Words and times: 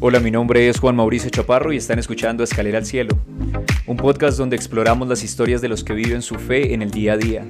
Hola, 0.00 0.20
mi 0.20 0.30
nombre 0.30 0.68
es 0.68 0.78
Juan 0.78 0.94
Mauricio 0.94 1.28
Chaparro 1.28 1.72
y 1.72 1.76
están 1.76 1.98
escuchando 1.98 2.44
Escalera 2.44 2.78
al 2.78 2.86
Cielo, 2.86 3.18
un 3.84 3.96
podcast 3.96 4.38
donde 4.38 4.54
exploramos 4.54 5.08
las 5.08 5.24
historias 5.24 5.60
de 5.60 5.68
los 5.68 5.82
que 5.82 5.92
viven 5.92 6.22
su 6.22 6.36
fe 6.36 6.72
en 6.72 6.82
el 6.82 6.92
día 6.92 7.14
a 7.14 7.16
día, 7.16 7.44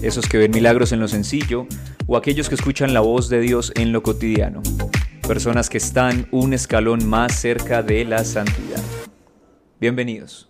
esos 0.00 0.28
que 0.28 0.38
ven 0.38 0.52
milagros 0.52 0.92
en 0.92 1.00
lo 1.00 1.08
sencillo 1.08 1.66
o 2.06 2.16
aquellos 2.16 2.48
que 2.48 2.54
escuchan 2.54 2.94
la 2.94 3.00
voz 3.00 3.28
de 3.28 3.40
Dios 3.40 3.72
en 3.74 3.90
lo 3.90 4.04
cotidiano, 4.04 4.62
personas 5.26 5.68
que 5.68 5.78
están 5.78 6.28
un 6.30 6.52
escalón 6.52 7.04
más 7.08 7.34
cerca 7.34 7.82
de 7.82 8.04
la 8.04 8.22
santidad. 8.22 8.80
Bienvenidos. 9.80 10.48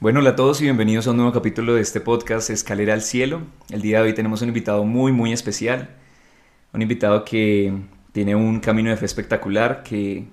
Bueno, 0.00 0.20
hola 0.20 0.30
a 0.30 0.36
todos 0.36 0.58
y 0.62 0.64
bienvenidos 0.64 1.06
a 1.06 1.10
un 1.10 1.18
nuevo 1.18 1.32
capítulo 1.32 1.74
de 1.74 1.82
este 1.82 2.00
podcast 2.00 2.48
Escalera 2.48 2.94
al 2.94 3.02
Cielo. 3.02 3.42
El 3.68 3.82
día 3.82 3.98
de 3.98 4.08
hoy 4.08 4.14
tenemos 4.14 4.40
un 4.40 4.48
invitado 4.48 4.84
muy, 4.84 5.12
muy 5.12 5.34
especial, 5.34 5.90
un 6.72 6.80
invitado 6.80 7.26
que 7.26 7.74
tiene 8.16 8.34
un 8.34 8.60
camino 8.60 8.88
de 8.88 8.96
fe 8.96 9.04
espectacular 9.04 9.82
que 9.82 10.26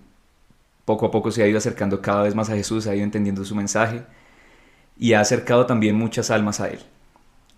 poco 0.85 1.05
a 1.05 1.12
poco 1.12 1.31
se 1.31 1.44
ha 1.44 1.48
ido 1.48 1.58
acercando 1.58 2.02
cada 2.02 2.23
vez 2.23 2.34
más 2.34 2.49
a 2.49 2.55
Jesús, 2.55 2.88
ha 2.88 2.95
ido 2.95 3.03
entendiendo 3.03 3.44
su 3.44 3.55
mensaje 3.55 4.03
y 4.98 5.12
ha 5.12 5.20
acercado 5.20 5.66
también 5.66 5.98
muchas 5.98 6.31
almas 6.31 6.61
a 6.61 6.70
Él. 6.70 6.80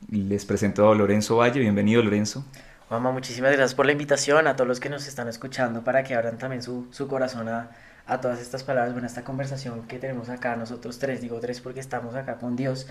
Les 0.09 0.43
presento 0.43 0.89
a 0.89 0.95
Lorenzo 0.95 1.35
Valle, 1.37 1.59
bienvenido 1.59 2.01
Lorenzo. 2.01 2.43
Mamá, 2.89 3.11
muchísimas 3.11 3.51
gracias 3.51 3.75
por 3.75 3.85
la 3.85 3.91
invitación, 3.91 4.47
a 4.47 4.55
todos 4.55 4.67
los 4.67 4.79
que 4.79 4.89
nos 4.89 5.07
están 5.07 5.27
escuchando 5.27 5.83
para 5.83 6.03
que 6.03 6.15
abran 6.15 6.39
también 6.39 6.63
su, 6.63 6.87
su 6.89 7.07
corazón 7.07 7.47
a, 7.47 7.69
a, 8.07 8.19
todas 8.19 8.41
estas 8.41 8.63
palabras, 8.63 8.93
bueno, 8.93 9.05
a 9.05 9.09
esta 9.09 9.23
conversación 9.23 9.83
que 9.83 9.99
tenemos 9.99 10.29
acá 10.29 10.55
nosotros 10.55 10.97
tres, 10.97 11.21
digo 11.21 11.39
tres 11.39 11.61
porque 11.61 11.81
estamos 11.81 12.15
acá 12.15 12.37
con 12.37 12.55
Dios, 12.55 12.87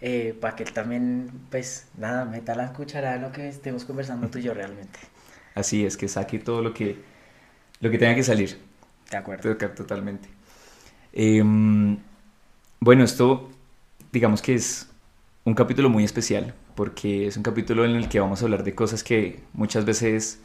eh, 0.00 0.38
para 0.40 0.54
que 0.54 0.62
Él 0.62 0.72
también, 0.72 1.28
pues 1.50 1.88
nada, 1.96 2.24
meta 2.24 2.54
la 2.54 2.72
cuchara 2.72 3.16
en 3.16 3.22
lo 3.22 3.32
que 3.32 3.48
estemos 3.48 3.84
conversando 3.84 4.28
tú 4.28 4.38
y 4.38 4.42
yo 4.42 4.54
realmente. 4.54 5.00
Así 5.58 5.84
es, 5.84 5.96
que 5.96 6.06
saque 6.06 6.38
todo 6.38 6.62
lo 6.62 6.72
que, 6.72 6.96
lo 7.80 7.90
que 7.90 7.98
tenga 7.98 8.14
que 8.14 8.22
salir. 8.22 8.58
De 9.10 9.16
acuerdo. 9.16 9.56
Totalmente. 9.56 10.28
Em, 11.12 11.98
bueno, 12.78 13.02
esto 13.02 13.50
digamos 14.12 14.40
que 14.40 14.54
es 14.54 14.88
un 15.44 15.54
capítulo 15.54 15.90
muy 15.90 16.04
especial 16.04 16.54
porque 16.74 17.26
es 17.26 17.36
un 17.36 17.42
capítulo 17.42 17.84
en 17.84 17.96
el 17.96 18.08
que 18.08 18.20
vamos 18.20 18.40
a 18.40 18.44
hablar 18.44 18.62
de 18.62 18.74
cosas 18.74 19.02
que 19.02 19.40
muchas 19.52 19.84
veces 19.84 20.40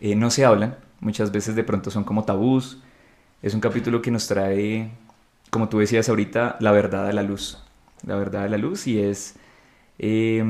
eh, 0.00 0.14
no 0.14 0.30
se 0.30 0.44
hablan, 0.44 0.76
muchas 1.00 1.32
veces 1.32 1.56
de 1.56 1.64
pronto 1.64 1.90
son 1.90 2.04
como 2.04 2.24
tabús. 2.24 2.80
Es 3.42 3.54
un 3.54 3.60
capítulo 3.60 4.00
que 4.00 4.12
nos 4.12 4.28
trae, 4.28 4.90
como 5.50 5.68
tú 5.68 5.80
decías 5.80 6.08
ahorita, 6.08 6.56
la 6.60 6.70
verdad 6.70 7.08
a 7.08 7.12
la 7.12 7.22
luz. 7.22 7.58
La 8.06 8.14
verdad 8.14 8.44
a 8.44 8.48
la 8.48 8.58
luz 8.58 8.86
y 8.86 9.00
es 9.00 9.34
eh, 9.98 10.44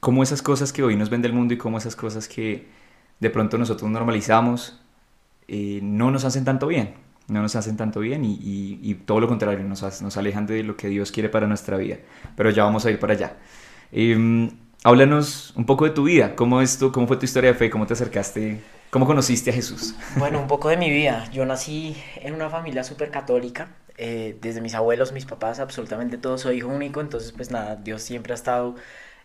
cómo 0.00 0.24
esas 0.24 0.42
cosas 0.42 0.72
que 0.72 0.82
hoy 0.82 0.96
nos 0.96 1.10
ven 1.10 1.22
del 1.22 1.32
mundo 1.32 1.54
y 1.54 1.58
cómo 1.58 1.78
esas 1.78 1.94
cosas 1.94 2.26
que 2.26 2.79
de 3.20 3.30
pronto 3.30 3.58
nosotros 3.58 3.90
normalizamos, 3.90 4.80
eh, 5.46 5.80
no 5.82 6.10
nos 6.10 6.24
hacen 6.24 6.44
tanto 6.44 6.66
bien, 6.66 6.94
no 7.28 7.42
nos 7.42 7.54
hacen 7.54 7.76
tanto 7.76 8.00
bien 8.00 8.22
y, 8.24 8.94
todo 9.06 9.20
lo 9.20 9.28
contrario, 9.28 9.62
nos, 9.64 10.02
nos, 10.02 10.16
alejan 10.16 10.46
de 10.46 10.62
lo 10.62 10.76
que 10.76 10.88
Dios 10.88 11.12
quiere 11.12 11.28
para 11.28 11.46
nuestra 11.46 11.76
vida. 11.76 11.98
Pero 12.36 12.50
ya 12.50 12.64
vamos 12.64 12.86
a 12.86 12.90
ir 12.90 12.98
para 12.98 13.12
allá. 13.12 13.36
Em, 13.92 14.50
háblanos 14.82 15.52
un 15.56 15.66
poco 15.66 15.84
de 15.84 15.90
tu 15.90 16.04
vida, 16.04 16.34
¿Cómo, 16.34 16.60
es 16.60 16.78
tu, 16.78 16.90
cómo 16.90 17.06
fue 17.06 17.16
tu 17.16 17.24
historia 17.24 17.52
de 17.52 17.58
fe, 17.58 17.70
cómo 17.70 17.86
te 17.86 17.92
acercaste, 17.92 18.60
cómo 18.90 19.06
conociste 19.06 19.50
a 19.50 19.52
Jesús. 19.52 19.94
Bueno, 20.16 20.40
un 20.40 20.48
poco 20.48 20.68
de 20.68 20.76
mi 20.76 20.90
vida. 20.90 21.28
Yo 21.32 21.44
nací 21.44 21.96
en 22.16 22.34
una 22.34 22.48
familia 22.48 22.84
súper 22.84 23.10
católica. 23.10 23.68
Eh, 24.02 24.38
desde 24.40 24.62
mis 24.62 24.74
abuelos, 24.74 25.12
mis 25.12 25.26
papás, 25.26 25.60
absolutamente 25.60 26.16
todo, 26.16 26.38
soy 26.38 26.56
hijo 26.56 26.68
único, 26.68 27.02
entonces 27.02 27.32
pues 27.32 27.50
nada, 27.50 27.76
Dios 27.76 28.00
siempre 28.00 28.32
ha 28.32 28.34
estado 28.34 28.76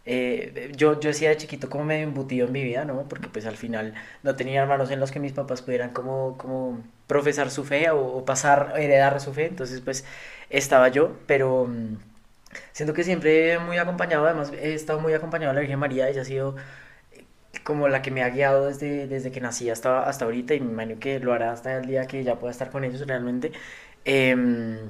eh, 0.05 0.71
yo, 0.75 0.99
yo 0.99 1.09
decía 1.09 1.29
de 1.29 1.37
chiquito 1.37 1.69
como 1.69 1.85
medio 1.85 2.03
embutido 2.03 2.45
en 2.47 2.53
mi 2.53 2.63
vida, 2.63 2.85
¿no? 2.85 3.07
Porque 3.07 3.27
pues 3.27 3.45
al 3.45 3.57
final 3.57 3.95
no 4.23 4.35
tenía 4.35 4.61
hermanos 4.61 4.91
en 4.91 4.99
los 4.99 5.11
que 5.11 5.19
mis 5.19 5.33
papás 5.33 5.61
pudieran 5.63 5.91
como, 5.91 6.37
como 6.37 6.83
profesar 7.07 7.49
su 7.49 7.63
fe 7.63 7.89
o, 7.89 8.23
pasar, 8.25 8.73
heredar 8.77 9.19
su 9.19 9.33
fe, 9.33 9.47
entonces 9.47 9.81
pues 9.81 10.05
estaba 10.49 10.89
yo, 10.89 11.17
pero 11.27 11.65
mm, 11.67 11.97
siento 12.71 12.93
que 12.93 13.03
siempre 13.03 13.59
muy 13.59 13.77
acompañado, 13.77 14.25
además 14.25 14.51
he 14.53 14.73
estado 14.73 14.99
muy 14.99 15.13
acompañado 15.13 15.51
de 15.51 15.55
la 15.55 15.61
Virgen 15.61 15.79
María, 15.79 16.09
ella 16.09 16.21
ha 16.21 16.25
sido 16.25 16.55
eh, 17.13 17.25
como 17.63 17.87
la 17.87 18.01
que 18.01 18.11
me 18.11 18.23
ha 18.23 18.29
guiado 18.29 18.67
desde, 18.67 19.07
desde 19.07 19.31
que 19.31 19.41
nací 19.41 19.69
hasta, 19.69 20.03
hasta 20.07 20.25
ahorita 20.25 20.53
y 20.55 20.61
me 20.61 20.71
imagino 20.71 20.99
que 20.99 21.19
lo 21.19 21.33
hará 21.33 21.51
hasta 21.51 21.77
el 21.77 21.87
día 21.87 22.07
que 22.07 22.23
ya 22.23 22.37
pueda 22.39 22.51
estar 22.51 22.71
con 22.71 22.83
ellos 22.83 23.05
realmente. 23.07 23.51
Em, 24.05 24.89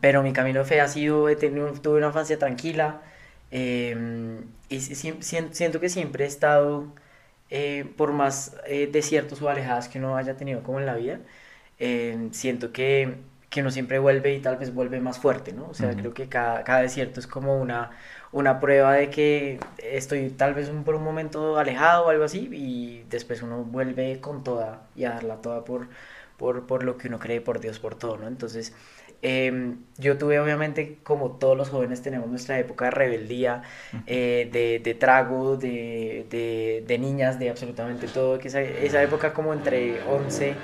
pero 0.00 0.22
mi 0.22 0.32
camino 0.32 0.60
de 0.60 0.64
fe 0.66 0.80
ha 0.80 0.88
sido, 0.88 1.28
he 1.28 1.36
tenido, 1.36 1.72
tuve 1.74 1.98
una 1.98 2.08
infancia 2.08 2.38
tranquila, 2.38 3.02
Em, 3.56 4.46
y 4.68 4.80
siento 4.80 5.78
que 5.80 5.88
siempre 5.88 6.24
he 6.24 6.26
estado, 6.26 6.88
eh, 7.50 7.84
por 7.96 8.12
más 8.12 8.56
eh, 8.66 8.88
desiertos 8.90 9.40
o 9.42 9.48
alejadas 9.48 9.88
que 9.88 9.98
uno 10.00 10.16
haya 10.16 10.36
tenido 10.36 10.64
como 10.64 10.80
en 10.80 10.86
la 10.86 10.96
vida, 10.96 11.20
em, 11.78 12.32
siento 12.32 12.72
que, 12.72 13.16
que, 13.50 13.60
uno 13.60 13.70
siempre 13.70 14.00
vuelve 14.00 14.34
y 14.34 14.40
tal 14.40 14.56
vez 14.56 14.74
vuelve 14.74 15.00
más 15.00 15.18
fuerte, 15.20 15.52
¿no? 15.52 15.68
O 15.68 15.74
sea, 15.74 15.94
creo 15.94 16.12
que 16.14 16.28
cada, 16.28 16.64
cada, 16.64 16.80
desierto 16.82 17.20
es 17.20 17.28
como 17.28 17.60
una, 17.60 17.92
una 18.32 18.58
prueba 18.60 18.94
de 18.94 19.10
que 19.10 19.60
estoy 19.78 20.30
tal 20.30 20.54
vez 20.54 20.68
un, 20.68 20.82
por 20.84 20.96
un 20.96 21.04
momento 21.04 21.56
alejado 21.58 22.06
o 22.06 22.10
algo 22.10 22.24
así 22.24 22.48
y 22.52 23.04
después 23.10 23.42
uno 23.42 23.62
vuelve 23.64 24.20
con 24.20 24.42
toda 24.44 24.82
y 24.96 25.04
a 25.04 25.10
darla 25.10 25.36
toda 25.36 25.64
por, 25.64 25.88
por, 26.38 26.66
por 26.66 26.82
lo 26.84 26.96
que 26.98 27.08
uno 27.08 27.18
cree, 27.20 27.40
por 27.40 27.60
Dios, 27.60 27.78
por 27.78 27.94
todo, 27.96 28.16
¿no? 28.18 28.26
Entonces, 28.26 28.74
Em, 29.22 29.84
yo 29.98 30.18
tuve 30.18 30.38
obviamente, 30.40 31.00
como 31.02 31.32
todos 31.38 31.56
los 31.56 31.70
jóvenes 31.70 32.02
tenemos 32.02 32.28
nuestra 32.28 32.58
época 32.58 32.86
de 32.86 32.90
rebeldía, 32.92 33.62
eh, 34.06 34.48
de, 34.52 34.80
de, 34.80 34.94
trago, 34.94 35.56
de, 35.56 36.26
de, 36.30 36.84
de, 36.86 36.98
niñas, 36.98 37.38
de 37.38 37.50
absolutamente 37.50 38.08
todo, 38.08 38.38
que 38.38 38.48
esa, 38.48 38.60
esa 38.62 39.02
época 39.02 39.32
como 39.32 39.52
entre 39.54 40.02
11 40.02 40.62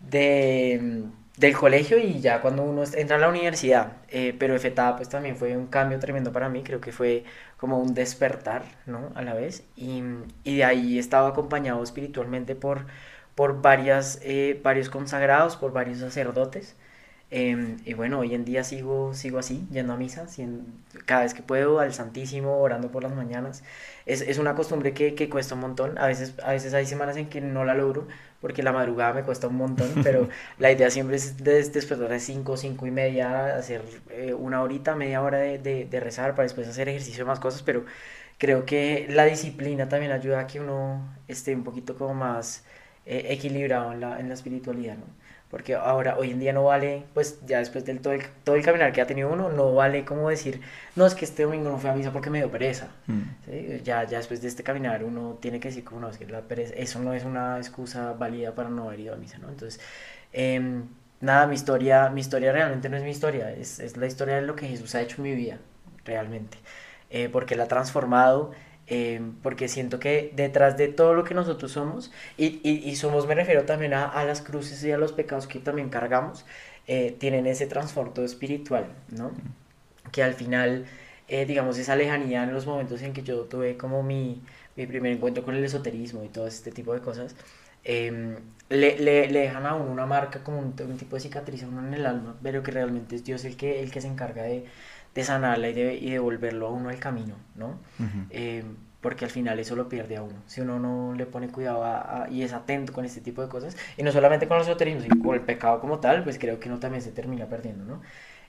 de, 0.00 1.10
del 1.36 1.56
colegio 1.56 1.98
y 1.98 2.20
ya 2.20 2.40
cuando 2.40 2.62
uno 2.64 2.84
entra 2.94 3.16
a 3.16 3.18
la 3.20 3.28
universidad, 3.28 3.98
eh, 4.08 4.34
pero 4.38 4.58
FETA 4.58 4.96
pues 4.96 5.08
también 5.08 5.36
fue 5.36 5.56
un 5.56 5.66
cambio 5.66 5.98
tremendo 5.98 6.32
para 6.32 6.48
mí, 6.48 6.62
creo 6.62 6.80
que 6.80 6.92
fue 6.92 7.24
como 7.56 7.80
un 7.80 7.94
despertar, 7.94 8.64
¿no? 8.86 9.10
A 9.14 9.22
la 9.22 9.34
vez, 9.34 9.64
y, 9.76 10.02
y 10.44 10.58
de 10.58 10.64
ahí 10.64 10.96
he 10.96 11.00
estado 11.00 11.26
acompañado 11.26 11.82
espiritualmente 11.82 12.54
por, 12.54 12.86
por 13.34 13.62
varias, 13.62 14.20
eh, 14.22 14.60
varios 14.62 14.90
consagrados, 14.90 15.56
por 15.56 15.72
varios 15.72 15.98
sacerdotes, 15.98 16.76
Em, 17.30 17.78
y 17.84 17.94
bueno, 17.94 18.20
hoy 18.20 18.34
en 18.34 18.44
día 18.44 18.62
sigo, 18.64 19.12
sigo 19.14 19.38
así, 19.38 19.66
yendo 19.72 19.92
a 19.92 19.96
misa, 19.96 20.26
cada 21.06 21.22
vez 21.22 21.34
que 21.34 21.42
puedo, 21.42 21.80
al 21.80 21.92
Santísimo, 21.92 22.58
orando 22.58 22.90
por 22.90 23.02
las 23.02 23.14
mañanas. 23.14 23.64
Es, 24.06 24.20
es 24.20 24.38
una 24.38 24.54
costumbre 24.54 24.92
que, 24.94 25.14
que, 25.14 25.28
cuesta 25.28 25.54
un 25.54 25.62
montón. 25.62 25.98
A 25.98 26.06
veces, 26.06 26.34
a 26.44 26.52
veces 26.52 26.74
hay 26.74 26.86
semanas 26.86 27.16
en 27.16 27.28
que 27.28 27.40
no 27.40 27.64
la 27.64 27.74
logro, 27.74 28.06
porque 28.40 28.62
la 28.62 28.72
madrugada 28.72 29.14
me 29.14 29.22
cuesta 29.22 29.48
un 29.48 29.56
montón, 29.56 29.90
pero 30.04 30.28
la 30.58 30.70
idea 30.70 30.90
siempre 30.90 31.16
es 31.16 31.36
despertar 31.42 32.08
de 32.10 32.20
5, 32.20 32.56
5 32.56 32.86
y 32.86 32.90
media, 32.90 33.56
hacer 33.56 33.82
eh, 34.10 34.34
una 34.34 34.62
horita, 34.62 34.94
media 34.94 35.22
hora 35.22 35.38
de, 35.38 35.58
de, 35.58 35.86
de, 35.86 36.00
rezar 36.00 36.32
para 36.32 36.44
después 36.44 36.68
hacer 36.68 36.88
ejercicio 36.88 37.24
y 37.24 37.26
más 37.26 37.40
cosas, 37.40 37.62
pero 37.62 37.84
creo 38.38 38.64
que 38.66 39.06
la 39.10 39.24
disciplina 39.24 39.88
también 39.88 40.12
ayuda 40.12 40.40
a 40.40 40.46
que 40.46 40.60
uno 40.60 41.00
esté 41.28 41.54
un 41.54 41.64
poquito 41.64 41.96
como 41.96 42.14
más 42.14 42.64
eh, 43.06 43.26
equilibrado 43.30 43.92
en 43.92 44.00
la, 44.00 44.20
en 44.20 44.28
la 44.28 44.34
espiritualidad, 44.34 44.96
¿no? 44.96 45.23
Porque 45.54 45.76
ahora, 45.76 46.16
hoy 46.18 46.32
en 46.32 46.40
día 46.40 46.52
no 46.52 46.64
vale, 46.64 47.04
pues 47.14 47.38
ya 47.46 47.60
después 47.60 47.84
del 47.84 48.00
todo 48.00 48.12
el, 48.12 48.22
todo 48.42 48.56
el 48.56 48.64
caminar 48.64 48.92
que 48.92 49.00
ha 49.00 49.06
tenido 49.06 49.32
uno, 49.32 49.50
no 49.50 49.72
vale 49.72 50.04
como 50.04 50.28
decir, 50.28 50.60
no, 50.96 51.06
es 51.06 51.14
que 51.14 51.24
este 51.24 51.44
domingo 51.44 51.70
no 51.70 51.78
fue 51.78 51.90
a 51.90 51.92
misa 51.94 52.12
porque 52.12 52.28
me 52.28 52.38
dio 52.38 52.50
pereza. 52.50 52.88
Mm. 53.06 53.84
Ya, 53.84 54.02
ya 54.02 54.18
después 54.18 54.42
de 54.42 54.48
este 54.48 54.64
caminar 54.64 55.04
uno 55.04 55.38
tiene 55.40 55.60
que 55.60 55.68
decir, 55.68 55.84
como 55.84 56.00
no, 56.00 56.08
es 56.08 56.18
que 56.18 56.26
la 56.26 56.40
pereza, 56.40 56.74
eso 56.74 56.98
no 56.98 57.14
es 57.14 57.22
una 57.22 57.58
excusa 57.58 58.14
válida 58.14 58.52
para 58.52 58.68
no 58.68 58.88
haber 58.88 58.98
ido 58.98 59.14
a 59.14 59.16
misa, 59.16 59.38
¿no? 59.38 59.48
Entonces, 59.48 59.80
eh, 60.32 60.82
nada, 61.20 61.46
mi 61.46 61.54
historia, 61.54 62.08
mi 62.08 62.20
historia 62.20 62.50
realmente 62.50 62.88
no 62.88 62.96
es 62.96 63.04
mi 63.04 63.10
historia, 63.10 63.52
es, 63.52 63.78
es, 63.78 63.96
la 63.96 64.08
historia 64.08 64.34
de 64.34 64.42
lo 64.42 64.56
que 64.56 64.66
Jesús 64.66 64.92
ha 64.96 65.02
hecho 65.02 65.18
en 65.18 65.22
mi 65.22 65.36
vida, 65.36 65.58
realmente, 66.04 66.58
eh, 67.10 67.28
porque 67.28 67.54
la 67.54 67.62
ha 67.62 67.68
transformado 67.68 68.50
eh, 68.86 69.20
porque 69.42 69.68
siento 69.68 69.98
que 69.98 70.32
detrás 70.36 70.76
de 70.76 70.88
todo 70.88 71.14
lo 71.14 71.24
que 71.24 71.34
nosotros 71.34 71.72
somos, 71.72 72.12
y, 72.36 72.60
y, 72.68 72.96
somos, 72.96 73.26
me 73.26 73.34
refiero 73.34 73.64
también 73.64 73.94
a, 73.94 74.04
a, 74.06 74.24
las 74.24 74.42
cruces 74.42 74.84
y 74.84 74.92
a 74.92 74.98
los 74.98 75.12
pecados 75.12 75.46
que 75.46 75.58
también 75.58 75.88
cargamos, 75.88 76.44
eh, 76.86 77.16
tienen 77.18 77.46
ese 77.46 77.66
transporte 77.66 78.22
espiritual, 78.24 78.86
¿no? 79.10 79.32
Que 80.12 80.22
al 80.22 80.34
final, 80.34 80.84
eh, 81.28 81.46
digamos, 81.46 81.78
esa 81.78 81.96
lejanía 81.96 82.44
en 82.44 82.52
los 82.52 82.66
momentos 82.66 83.00
en 83.02 83.14
que 83.14 83.22
yo 83.22 83.44
tuve 83.44 83.76
como 83.78 84.02
mi, 84.02 84.42
mi 84.76 84.86
primer 84.86 85.12
encuentro 85.12 85.44
con 85.44 85.54
el 85.54 85.64
esoterismo 85.64 86.22
y 86.24 86.28
todo 86.28 86.46
este 86.46 86.70
tipo 86.70 86.92
de 86.92 87.00
cosas, 87.00 87.34
em, 87.84 88.36
le, 88.68 88.98
le, 88.98 89.28
le, 89.30 89.40
dejan 89.40 89.66
a 89.66 89.74
uno 89.74 89.90
una 89.92 90.06
marca 90.06 90.42
como 90.42 90.58
un, 90.58 90.74
un, 90.78 90.98
tipo 90.98 91.16
de 91.16 91.20
cicatriz 91.20 91.62
a 91.62 91.68
uno 91.68 91.86
en 91.86 91.94
el 91.94 92.06
alma, 92.06 92.36
pero 92.42 92.62
que 92.62 92.70
realmente 92.70 93.16
es 93.16 93.24
Dios 93.24 93.44
el 93.46 93.56
que, 93.56 93.82
el 93.82 93.90
que 93.90 94.00
se 94.00 94.08
encarga 94.08 94.42
de, 94.42 94.64
de 95.14 95.24
sanarla 95.24 95.68
y 95.70 95.72
de, 95.74 95.94
y 95.94 96.10
devolverlo 96.10 96.66
a 96.66 96.70
uno 96.70 96.88
al 96.88 96.98
camino, 96.98 97.36
¿no? 97.54 97.78
Eh, 98.30 98.64
porque 99.04 99.26
al 99.26 99.30
final 99.30 99.58
eso 99.58 99.76
lo 99.76 99.86
pierde 99.86 100.16
a 100.16 100.22
uno. 100.22 100.36
Si 100.46 100.62
uno 100.62 100.78
no 100.78 101.12
le 101.14 101.26
pone 101.26 101.48
cuidado 101.48 101.84
y 102.30 102.40
es 102.40 102.54
atento 102.54 102.94
con 102.94 103.04
este 103.04 103.20
tipo 103.20 103.42
de 103.42 103.50
cosas, 103.50 103.76
y 103.98 104.02
no 104.02 104.10
solamente 104.10 104.48
con 104.48 104.56
los 104.56 104.66
esoterismos, 104.66 105.02
sino 105.02 105.22
con 105.22 105.34
el 105.34 105.42
pecado 105.42 105.78
como 105.78 105.98
tal, 105.98 106.24
pues 106.24 106.38
creo 106.38 106.58
que 106.58 106.70
uno 106.70 106.78
también 106.78 107.02
se 107.02 107.12
termina 107.12 107.44
perdiendo, 107.44 107.84
¿no? 107.84 108.00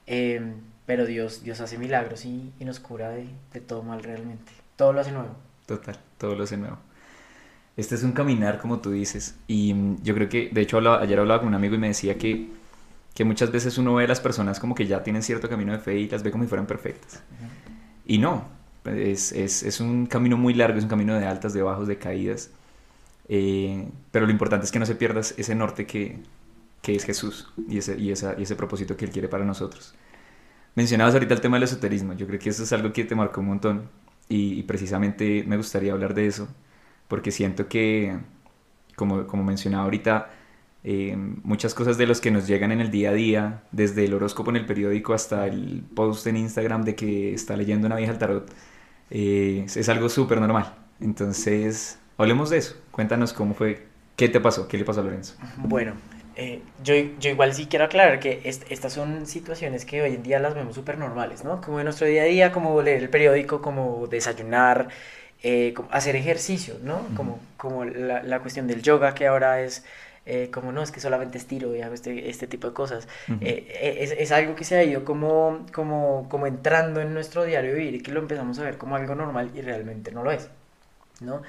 Eh, 0.07 0.54
pero 0.86 1.06
Dios, 1.06 1.44
Dios 1.44 1.60
hace 1.60 1.78
milagros 1.78 2.24
y, 2.24 2.54
y 2.57 2.63
nos 2.63 2.80
cura 2.80 3.10
de, 3.10 3.28
de, 3.52 3.60
todo 3.60 3.84
mal 3.84 4.02
realmente. 4.02 4.50
Todo 4.78 4.94
lo 4.94 5.02
hace 5.02 5.12
nuevo. 5.12 5.36
Total, 5.66 6.00
todo 6.18 6.36
lo 6.36 6.46
hace 6.46 6.56
nuevo. 6.56 6.78
Este 7.75 7.96
es 7.96 8.04
un 8.04 8.13
caminar, 8.13 8.57
como 8.62 8.80
tú 8.80 8.92
dices. 8.92 9.36
Y 9.48 9.74
mm, 9.74 10.04
yo 10.04 10.16
creo 10.16 10.30
que, 10.30 10.52
de 10.54 10.62
hecho, 10.62 10.78
ayer 10.78 11.19
hablaba 11.19 11.42
con 11.42 11.50
un 11.50 11.56
amigo 11.56 11.75
y 11.75 11.80
me 11.80 11.90
decía 11.90 12.18
que, 12.18 12.48
que 13.13 13.25
muchas 13.25 13.52
veces 13.52 13.78
uno 13.78 13.94
ve 13.94 14.06
a 14.06 14.07
las 14.07 14.22
personas 14.22 14.62
como 14.62 14.74
que 14.74 14.88
ya 14.88 15.04
tienen 15.04 15.22
cierto 15.22 15.50
camino 15.50 15.74
de 15.74 15.80
fe 15.80 15.98
y 15.98 16.07
las 16.07 16.24
ve 16.24 16.31
como 16.31 16.46
si 16.46 16.48
fueran 16.48 16.66
perfectas. 16.66 17.22
Y 18.06 18.19
no, 18.19 18.55
es, 18.85 19.31
es, 19.31 19.63
es, 19.63 19.79
un 19.79 20.05
camino 20.05 20.37
muy 20.37 20.53
largo, 20.53 20.77
es 20.77 20.83
un 20.83 20.89
camino 20.89 21.15
de 21.15 21.25
altas, 21.25 21.53
de 21.53 21.61
bajos, 21.61 21.87
de 21.87 21.97
caídas. 21.97 22.51
Eh, 23.27 23.87
pero 24.11 24.25
lo 24.25 24.31
importante 24.31 24.65
es 24.65 24.71
que 24.71 24.79
no 24.79 24.85
se 24.85 24.95
pierdas 24.95 25.33
ese 25.37 25.55
norte 25.55 25.85
que, 25.85 26.19
que 26.81 26.95
es 26.95 27.03
Jesús 27.03 27.51
y 27.67 27.79
ese, 27.79 27.97
y, 27.97 28.11
esa, 28.11 28.35
y 28.37 28.43
ese 28.43 28.55
propósito 28.55 28.95
que 28.95 29.05
Él 29.05 29.11
quiere 29.11 29.27
para 29.27 29.45
nosotros. 29.45 29.95
Mencionabas 30.75 31.13
ahorita 31.15 31.33
el 31.33 31.41
tema 31.41 31.57
del 31.57 31.63
esoterismo, 31.63 32.13
yo 32.13 32.27
creo 32.27 32.39
que 32.39 32.49
eso 32.49 32.63
es 32.63 32.73
algo 32.73 32.93
que 32.93 33.05
te 33.05 33.15
marcó 33.15 33.41
un 33.41 33.47
montón 33.47 33.89
y, 34.29 34.63
precisamente 34.63 35.43
me 35.47 35.57
gustaría 35.57 35.93
hablar 35.93 36.13
de 36.13 36.27
eso, 36.27 36.47
porque 37.07 37.31
siento 37.31 37.67
que, 37.67 38.17
como, 38.95 39.25
como 39.27 39.43
mencionaba 39.43 39.85
ahorita, 39.85 40.31
eh, 40.83 41.15
muchas 41.43 41.73
cosas 41.73 41.97
de 41.97 42.05
los 42.05 42.21
que 42.21 42.29
nos 42.29 42.45
llegan 42.47 42.71
en 42.71 42.81
el 42.81 42.91
día 42.91 43.09
a 43.11 43.13
día, 43.13 43.63
desde 43.71 44.05
el 44.05 44.13
horóscopo 44.13 44.51
en 44.51 44.57
el 44.57 44.65
periódico 44.67 45.13
hasta 45.13 45.47
el 45.47 45.83
post 45.95 46.27
en 46.27 46.37
Instagram 46.37 46.83
de 46.83 46.95
que 46.95 47.33
está 47.33 47.57
leyendo 47.57 47.87
una 47.87 47.95
vieja 47.95 48.11
al 48.11 48.19
tarot, 48.19 48.51
eh, 49.10 49.66
es 49.66 49.90
algo 49.90 50.10
súper 50.10 50.40
normal. 50.40 50.74
Entonces, 51.00 52.00
hablemos 52.18 52.50
de 52.50 52.57
eso. 52.57 52.75
Cuéntanos 52.92 53.34
cómo 53.34 53.54
fue, 53.54 53.86
qué 54.16 54.30
te 54.30 54.40
pasó, 54.40 54.68
qué 54.68 54.78
le 54.78 54.86
pasó 54.86 55.02
a 55.02 55.04
Lorenzo. 55.04 55.36
Bueno, 55.57 55.94
eh, 56.36 56.62
yo, 56.84 56.96
yo, 57.19 57.30
igual 57.30 57.54
sí 57.54 57.68
quiero 57.68 57.86
aclarar 57.86 58.19
que 58.19 58.42
estas 58.44 58.92
son 58.94 59.25
situaciones 59.25 59.86
que 59.86 60.02
hoy 60.02 60.16
en 60.16 60.24
día 60.24 60.40
las 60.40 60.54
vemos 60.54 60.75
súper 60.75 60.98
normales, 60.98 61.44
¿no? 61.44 61.62
Como 61.62 61.80
en 61.80 61.86
nuestro 61.86 62.07
día 62.07 62.24
a 62.24 62.25
día, 62.25 62.52
como 62.52 62.81
leer 62.81 63.04
el 63.04 63.10
periódico, 63.10 63.62
como 63.62 64.07
desayunar, 64.07 64.90
eh, 65.44 65.74
hacer 65.92 66.16
ejercicio, 66.16 66.78
¿no? 66.84 67.07
Como, 67.16 67.40
como 67.57 67.86
la, 67.86 68.24
la, 68.24 68.40
cuestión 68.40 68.68
del 68.68 68.81
yoga, 68.81 69.13
que 69.16 69.28
ahora 69.28 69.62
es 69.62 69.86
eh, 70.25 70.50
como 70.51 70.72
no, 70.72 70.81
es 70.81 70.92
que 70.92 71.00
solamente 71.00 71.38
estiro 71.38 71.75
y 71.75 71.81
hago 71.81 71.94
este, 71.94 72.30
este 72.30 72.48
tipo 72.48 72.68
de 72.68 72.74
cosas. 72.74 73.07
es, 73.42 74.12
es, 74.12 74.31
algo 74.31 74.56
que 74.56 74.63
se 74.63 74.75
ha 74.75 74.83
ido 74.83 75.06
como, 75.06 75.66
como, 75.74 76.27
como 76.30 76.48
entrando 76.48 77.01
en 77.01 77.13
nuestro 77.13 77.44
diario 77.44 77.74
vivir 77.74 77.95
y 77.95 78.01
que 78.01 78.12
lo 78.12 78.19
empezamos 78.19 78.57
a 78.60 78.63
ver 78.63 78.77
como 78.77 78.95
algo 78.95 79.13
normal 79.16 79.51
y 79.54 79.62
realmente 79.62 80.12
no 80.12 80.24
lo 80.24 80.31
es, 80.31 80.50
¿no? 81.22 81.42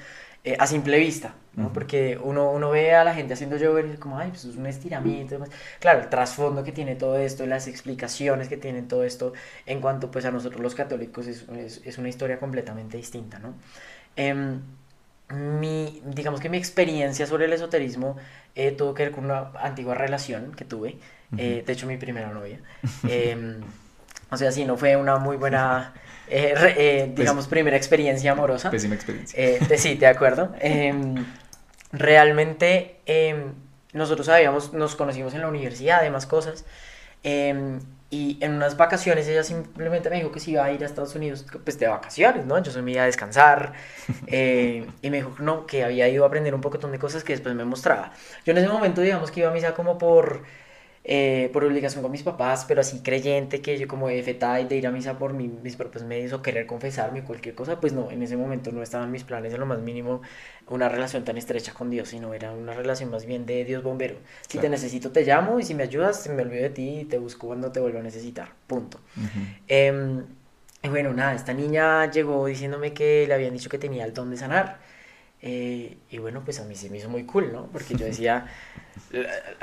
Eh, 0.43 0.55
a 0.57 0.65
simple 0.65 0.97
vista, 0.97 1.33
¿no? 1.55 1.73
Porque 1.73 2.17
uno, 2.23 2.51
uno 2.51 2.69
ve 2.69 2.93
a 2.93 3.03
la 3.03 3.13
gente 3.13 3.33
haciendo 3.33 3.57
yoga 3.57 3.81
y 3.81 3.83
dice 3.83 3.97
como, 3.97 4.17
ay, 4.17 4.29
pues 4.29 4.45
es 4.45 4.55
un 4.55 4.65
estiramiento. 4.65 5.43
Claro, 5.79 5.99
el 5.99 6.07
trasfondo 6.07 6.63
que 6.63 6.71
tiene 6.71 6.95
todo 6.95 7.17
esto, 7.17 7.45
las 7.45 7.67
explicaciones 7.67 8.47
que 8.47 8.55
tiene 8.55 8.83
todo 8.83 9.03
esto, 9.03 9.33
en 9.65 9.81
cuanto 9.81 10.09
pues 10.09 10.23
a 10.23 10.31
nosotros 10.31 10.61
los 10.61 10.73
católicos 10.73 11.27
es, 11.27 11.45
es, 11.49 11.81
es 11.83 11.97
una 11.97 12.07
historia 12.07 12.39
completamente 12.39 12.95
distinta, 12.95 13.39
¿no? 13.39 13.55
Mi, 15.29 16.01
digamos 16.05 16.39
que 16.39 16.49
mi 16.49 16.57
experiencia 16.57 17.27
sobre 17.27 17.45
el 17.45 17.53
esoterismo 17.53 18.15
eh, 18.55 18.71
tuvo 18.71 18.93
que 18.93 19.03
ver 19.03 19.11
con 19.11 19.25
una 19.25 19.51
antigua 19.59 19.93
relación 19.93 20.53
que 20.53 20.63
tuve, 20.63 20.97
eh, 21.37 21.63
de 21.65 21.73
hecho 21.73 21.85
mi 21.85 21.97
primera 21.97 22.29
novia. 22.29 22.59
Em, 23.07 23.59
o 24.29 24.37
sea, 24.37 24.51
sí, 24.51 24.65
no 24.65 24.77
fue 24.77 24.95
una 24.95 25.17
muy 25.17 25.37
buena 25.37 25.93
eh, 26.29 26.53
eh, 26.77 27.03
pues, 27.05 27.15
digamos, 27.15 27.47
primera 27.47 27.77
experiencia 27.77 28.31
amorosa. 28.31 28.69
Pésima 28.69 28.95
experiencia. 28.95 29.59
Sí, 29.77 29.95
de 29.95 30.07
acuerdo. 30.07 30.53
Em, 30.59 31.25
realmente 31.91 32.99
em, 33.05 33.53
nosotros 33.93 34.27
sabíamos, 34.27 34.73
nos 34.73 34.95
conocimos 34.95 35.33
en 35.33 35.41
la 35.41 35.47
universidad, 35.47 36.01
demás 36.01 36.25
cosas. 36.25 36.65
Y 38.09 38.37
en 38.41 38.53
unas 38.53 38.77
vacaciones 38.77 39.27
ella 39.27 39.43
simplemente 39.43 40.09
me 40.09 40.15
dijo 40.15 40.31
que 40.31 40.39
se 40.39 40.51
iba 40.51 40.63
a 40.63 40.71
ir 40.71 40.81
a 40.81 40.85
Estados 40.85 41.13
Unidos, 41.15 41.45
pues 41.63 41.77
de 41.77 41.87
vacaciones, 41.87 42.45
¿no? 42.45 42.57
Yo 42.63 42.71
se 42.71 42.81
me 42.81 42.91
iba 42.91 43.03
a 43.03 43.05
descansar. 43.05 43.73
y 44.27 45.09
me 45.09 45.17
dijo 45.17 45.35
no, 45.39 45.65
que 45.65 45.83
había 45.83 46.07
ido 46.07 46.23
a 46.23 46.27
aprender 46.27 46.55
un 46.55 46.61
poco 46.61 46.77
de 46.77 46.99
cosas 46.99 47.23
que 47.23 47.33
después 47.33 47.53
me 47.55 47.65
mostraba. 47.65 48.13
Yo 48.45 48.51
en 48.51 48.59
ese 48.59 48.69
momento, 48.69 49.01
digamos 49.01 49.31
que 49.31 49.41
iba 49.41 49.49
a 49.49 49.53
misa 49.53 49.73
como 49.73 49.97
por 49.97 50.43
eh, 51.09 51.49
por 51.53 51.63
obligación 51.63 52.01
con 52.01 52.11
mis 52.11 52.21
papás, 52.21 52.65
pero 52.67 52.81
así 52.81 52.99
creyente 52.99 53.61
que 53.61 53.77
yo 53.77 53.87
como 53.87 54.09
de 54.09 54.21
feta 54.23 54.59
y 54.59 54.65
de 54.65 54.75
ir 54.75 54.87
a 54.87 54.91
misa 54.91 55.17
por 55.17 55.31
mis 55.31 55.77
propios 55.77 56.03
medios 56.03 56.33
o 56.33 56.41
querer 56.41 56.67
confesarme 56.67 57.23
cualquier 57.23 57.55
cosa, 57.55 57.79
pues 57.79 57.93
no, 57.93 58.11
en 58.11 58.23
ese 58.23 58.35
momento 58.35 58.73
no 58.73 58.83
estaban 58.83 59.09
mis 59.09 59.23
planes 59.23 59.53
en 59.53 59.61
lo 59.61 59.65
más 59.65 59.79
mínimo 59.79 60.21
una 60.67 60.89
relación 60.89 61.23
tan 61.23 61.37
estrecha 61.37 61.73
con 61.73 61.89
Dios, 61.89 62.09
sino 62.09 62.33
era 62.33 62.51
una 62.51 62.73
relación 62.73 63.09
más 63.09 63.25
bien 63.25 63.45
de 63.45 63.63
Dios 63.63 63.83
bombero. 63.83 64.17
Si 64.49 64.57
te 64.57 64.67
necesito 64.67 65.09
te 65.11 65.23
llamo 65.23 65.61
y 65.61 65.63
si 65.63 65.73
me 65.75 65.83
ayudas 65.83 66.27
me 66.27 66.41
olvido 66.41 66.63
de 66.63 66.71
ti 66.71 66.99
y 66.99 67.05
te 67.05 67.17
busco 67.17 67.47
cuando 67.47 67.71
te 67.71 67.79
vuelvo 67.79 67.99
a 67.99 68.03
necesitar, 68.03 68.51
punto. 68.67 68.99
Em, 69.69 70.25
bueno, 70.83 71.13
nada, 71.13 71.35
esta 71.35 71.53
niña 71.53 72.11
llegó 72.11 72.45
diciéndome 72.47 72.93
que 72.93 73.25
le 73.25 73.33
habían 73.33 73.53
dicho 73.53 73.69
que 73.69 73.77
tenía 73.77 74.03
el 74.03 74.13
don 74.13 74.29
de 74.29 74.35
sanar. 74.35 74.79
Eh, 75.41 75.97
y 76.09 76.17
bueno, 76.17 76.41
pues 76.43 76.59
a 76.59 76.65
mí 76.65 76.75
se 76.75 76.89
me 76.89 76.97
hizo 76.97 77.09
muy 77.09 77.25
cool, 77.25 77.53
¿no? 77.53 77.67
Porque 77.67 77.95
yo 77.95 78.05
decía, 78.05 78.47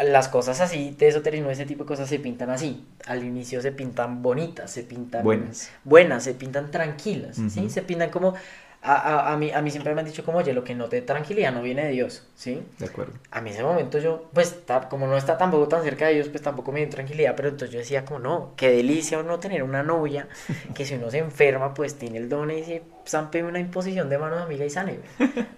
las 0.03 0.29
cosas 0.29 0.61
así 0.61 0.95
de 0.99 1.09
esoterismo, 1.09 1.51
ese 1.51 1.67
tipo 1.67 1.85
de 1.85 1.89
cosas 1.89 2.09
se 2.09 2.19
pintan 2.19 2.51
así. 2.51 2.87
Al 3.07 3.25
inicio 3.25 3.61
se 3.61 3.73
pintan 3.73 4.23
bonitas, 4.23 4.71
se 4.71 4.85
pintan 4.85 5.25
buenas, 5.25 5.71
buenas 5.85 6.25
se 6.25 6.35
pintan 6.35 6.71
tranquilas, 6.71 7.37
¿sí? 7.49 7.69
Se 7.71 7.83
pintan 7.83 8.11
como 8.11 8.35
a, 8.87 9.33
a, 9.33 9.37
mí, 9.39 9.51
a 9.51 9.63
mí 9.63 9.71
siempre 9.71 9.95
me 9.95 10.03
han 10.03 10.07
dicho 10.07 10.25
como, 10.25 10.39
oye, 10.39 10.53
lo 10.53 10.63
que 10.63 10.75
no 10.75 10.91
te 10.91 11.01
tranquilidad 11.01 11.53
no 11.55 11.63
viene 11.63 11.87
de 11.87 11.93
Dios, 11.93 12.23
¿sí? 12.37 12.63
De 12.79 12.85
acuerdo. 12.85 13.15
A 13.31 13.41
mí 13.41 13.49
en 13.49 13.55
ese 13.55 13.65
momento 13.65 13.99
yo, 13.99 14.29
pues, 14.35 14.57
como 14.91 15.07
no 15.07 15.17
está 15.17 15.39
tampoco 15.39 15.69
tan 15.69 15.83
cerca 15.83 16.07
de 16.07 16.15
Dios, 16.15 16.29
pues 16.29 16.43
tampoco 16.43 16.71
me 16.71 16.81
dio 16.81 16.91
tranquilidad, 16.91 17.35
pero 17.35 17.49
entonces 17.49 17.73
yo 17.73 17.79
decía 17.79 18.05
como, 18.05 18.21
no, 18.21 18.53
qué 18.57 18.71
delicia 18.71 19.19
uno 19.19 19.41
tener 19.41 19.63
una 19.63 19.83
novia, 19.83 20.29
que 20.75 20.85
si 20.85 20.95
uno 20.95 21.11
se 21.11 21.19
enferma, 21.19 21.73
pues 21.73 21.95
tiene 21.95 22.19
el 22.19 22.29
don 22.29 22.51
y 22.51 22.57
dice, 22.57 22.83
zampe 23.09 23.43
una 23.43 23.59
imposición 23.59 24.11
de 24.11 24.19
manos 24.19 24.43
amiga 24.43 24.67
y 24.67 24.71
sane, 24.71 24.99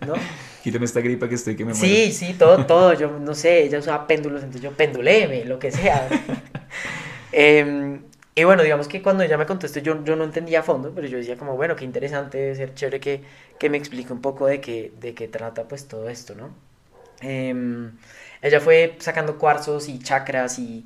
¿no? 0.06 0.14
Quítame 0.62 0.84
esta 0.84 1.00
gripa 1.00 1.28
que 1.28 1.34
estoy 1.34 1.56
que 1.56 1.64
me 1.64 1.73
muero. 1.73 1.84
Sí, 1.84 2.12
sí, 2.12 2.34
todo, 2.34 2.64
todo, 2.64 2.93
yo 2.94 3.11
no 3.19 3.34
sé, 3.34 3.64
ella 3.64 3.81
usaba 3.81 4.06
péndulos, 4.06 4.43
entonces 4.44 4.62
yo 4.62 4.70
penduleme, 4.70 5.44
lo 5.44 5.58
que 5.58 5.73
sea. 5.73 6.08
eh, 7.32 7.99
y 8.38 8.44
bueno, 8.44 8.62
digamos 8.62 8.87
que 8.87 9.00
cuando 9.00 9.25
ella 9.25 9.38
me 9.38 9.47
contó 9.47 9.65
esto, 9.65 9.81
yo, 9.81 10.05
yo 10.05 10.15
no 10.15 10.23
entendía 10.23 10.61
a 10.61 10.62
fondo, 10.62 10.93
pero 10.94 11.06
yo 11.06 11.17
decía 11.17 11.38
como, 11.38 11.56
bueno, 11.56 11.75
qué 11.75 11.87
interesante, 11.87 12.37
debe 12.37 12.55
ser 12.55 12.75
chévere 12.75 13.00
que, 13.00 13.23
que 13.59 13.71
me 13.71 13.79
explique 13.79 14.12
un 14.12 14.21
poco 14.21 14.47
de 14.47 14.61
qué, 14.61 14.93
de 15.00 15.15
qué 15.15 15.27
trata 15.27 15.65
pues 15.65 15.88
todo 15.88 16.11
esto, 16.11 16.35
¿no? 16.35 16.50
Em, 17.23 17.93
ella 18.43 18.61
fue 18.61 18.97
sacando 18.99 19.38
cuarzos 19.38 19.88
y 19.88 19.99
chakras 20.00 20.59
y 20.59 20.85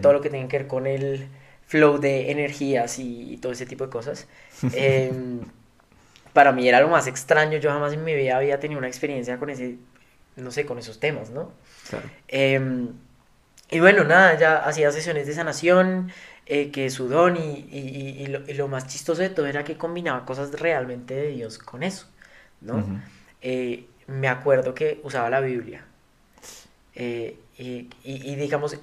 todo 0.00 0.12
lo 0.12 0.20
que 0.20 0.30
tiene 0.30 0.46
que 0.46 0.58
ver 0.58 0.66
con 0.68 0.86
el 0.86 1.26
flow 1.66 1.98
de 1.98 2.30
energías 2.30 3.00
y, 3.00 3.38
todo 3.42 3.50
ese 3.50 3.66
tipo 3.66 3.84
de 3.84 3.90
cosas. 3.90 4.28
Em, 4.72 5.40
para 6.32 6.52
mí 6.52 6.68
era 6.68 6.80
lo 6.80 6.88
más 6.88 7.08
extraño, 7.08 7.58
yo 7.58 7.70
jamás 7.70 7.92
en 7.92 8.04
mi 8.04 8.14
vida 8.14 8.36
había 8.36 8.60
tenido 8.60 8.78
una 8.78 8.86
experiencia 8.86 9.36
con 9.38 9.50
ese, 9.50 9.78
no 10.36 10.52
sé, 10.52 10.64
con 10.64 10.78
esos 10.78 11.00
temas, 11.00 11.30
¿no? 11.30 11.50
Claro. 11.90 12.08
Em, 12.28 12.90
y 13.70 13.80
bueno, 13.80 14.04
nada, 14.04 14.38
ya 14.38 14.58
hacía 14.58 14.92
sesiones 14.92 15.26
de 15.26 15.34
sanación, 15.34 16.12
eh, 16.46 16.70
que 16.70 16.90
su 16.90 17.08
don 17.08 17.36
y, 17.36 17.66
y, 17.70 18.22
y, 18.22 18.26
lo, 18.26 18.40
y, 18.46 18.54
lo, 18.54 18.68
más 18.68 18.86
chistoso 18.86 19.22
de 19.22 19.30
todo 19.30 19.46
era 19.46 19.64
que 19.64 19.78
combinaba 19.78 20.26
cosas 20.26 20.52
realmente 20.60 21.14
de 21.14 21.28
Dios 21.28 21.58
con 21.58 21.82
eso, 21.82 22.06
¿no? 22.60 22.84
eh, 23.40 23.86
me 24.08 24.28
acuerdo 24.28 24.74
que 24.74 25.00
usaba 25.04 25.30
la 25.30 25.40
Biblia. 25.40 25.84
Eh, 26.94 27.38
y, 27.56 27.88
digamos, 28.36 28.76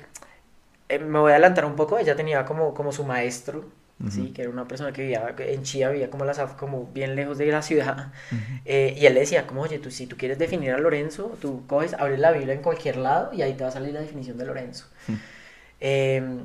eh, 0.90 1.00
me 1.00 1.20
voy 1.20 1.32
a 1.32 1.36
adelantar 1.36 1.66
un 1.66 1.76
poco, 1.76 2.00
ella 2.00 2.16
tenía 2.16 2.46
como, 2.46 2.74
como 2.74 2.92
su 2.92 3.04
maestro, 3.06 3.66
¿sí? 4.10 4.32
que 4.34 4.42
era 4.42 4.50
una 4.50 4.68
persona 4.68 4.92
que 4.92 5.04
vivía 5.04 5.36
en 5.38 5.62
Chía, 5.62 5.90
vivía 5.90 6.10
como, 6.10 6.26
las, 6.26 6.40
como 6.54 6.88
bien 6.88 7.16
lejos 7.16 7.38
de 7.38 7.46
la 7.46 7.62
ciudad, 7.62 8.12
y 8.66 9.06
él 9.06 9.14
le 9.14 9.20
decía 9.20 9.46
como, 9.46 9.62
oye, 9.62 9.78
tú, 9.78 9.92
si 9.92 10.08
tú 10.08 10.18
quieres 10.18 10.40
definir 10.40 10.72
a 10.72 10.80
Lorenzo, 10.80 11.38
tú 11.40 11.64
coges, 11.68 11.94
abres 11.94 12.20
la 12.20 12.32
Biblia 12.32 12.56
en 12.56 12.64
cualquier 12.64 12.98
lado 12.98 13.32
y 13.34 13.44
ahí 13.44 13.54
te 13.54 13.64
va 13.64 13.70
a 13.70 13.74
salir 13.74 13.94
la 13.94 14.02
definición 14.02 14.38
de 14.40 14.46
Lorenzo. 14.46 14.88
eh, 15.80 16.40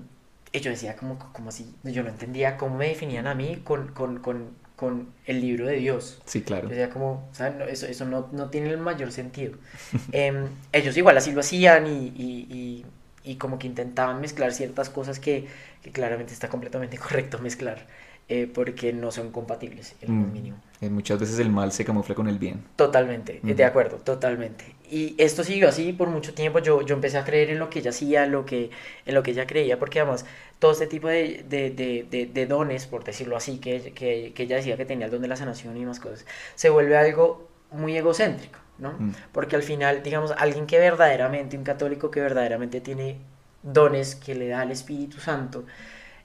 y 0.57 0.61
yo 0.61 0.71
decía, 0.71 0.97
como, 0.97 1.19
como 1.33 1.51
así, 1.51 1.75
yo 1.85 2.03
no 2.03 2.09
entendía 2.09 2.57
cómo 2.57 2.77
me 2.77 2.89
definían 2.89 3.27
a 3.27 3.35
mí 3.35 3.61
con, 3.65 3.89
con, 3.89 4.21
con, 4.21 4.51
con 4.77 5.09
el 5.27 5.41
libro 5.41 5.67
de 5.67 5.77
Dios. 5.77 6.21
Sí, 6.25 6.43
claro. 6.43 6.65
Yo 6.65 6.71
decía, 6.71 6.91
como, 6.91 7.29
¿saben? 7.33 7.69
Eso, 7.69 7.87
eso 7.87 8.05
no, 8.05 8.29
no 8.33 8.51
tiene 8.51 8.71
el 8.71 8.79
mayor 8.79 9.13
sentido. 9.13 9.57
eh, 10.13 10.47
ellos 10.73 10.97
igual 10.97 11.17
así 11.17 11.33
lo 11.33 11.41
hacían 11.41 11.87
y, 11.87 12.13
y, 12.17 12.47
y, 12.51 12.87
y, 13.25 13.37
como 13.37 13.59
que 13.59 13.67
intentaban 13.67 14.21
mezclar 14.21 14.53
ciertas 14.53 14.91
cosas 14.91 15.19
que, 15.19 15.47
que 15.83 15.93
claramente 15.93 16.33
está 16.33 16.49
completamente 16.49 16.99
correcto 16.99 17.39
mezclar. 17.39 17.87
Eh, 18.29 18.51
porque 18.53 18.93
no 18.93 19.13
son 19.13 19.31
compatibles 19.31 19.95
en 20.01 20.09
lo 20.09 20.27
mm. 20.27 20.33
mínimo. 20.33 20.57
Eh, 20.81 20.91
muchas 20.91 21.21
veces 21.21 21.39
el 21.39 21.49
mal 21.49 21.71
se 21.71 21.85
camufla 21.85 22.17
con 22.17 22.27
el 22.27 22.41
bien. 22.41 22.65
Totalmente, 22.75 23.39
mm. 23.41 23.53
de 23.53 23.65
acuerdo, 23.65 23.99
totalmente. 23.99 24.65
Y 24.91 25.15
esto 25.19 25.45
siguió 25.45 25.69
así 25.69 25.93
por 25.93 26.09
mucho 26.09 26.35
tiempo. 26.35 26.59
Yo, 26.61 26.83
yo 26.83 26.95
empecé 26.95 27.19
a 27.19 27.25
creer 27.25 27.51
en 27.51 27.59
lo 27.59 27.71
que 27.71 27.81
ella 27.81 27.91
hacía, 27.91 28.25
en 28.25 28.33
lo 28.33 28.45
que, 28.47 28.71
en 29.05 29.15
lo 29.15 29.23
que 29.23 29.33
ella 29.33 29.47
creía, 29.47 29.79
porque 29.79 30.01
además 30.01 30.25
todo 30.59 30.73
este 30.73 30.87
tipo 30.87 31.09
de, 31.09 31.45
de, 31.49 31.71
de, 31.71 32.27
de 32.27 32.47
dones, 32.47 32.87
por 32.87 33.05
decirlo 33.05 33.37
así, 33.37 33.59
que, 33.59 33.93
que, 33.93 34.33
que, 34.35 34.43
ella 34.45 34.57
decía 34.57 34.77
que 34.77 34.85
tenía 34.85 35.07
el 35.07 35.13
don 35.13 35.23
de 35.23 35.29
la 35.29 35.37
sanación 35.37 35.77
y 35.77 35.85
más 35.85 36.01
cosas, 36.01 36.25
se 36.55 36.71
vuelve 36.71 36.97
algo 36.97 37.49
muy 37.71 37.97
egocéntrico, 37.97 38.59
¿no? 38.79 38.93
Mm. 38.93 39.15
Porque 39.33 39.57
al 39.57 39.63
final, 39.63 40.03
digamos, 40.03 40.33
alguien 40.39 40.67
que 40.67 40.79
verdaderamente, 40.79 41.57
un 41.57 41.65
católico 41.65 42.11
que 42.11 42.21
verdaderamente 42.21 42.81
tiene 42.81 43.19
dones 43.63 44.15
que 44.15 44.35
le 44.35 44.49
da 44.49 44.61
al 44.61 44.71
Espíritu 44.71 45.19
Santo, 45.21 45.67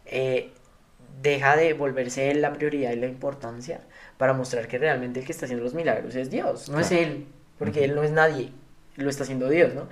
eh, 0.06 0.52
deja 1.22 1.56
de 1.56 1.74
volverse 1.74 2.32
él 2.32 2.42
la 2.42 2.54
prioridad 2.54 2.92
y 2.92 2.96
la 2.96 3.08
importancia 3.08 3.82
para 4.18 4.34
mostrar 4.34 4.68
que 4.68 4.78
realmente 4.78 5.20
el 5.20 5.26
que 5.26 5.32
está 5.32 5.46
haciendo 5.46 5.64
los 5.64 5.74
milagros 5.74 6.16
es 6.16 6.30
Dios, 6.30 6.70
no 6.70 6.78
claro. 6.78 6.86
es 6.86 6.92
él. 6.92 7.28
Porque 7.62 7.84
él 7.84 7.94
no 7.94 8.02
es 8.02 8.10
nadie, 8.10 8.50
lo 8.96 9.08
está 9.08 9.22
haciendo 9.22 9.48
Dios, 9.48 9.76
¿no? 9.76 9.84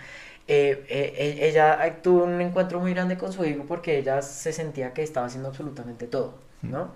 Eh, 0.47 0.83
eh, 0.89 1.37
e, 1.39 1.47
ella 1.49 1.99
tuvo 2.01 2.23
un 2.23 2.41
encuentro 2.41 2.79
muy 2.79 2.95
grande 2.95 3.15
con 3.15 3.31
su 3.31 3.45
hijo 3.45 3.65
porque 3.67 3.99
ella 3.99 4.23
se 4.23 4.51
sentía 4.51 4.91
que 4.91 5.03
estaba 5.03 5.27
haciendo 5.27 5.49
absolutamente 5.49 6.07
todo, 6.07 6.33
¿no? 6.63 6.91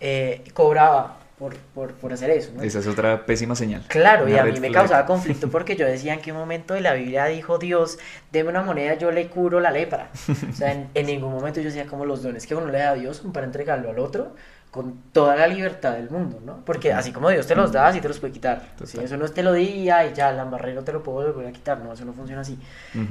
Eh, 0.00 0.42
cobraba 0.54 1.18
por, 1.38 1.54
por, 1.74 1.92
por, 1.92 2.14
hacer 2.14 2.30
eso. 2.30 2.52
¿no? 2.54 2.62
Esa 2.62 2.78
es 2.78 2.86
otra 2.86 3.26
pésima 3.26 3.54
señal. 3.54 3.84
Claro, 3.88 4.26
y 4.26 4.38
a 4.38 4.44
mí 4.44 4.58
me 4.58 4.72
causaba 4.72 5.04
conflicto 5.04 5.50
porque 5.50 5.76
yo 5.76 5.84
decía 5.84 6.14
en 6.14 6.22
qué 6.22 6.32
momento 6.32 6.72
de 6.72 6.80
la 6.80 6.94
Biblia 6.94 7.26
dijo 7.26 7.58
Dios, 7.58 7.98
deme 8.32 8.48
una 8.48 8.62
moneda, 8.62 8.94
yo 8.94 9.10
le 9.10 9.28
curo 9.28 9.60
la 9.60 9.70
lepra. 9.70 10.08
O 10.50 10.54
sea, 10.54 10.72
en, 10.72 10.88
en 10.94 11.04
ningún 11.04 11.30
momento 11.30 11.60
yo 11.60 11.66
decía 11.66 11.84
como 11.84 12.06
los 12.06 12.22
dones 12.22 12.46
que 12.46 12.54
uno 12.54 12.68
le 12.68 12.78
da 12.78 12.92
a 12.92 12.94
Dios 12.94 13.22
para 13.34 13.44
entregarlo 13.44 13.90
al 13.90 13.98
otro 13.98 14.34
con 14.76 15.02
toda 15.12 15.34
la 15.36 15.48
libertad 15.48 15.94
del 15.94 16.10
mundo, 16.10 16.40
¿no? 16.44 16.64
Porque 16.64 16.92
así 16.92 17.12
como 17.12 17.30
Dios 17.30 17.46
te 17.48 17.56
los 17.56 17.72
da, 17.72 17.88
así 17.88 18.00
te 18.00 18.08
los 18.08 18.20
puede 18.20 18.32
quitar. 18.32 18.74
Si 18.84 19.00
eso 19.02 19.16
no 19.16 19.28
te 19.28 19.42
lo 19.42 19.52
di 19.52 19.64
y 19.64 19.84
ya, 19.86 20.32
la 20.32 20.44
barrera 20.44 20.84
te 20.84 20.92
lo 20.92 21.02
puedo 21.02 21.32
volver 21.32 21.48
a 21.48 21.52
quitar, 21.52 21.80
no, 21.80 21.92
eso 21.92 22.04
no 22.04 22.12
funciona 22.12 22.42
así. 22.42 22.58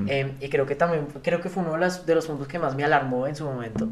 eh, 0.06 0.38
y 0.40 0.50
creo 0.50 0.66
que 0.66 0.76
también, 0.76 1.08
creo 1.24 1.42
que 1.42 1.50
fue 1.50 1.64
uno 1.64 1.74
de 1.74 1.80
los, 1.80 2.06
de 2.06 2.16
los 2.16 2.28
puntos 2.28 2.48
que 2.48 2.60
más 2.60 2.76
me 2.76 2.86
alarmó 2.86 3.28
en 3.28 3.36
su 3.36 3.46
momento. 3.46 3.92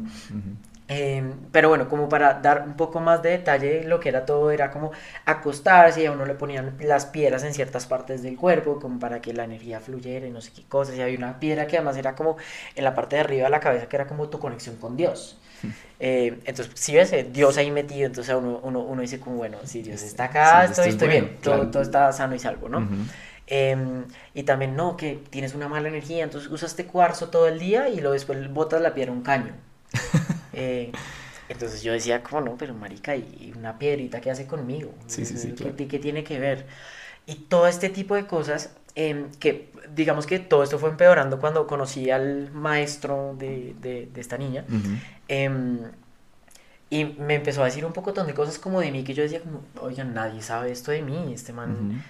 Eh, 0.86 1.32
pero 1.50 1.70
bueno, 1.70 1.88
como 1.88 2.10
para 2.10 2.34
dar 2.40 2.64
un 2.66 2.76
poco 2.76 3.00
más 3.00 3.22
de 3.22 3.30
detalle, 3.30 3.84
lo 3.84 4.00
que 4.00 4.10
era 4.10 4.26
todo 4.26 4.50
era 4.50 4.70
como 4.70 4.92
acostarse 5.24 6.02
y 6.02 6.06
a 6.06 6.12
uno 6.12 6.26
le 6.26 6.34
ponían 6.34 6.76
las 6.80 7.06
piedras 7.06 7.42
en 7.42 7.54
ciertas 7.54 7.86
partes 7.86 8.22
del 8.22 8.36
cuerpo, 8.36 8.78
como 8.80 8.98
para 8.98 9.20
que 9.22 9.32
la 9.32 9.44
energía 9.44 9.80
fluyera 9.80 10.26
y 10.26 10.30
no 10.30 10.42
sé 10.42 10.52
qué 10.52 10.64
cosas. 10.64 10.96
Y 10.96 11.00
había 11.02 11.16
una 11.16 11.40
piedra 11.40 11.66
que 11.66 11.76
además 11.78 11.96
era 11.96 12.14
como 12.14 12.36
en 12.74 12.84
la 12.84 12.94
parte 12.94 13.16
de 13.16 13.22
arriba 13.22 13.44
de 13.44 13.50
la 13.50 13.60
cabeza, 13.60 13.86
que 13.88 13.96
era 13.96 14.06
como 14.06 14.28
tu 14.28 14.38
conexión 14.38 14.76
con 14.76 14.96
Dios. 14.96 15.38
Eh, 16.00 16.38
entonces, 16.44 16.70
si 16.74 16.94
ves 16.94 17.12
eh, 17.12 17.26
Dios 17.32 17.56
ahí 17.56 17.70
metido, 17.70 18.06
entonces 18.06 18.34
uno, 18.34 18.60
uno, 18.62 18.80
uno, 18.80 19.00
dice 19.00 19.20
como, 19.20 19.36
bueno, 19.36 19.58
si 19.64 19.82
Dios 19.82 20.02
está 20.02 20.24
acá, 20.24 20.66
sí, 20.66 20.72
estoy, 20.72 20.88
estoy 20.90 21.08
bueno, 21.08 21.26
bien, 21.26 21.38
claro. 21.40 21.62
todo, 21.62 21.70
todo, 21.70 21.82
está 21.82 22.12
sano 22.12 22.34
y 22.34 22.38
salvo, 22.38 22.68
¿no? 22.68 22.78
Uh 22.78 22.82
-huh. 22.82 23.06
eh, 23.46 24.04
y 24.34 24.42
también, 24.42 24.76
no, 24.76 24.96
que 24.96 25.20
tienes 25.30 25.54
una 25.54 25.68
mala 25.68 25.88
energía, 25.88 26.24
entonces 26.24 26.50
usas 26.50 26.70
este 26.70 26.86
cuarzo 26.86 27.28
todo 27.28 27.48
el 27.48 27.58
día 27.58 27.88
y 27.88 27.96
luego 27.96 28.12
después 28.12 28.52
botas 28.52 28.80
la 28.80 28.94
piedra 28.94 29.12
a 29.12 29.14
un 29.14 29.22
caño. 29.22 29.54
Eh, 30.56 30.92
entonces 31.48 31.82
yo 31.82 31.92
decía, 31.92 32.22
como 32.22 32.40
no, 32.40 32.56
pero 32.56 32.74
marica, 32.74 33.16
y 33.16 33.52
una 33.56 33.78
piedrita, 33.78 34.20
¿qué 34.20 34.30
hace 34.30 34.46
conmigo? 34.46 34.92
Sí, 35.06 35.24
sí, 35.24 35.36
sí, 35.36 35.48
¿Qué, 35.48 35.54
claro. 35.54 35.76
¿Qué, 35.76 35.98
tiene 35.98 36.22
que 36.22 36.38
ver? 36.38 36.66
Y 37.26 37.34
todo 37.34 37.66
este 37.66 37.88
tipo 37.88 38.14
de 38.14 38.26
cosas, 38.26 38.70
eh, 38.94 39.26
que 39.40 39.72
digamos 39.94 40.26
que 40.26 40.38
todo 40.38 40.62
esto 40.62 40.78
fue 40.78 40.90
empeorando 40.90 41.38
cuando 41.38 41.66
conocí 41.66 42.10
al 42.10 42.50
maestro 42.52 43.34
de, 43.38 43.74
de, 43.80 44.08
de 44.12 44.20
esta 44.20 44.38
niña. 44.38 44.64
Uh 44.68 44.72
-huh. 44.72 44.98
eh, 45.28 45.90
y 46.90 47.04
me 47.04 47.34
empezó 47.34 47.62
a 47.62 47.64
decir 47.64 47.84
un 47.84 47.92
poco 47.92 48.12
de 48.12 48.34
cosas 48.34 48.58
como 48.58 48.80
de 48.80 48.92
mí 48.92 49.02
que 49.02 49.14
yo 49.14 49.22
decía 49.22 49.40
como, 49.40 49.62
oigan, 49.80 50.14
nadie 50.14 50.42
sabe 50.42 50.70
esto 50.70 50.92
de 50.92 51.02
mí, 51.02 51.32
este 51.34 51.52
man... 51.52 51.70
Uh 51.70 51.92
-huh 51.94 52.02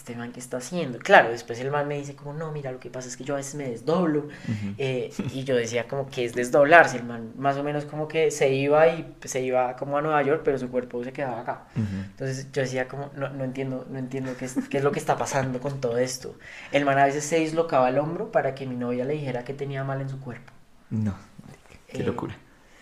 este 0.00 0.16
man 0.16 0.32
que 0.32 0.40
está 0.40 0.56
haciendo. 0.56 0.98
Claro, 0.98 1.30
después 1.30 1.60
el 1.60 1.70
man 1.70 1.86
me 1.86 1.98
dice 1.98 2.14
como, 2.14 2.32
no, 2.32 2.50
mira, 2.52 2.72
lo 2.72 2.80
que 2.80 2.88
pasa 2.88 3.06
es 3.06 3.16
que 3.16 3.24
yo 3.24 3.34
a 3.34 3.36
veces 3.36 3.54
me 3.54 3.68
desdoblo. 3.68 4.20
Uh 4.20 4.50
-huh. 4.50 4.74
eh, 4.78 5.12
y 5.34 5.44
yo 5.44 5.54
decía 5.54 5.86
como, 5.86 6.08
que 6.08 6.24
es 6.24 6.34
desdoblarse? 6.34 6.96
El 6.96 7.04
man 7.04 7.32
más 7.36 7.56
o 7.58 7.62
menos 7.62 7.84
como 7.84 8.08
que 8.08 8.30
se 8.30 8.52
iba 8.52 8.88
y 8.88 9.14
se 9.24 9.42
iba 9.42 9.76
como 9.76 9.98
a 9.98 10.02
Nueva 10.02 10.22
York, 10.22 10.40
pero 10.42 10.58
su 10.58 10.70
cuerpo 10.70 11.04
se 11.04 11.12
quedaba 11.12 11.42
acá. 11.42 11.66
Uh 11.76 11.80
-huh. 11.80 12.04
Entonces 12.06 12.50
yo 12.50 12.62
decía 12.62 12.88
como, 12.88 13.10
no, 13.14 13.28
no 13.28 13.44
entiendo, 13.44 13.86
no 13.90 13.98
entiendo 13.98 14.32
qué 14.38 14.46
es, 14.46 14.56
qué 14.70 14.78
es 14.78 14.84
lo 14.84 14.90
que 14.90 14.98
está 14.98 15.18
pasando 15.18 15.60
con 15.60 15.80
todo 15.80 15.98
esto. 15.98 16.34
El 16.72 16.86
man 16.86 16.98
a 16.98 17.04
veces 17.04 17.24
se 17.24 17.36
dislocaba 17.38 17.90
el 17.90 17.98
hombro 17.98 18.32
para 18.32 18.54
que 18.54 18.66
mi 18.66 18.76
novia 18.76 19.04
le 19.04 19.12
dijera 19.12 19.44
que 19.44 19.52
tenía 19.52 19.84
mal 19.84 20.00
en 20.00 20.08
su 20.08 20.18
cuerpo. 20.18 20.52
No, 20.88 21.14
qué 21.88 22.00
eh, 22.00 22.04
locura. 22.04 22.34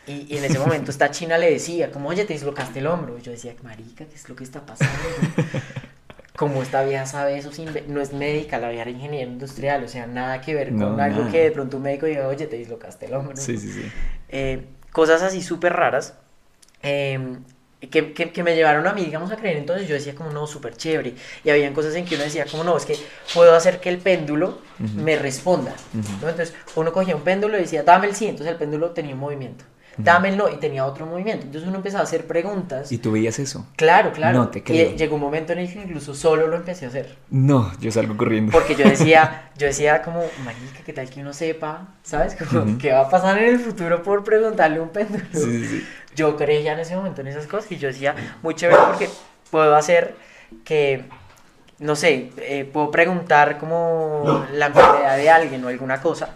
Y, 0.07 0.33
y, 0.33 0.39
en 0.39 0.45
ese 0.45 0.59
momento 0.59 0.91
esta 0.91 1.11
china 1.11 1.37
le 1.37 1.51
decía, 1.51 1.91
como, 1.91 2.09
oye, 2.09 2.25
te 2.25 2.33
dislocaste 2.33 2.79
el 2.79 2.87
hombro. 2.87 3.19
Y 3.19 3.23
yo 3.23 3.33
decía, 3.33 3.55
marica, 3.63 4.07
¿qué 4.07 4.15
es 4.15 4.29
lo 4.29 4.37
que 4.37 4.45
está 4.45 4.65
pasando? 4.65 4.97
como 6.38 6.62
esta 6.62 6.85
vieja 6.85 7.04
sabe 7.04 7.37
eso, 7.37 7.50
sin, 7.50 7.68
no 7.88 8.00
es 8.00 8.12
médica, 8.12 8.59
la 8.61 8.68
vieja 8.68 8.83
era 8.83 8.92
ingeniera 8.92 9.28
industrial, 9.28 9.83
o 9.83 9.88
sea, 9.88 10.07
nada 10.07 10.40
que 10.40 10.54
ver 10.54 10.71
con 10.71 11.00
algo 11.00 11.18
nada. 11.18 11.33
que 11.33 11.42
de 11.42 11.50
pronto 11.50 11.78
un 11.78 11.83
médico 11.83 12.07
diga, 12.07 12.28
oye, 12.28 12.47
te 12.47 12.57
dislocaste 12.57 13.07
el 13.07 13.14
hombro. 13.14 13.37
Sí, 13.37 13.59
sí, 13.59 13.73
sí. 13.73 13.83
Eh, 14.28 14.64
cosas 14.92 15.21
así 15.23 15.42
súper 15.42 15.73
raras 15.73 16.14
eh, 16.85 17.18
que, 17.80 18.12
que, 18.12 18.30
que, 18.30 18.42
me 18.45 18.54
llevaron 18.54 18.87
a 18.87 18.92
mí, 18.92 19.04
digamos, 19.04 19.33
a 19.33 19.37
creer. 19.37 19.57
Entonces 19.57 19.88
yo 19.88 19.97
decía 19.97 20.14
como, 20.14 20.30
no, 20.30 20.47
súper 20.47 20.76
chévere. 20.76 21.14
Y 21.42 21.50
habían 21.50 21.75
cosas 21.75 21.97
en 21.97 22.04
que 22.04 22.14
uno 22.14 22.23
decía 22.23 22.47
como, 22.49 22.62
no, 22.62 22.76
es 22.76 22.87
que 22.87 22.97
puedo 23.35 23.52
hacer 23.57 23.80
que 23.80 23.88
el 23.88 23.99
péndulo 23.99 24.61
uh 24.78 24.85
-huh. 24.85 24.95
me 24.95 25.16
responda. 25.16 25.75
Uh 25.92 25.99
-huh. 25.99 26.21
¿no? 26.23 26.28
Entonces 26.28 26.54
uno 26.76 26.92
cogía 26.92 27.16
un 27.16 27.23
péndulo 27.23 27.59
y 27.59 27.62
decía, 27.62 27.83
dame 27.83 28.07
el 28.07 28.14
sí, 28.14 28.28
entonces 28.28 28.52
el 28.52 28.59
péndulo 28.59 28.90
tenía 28.90 29.14
un 29.14 29.21
movimiento 29.21 29.64
dame 29.99 30.31
el 30.31 30.37
no, 30.37 30.49
y 30.49 30.57
tenía 30.57 30.87
otro 30.87 31.05
movimiento. 31.05 31.45
Entonces 31.45 31.69
uno 31.69 31.78
empezaba 31.78 32.00
a 32.00 32.05
hacer 32.05 32.26
preguntas. 32.26 32.90
¿Y 32.90 32.99
tú 32.99 33.12
veías 33.12 33.38
eso? 33.38 33.67
Claro, 33.76 34.12
claro. 34.12 34.38
No 34.38 34.49
te 34.49 34.62
creo. 34.62 34.93
Y 34.93 34.97
llegó 34.97 35.17
un 35.17 35.21
momento 35.21 35.52
en 35.52 35.59
el 35.59 35.73
que 35.73 35.81
incluso 35.81 36.14
solo 36.14 36.47
lo 36.47 36.57
empecé 36.57 36.87
a 36.87 36.88
hacer. 36.88 37.17
No, 37.31 37.71
yo 37.81 37.90
salgo 37.90 38.17
corriendo. 38.17 38.52
Porque 38.52 38.75
yo 38.75 38.88
decía, 38.88 39.50
yo 39.59 39.67
decía 39.67 40.02
como, 40.02 40.21
marica, 40.45 40.81
¿qué 40.87 40.93
tal 40.93 41.11
que 41.11 41.21
uno 41.21 41.33
sepa? 41.33 41.88
¿Sabes? 42.02 42.35
Como, 42.37 42.62
uh 42.62 42.64
-huh. 42.67 42.78
¿qué 42.78 42.93
va 42.93 43.00
a 43.00 43.11
pasar 43.11 43.38
en 43.38 43.49
el 43.55 43.61
futuro 43.61 44.02
por 44.02 44.25
preguntarle 44.25 44.78
a 44.78 44.83
un 44.83 44.90
péndulo? 44.90 45.25
Sí, 45.33 45.40
sí, 45.40 45.67
sí. 45.67 45.88
Yo 46.17 46.37
creía 46.37 46.73
en 46.73 46.81
ese 46.81 46.97
momento 46.97 47.21
en 47.21 47.28
esas 47.28 47.47
cosas 47.47 47.71
y 47.73 47.76
yo 47.76 47.88
decía, 47.88 48.14
muy 48.43 48.55
chévere 48.55 48.81
porque 48.88 49.11
puedo 49.50 49.76
hacer 49.76 50.14
que 50.64 51.05
no 51.78 51.95
sé, 51.95 52.33
eh, 52.38 52.69
puedo 52.71 52.90
preguntar 52.90 53.59
como 53.59 54.47
la 54.52 54.67
enfermedad 54.67 55.17
de 55.17 55.31
alguien 55.31 55.64
o 55.64 55.69
alguna 55.69 56.00
cosa. 56.00 56.31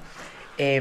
Eh, 0.57 0.81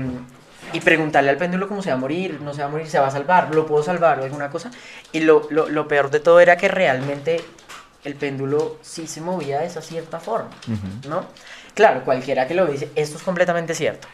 y 0.73 0.79
preguntarle 0.81 1.29
al 1.29 1.37
péndulo 1.37 1.67
cómo 1.67 1.81
se 1.81 1.89
va 1.89 1.95
a 1.95 1.99
morir, 1.99 2.39
no 2.41 2.53
se 2.53 2.61
va 2.61 2.67
a 2.67 2.71
morir, 2.71 2.87
se 2.87 2.99
va 2.99 3.07
a 3.07 3.11
salvar, 3.11 3.53
lo 3.53 3.65
puedo 3.65 3.83
salvar 3.83 4.19
o 4.19 4.23
alguna 4.23 4.49
cosa. 4.49 4.71
Y 5.11 5.21
lo, 5.21 5.47
lo, 5.49 5.69
lo 5.69 5.87
peor 5.87 6.09
de 6.09 6.19
todo 6.19 6.39
era 6.39 6.57
que 6.57 6.67
realmente 6.67 7.43
el 8.03 8.15
péndulo 8.15 8.77
sí 8.81 9.07
se 9.07 9.21
movía 9.21 9.59
de 9.59 9.67
esa 9.67 9.81
cierta 9.81 10.19
forma, 10.19 10.49
uh 10.67 10.71
-huh. 10.71 11.07
¿no? 11.07 11.25
Claro, 11.73 12.03
cualquiera 12.03 12.47
que 12.47 12.53
lo 12.53 12.65
ve 12.65 12.73
dice, 12.73 12.89
esto 12.95 13.17
es 13.17 13.23
completamente 13.23 13.73
cierto. 13.75 14.07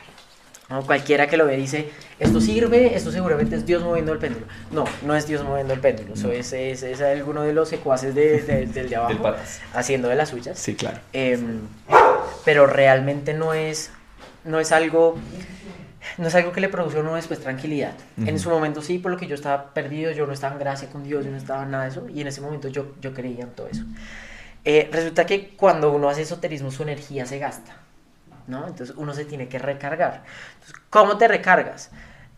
¿no? 0.69 0.81
Cualquiera 0.85 1.27
que 1.27 1.37
lo 1.37 1.45
ve 1.45 1.55
dice, 1.55 1.89
esto 2.19 2.41
sirve, 2.41 2.95
esto 2.95 3.11
seguramente 3.11 3.55
es 3.55 3.65
Dios 3.65 3.81
moviendo 3.83 4.11
el 4.11 4.19
péndulo. 4.19 4.45
No, 4.71 4.83
no 5.03 5.15
es 5.15 5.25
Dios 5.25 5.43
moviendo 5.43 5.73
el 5.73 5.79
péndulo, 5.79 6.13
eso 6.13 6.31
es, 6.31 6.51
es, 6.51 6.83
es 6.83 7.01
alguno 7.01 7.43
de 7.43 7.53
los 7.53 7.69
secuaces 7.69 8.13
de, 8.13 8.41
de, 8.41 8.65
del 8.65 8.89
de 8.89 8.95
abajo 8.97 9.33
haciendo 9.73 10.09
de 10.09 10.15
las 10.15 10.29
suyas. 10.29 10.59
Sí, 10.59 10.75
claro. 10.75 10.99
Eh, 11.13 11.39
pero 12.43 12.67
realmente 12.67 13.33
no 13.33 13.53
es, 13.53 13.91
no 14.43 14.59
es 14.59 14.71
algo 14.73 15.17
no 16.17 16.27
es 16.27 16.35
algo 16.35 16.51
que 16.51 16.61
le 16.61 16.69
produce 16.69 16.97
a 16.97 17.01
uno 17.01 17.15
después 17.15 17.39
tranquilidad. 17.39 17.93
Uh 18.17 18.21
-huh. 18.21 18.29
En 18.29 18.39
su 18.39 18.49
momento 18.49 18.81
sí, 18.81 18.97
por 18.99 19.11
lo 19.11 19.17
que 19.17 19.27
yo 19.27 19.35
estaba 19.35 19.73
perdido, 19.73 20.11
yo 20.11 20.25
no 20.25 20.33
estaba 20.33 20.53
en 20.53 20.59
gracia 20.59 20.89
con 20.89 21.03
Dios, 21.03 21.25
yo 21.25 21.31
no 21.31 21.37
estaba 21.37 21.63
en 21.63 21.71
nada 21.71 21.83
de 21.83 21.89
eso, 21.89 22.07
y 22.09 22.21
en 22.21 22.27
ese 22.27 22.41
momento 22.41 22.67
yo, 22.67 22.95
yo 23.01 23.13
creía 23.13 23.43
en 23.43 23.51
todo 23.51 23.67
eso. 23.67 23.83
Eh, 24.65 24.89
resulta 24.91 25.25
que 25.25 25.55
cuando 25.55 25.91
uno 25.91 26.09
hace 26.09 26.23
esoterismo, 26.23 26.71
su 26.71 26.83
energía 26.83 27.25
se 27.25 27.39
gasta, 27.39 27.77
¿no? 28.47 28.67
Entonces 28.67 28.95
uno 28.97 29.13
se 29.13 29.23
tiene 29.23 29.47
que 29.47 29.59
recargar. 29.59 30.23
Entonces, 30.55 30.75
¿Cómo 30.89 31.17
te 31.17 31.27
recargas? 31.27 31.91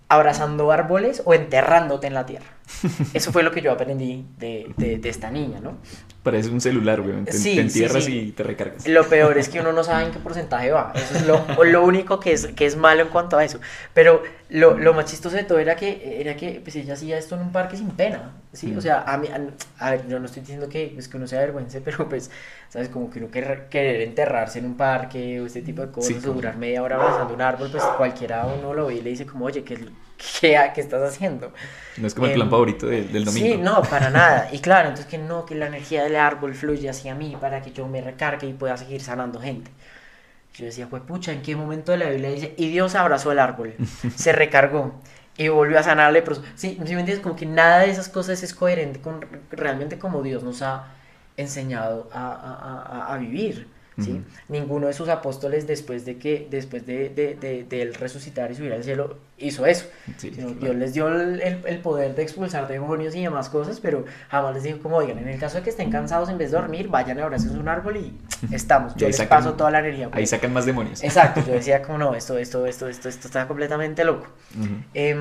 Abrazando 0.09 0.71
árboles 0.71 1.23
o 1.25 1.33
enterrándote 1.33 2.07
en 2.07 2.13
la 2.13 2.25
tierra. 2.25 2.47
Eso 3.13 3.31
fue 3.31 3.43
lo 3.43 3.51
que 3.51 3.61
yo 3.61 3.71
aprendí 3.71 4.25
de, 4.37 4.71
de, 4.77 4.97
de 4.97 5.09
esta 5.09 5.31
niña, 5.31 5.59
¿no? 5.59 5.77
Parece 6.23 6.49
un 6.49 6.61
celular, 6.61 7.01
güey. 7.01 7.23
Te, 7.23 7.31
sí, 7.31 7.55
te 7.55 7.61
entierras 7.61 8.03
sí, 8.03 8.11
sí. 8.11 8.19
y 8.19 8.31
te 8.31 8.43
recargas. 8.43 8.87
Lo 8.87 9.07
peor 9.07 9.37
es 9.37 9.49
que 9.49 9.61
uno 9.61 9.71
no 9.71 9.83
sabe 9.83 10.05
en 10.05 10.11
qué 10.11 10.19
porcentaje 10.19 10.69
va. 10.71 10.91
Eso 10.93 11.15
es 11.15 11.25
lo, 11.25 11.63
lo 11.63 11.83
único 11.83 12.19
que 12.19 12.33
es, 12.33 12.47
que 12.47 12.65
es 12.65 12.75
malo 12.75 13.01
en 13.01 13.07
cuanto 13.07 13.37
a 13.37 13.43
eso. 13.43 13.59
Pero 13.93 14.21
lo, 14.49 14.77
lo, 14.77 14.93
más 14.93 15.05
chistoso 15.05 15.35
de 15.37 15.43
todo 15.43 15.59
era 15.59 15.75
que, 15.75 16.19
era 16.19 16.35
que 16.35 16.59
pues 16.61 16.75
ella 16.75 16.93
hacía 16.93 17.17
esto 17.17 17.35
en 17.35 17.41
un 17.41 17.51
parque 17.51 17.77
sin 17.77 17.89
pena. 17.91 18.33
¿sí? 18.51 18.67
Mm. 18.67 18.77
O 18.77 18.81
sea, 18.81 19.03
a, 19.03 19.17
mí, 19.17 19.27
a, 19.29 19.85
a, 19.85 19.91
ver, 19.91 20.07
yo 20.07 20.19
no 20.19 20.25
estoy 20.25 20.41
diciendo 20.41 20.67
que, 20.67 20.91
pues, 20.93 21.07
que 21.07 21.17
uno 21.17 21.25
se 21.25 21.37
avergüence, 21.37 21.79
pero 21.81 22.09
pues, 22.09 22.29
¿sabes? 22.67 22.89
Como 22.89 23.09
que 23.09 23.19
uno 23.19 23.31
querer, 23.31 23.67
querer 23.69 24.01
enterrarse 24.01 24.59
en 24.59 24.65
un 24.65 24.75
parque 24.75 25.39
o 25.39 25.45
este 25.45 25.61
tipo 25.61 25.81
de 25.81 25.91
cosas, 25.91 26.25
o 26.25 26.33
durar 26.33 26.57
media 26.57 26.83
hora 26.83 26.97
abrazando 26.97 27.33
un 27.33 27.41
árbol, 27.41 27.69
pues 27.71 27.83
cualquiera 27.97 28.45
uno 28.45 28.73
lo 28.73 28.87
ve 28.87 28.95
y 28.95 29.01
le 29.01 29.11
dice 29.11 29.25
como, 29.25 29.45
oye, 29.45 29.63
¿qué, 29.63 29.77
qué, 30.41 30.71
qué 30.73 30.81
estás 30.81 31.01
haciendo? 31.01 31.53
No 31.97 32.07
es 32.07 32.15
como 32.15 32.27
el 32.27 32.33
plan 32.33 32.47
em, 32.47 32.49
favorito 32.49 32.87
de, 32.87 33.03
del 33.03 33.25
domingo. 33.25 33.55
Sí, 33.55 33.57
no, 33.57 33.87
para 33.89 34.09
nada. 34.11 34.49
Y 34.51 34.59
claro, 34.59 34.89
entonces 34.89 35.07
que 35.09 35.17
no, 35.17 35.45
que 35.45 35.55
la 35.55 35.67
energía 35.67 36.03
del 36.03 36.15
árbol 36.15 36.55
fluye 36.55 36.89
hacia 36.89 37.15
mí 37.15 37.37
para 37.39 37.61
que 37.61 37.71
yo 37.71 37.87
me 37.87 38.01
recargue 38.01 38.47
y 38.47 38.53
pueda 38.53 38.77
seguir 38.77 39.01
sanando 39.01 39.39
gente. 39.41 39.71
Yo 40.55 40.65
decía, 40.65 40.87
pues 40.89 41.03
pucha, 41.03 41.31
¿en 41.33 41.41
qué 41.41 41.55
momento 41.55 41.91
de 41.93 41.99
la 41.99 42.09
Biblia 42.09 42.31
dice? 42.31 42.53
Y 42.57 42.69
Dios 42.69 42.95
abrazó 42.95 43.31
el 43.31 43.39
árbol, 43.39 43.75
se 44.15 44.33
recargó 44.33 45.01
y 45.37 45.47
volvió 45.49 45.79
a 45.79 45.83
sanarle. 45.83 46.21
Pero, 46.23 46.37
sí, 46.37 46.43
¿sí 46.55 46.77
me 46.77 47.01
entiendes? 47.01 47.19
Como 47.21 47.35
que 47.35 47.45
nada 47.45 47.79
de 47.81 47.91
esas 47.91 48.09
cosas 48.09 48.43
es 48.43 48.53
coherente 48.53 49.01
con 49.01 49.25
realmente 49.51 49.99
como 49.99 50.23
Dios 50.23 50.43
nos 50.43 50.61
ha 50.61 50.87
enseñado 51.37 52.09
a, 52.13 52.31
a, 52.31 53.11
a, 53.11 53.13
a 53.13 53.17
vivir. 53.17 53.69
¿Sí? 54.01 54.11
Uh 54.11 54.15
-huh. 54.17 54.23
Ninguno 54.49 54.87
de 54.87 54.93
sus 54.93 55.09
apóstoles 55.09 55.67
después 55.67 56.05
de 56.05 56.17
que 56.17 56.47
después 56.49 56.85
de, 56.85 57.09
de, 57.09 57.35
de, 57.35 57.63
de 57.63 57.81
él 57.81 57.93
resucitar 57.93 58.51
y 58.51 58.55
subir 58.55 58.73
al 58.73 58.83
cielo 58.83 59.17
hizo 59.37 59.65
eso. 59.65 59.85
Sí, 60.17 60.31
claro. 60.31 60.51
Dios 60.51 60.75
les 60.75 60.93
dio 60.93 61.07
el, 61.07 61.41
el, 61.41 61.79
poder 61.79 62.15
de 62.15 62.23
expulsar 62.23 62.67
demonios 62.67 63.15
y 63.15 63.23
demás 63.23 63.49
cosas, 63.49 63.79
pero 63.79 64.05
jamás 64.29 64.53
les 64.53 64.63
dijo 64.63 64.79
como, 64.79 64.97
oigan, 64.97 65.17
en 65.17 65.29
el 65.29 65.39
caso 65.39 65.57
de 65.57 65.63
que 65.63 65.69
estén 65.69 65.91
cansados 65.91 66.29
en 66.29 66.37
vez 66.37 66.51
de 66.51 66.57
dormir, 66.57 66.89
vayan 66.89 67.19
a 67.19 67.23
abrazarse 67.23 67.57
un 67.57 67.67
árbol 67.67 67.97
y 67.97 68.13
estamos. 68.53 68.95
Yo 68.95 69.07
les 69.07 69.17
sacan, 69.17 69.39
paso 69.39 69.53
toda 69.53 69.71
la 69.71 69.79
energía. 69.79 70.09
Ahí 70.11 70.25
sacan 70.25 70.53
más 70.53 70.65
demonios. 70.65 71.03
Exacto, 71.03 71.41
yo 71.45 71.53
decía 71.59 71.81
como, 71.81 71.97
no, 71.97 72.15
esto, 72.15 72.37
esto, 72.37 72.65
esto, 72.65 72.87
esto, 72.87 73.09
esto 73.09 73.27
está 73.27 73.47
completamente 73.47 74.03
loco. 74.03 74.27
Uh 74.57 74.63
-huh. 74.63 74.83
eh, 74.93 75.15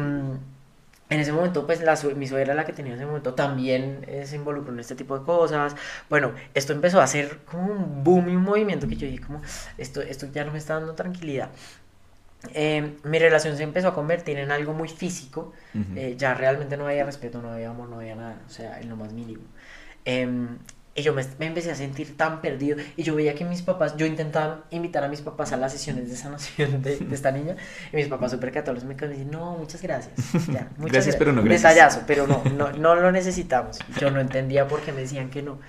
en 1.11 1.21
ese 1.21 1.33
momento, 1.33 1.67
pues 1.67 1.81
la, 1.81 1.99
mi 2.15 2.27
suegra, 2.27 2.55
la 2.55 2.65
que 2.67 2.73
tenía 2.73 2.93
en 2.93 2.99
ese 2.99 3.07
momento, 3.07 3.35
también 3.35 4.05
eh, 4.07 4.27
se 4.27 4.37
involucró 4.37 4.73
en 4.73 4.81
este 4.81 4.95
tipo 4.95 5.19
de 5.19 5.25
cosas. 5.25 5.75
Bueno, 6.11 6.33
esto 6.55 6.73
empezó 6.73 7.01
a 7.01 7.07
ser 7.07 7.39
como 7.47 7.73
un 7.73 8.05
boom 8.05 8.29
y 8.29 8.37
un 8.37 8.43
movimiento 8.43 8.87
que 8.89 8.97
yo 8.97 9.07
dije, 9.07 9.25
como, 9.25 9.41
esto, 9.79 10.03
esto 10.03 10.27
ya 10.33 10.45
no 10.45 10.53
me 10.53 10.59
está 10.59 10.75
dando 10.75 10.95
tranquilidad. 10.95 11.51
Em, 12.55 12.97
mi 13.05 13.19
relación 13.19 13.57
se 13.57 13.63
empezó 13.63 13.89
a 13.89 13.95
convertir 13.95 14.39
en 14.39 14.51
algo 14.51 14.73
muy 14.75 14.89
físico. 14.89 15.53
Eh, 15.97 16.15
ya 16.17 16.35
realmente 16.35 16.77
no 16.77 16.87
había 16.87 17.05
respeto, 17.05 17.41
no 17.41 17.53
había 17.53 17.71
amor, 17.71 17.89
no 17.89 17.97
había 17.97 18.15
nada, 18.15 18.41
o 18.47 18.51
sea, 18.51 18.81
en 18.81 18.89
lo 18.89 18.97
más 18.97 19.13
mínimo. 19.13 19.43
Y 20.99 21.03
yo 21.03 21.15
me, 21.15 21.23
empecé 21.39 21.71
a 21.71 21.77
sentir 21.77 22.17
tan 22.17 22.41
perdido. 22.41 22.77
Y 22.97 23.05
yo 23.05 23.15
veía 23.15 23.33
que 23.37 23.45
mis 23.45 23.63
papás, 23.63 23.97
yo 23.97 24.05
intentaba 24.05 24.65
invitar 24.71 25.05
a 25.05 25.09
mis 25.09 25.21
papás 25.21 25.53
a 25.53 25.57
las 25.57 25.71
sesiones 25.71 26.11
de 26.11 26.17
sanación 26.17 26.83
de, 26.83 26.97
de 26.97 27.15
esta 27.15 27.31
niña. 27.31 27.55
Y 27.93 27.97
mis 27.97 28.09
papás 28.09 28.33
súper 28.33 28.51
católicos 28.51 28.85
me 28.85 28.97
decían, 28.97 29.31
no, 29.31 29.57
muchas 29.57 29.81
gracias. 29.81 30.17
Ya, 30.49 30.69
muchas 30.77 30.93
gracias, 30.93 31.17
pero 31.17 31.33
no 31.33 31.43
gracias. 31.43 31.75
Detallazo, 31.75 32.03
pero 32.05 32.27
no, 32.27 32.43
no, 32.57 32.73
no 32.73 32.97
lo 32.97 33.13
necesitamos. 33.13 33.79
Yo 34.01 34.11
no 34.11 34.19
entendía 34.19 34.67
por 34.67 34.81
qué 34.81 34.93
me 34.93 35.03
decían 35.03 35.31
que 35.31 35.41
no. 35.41 35.61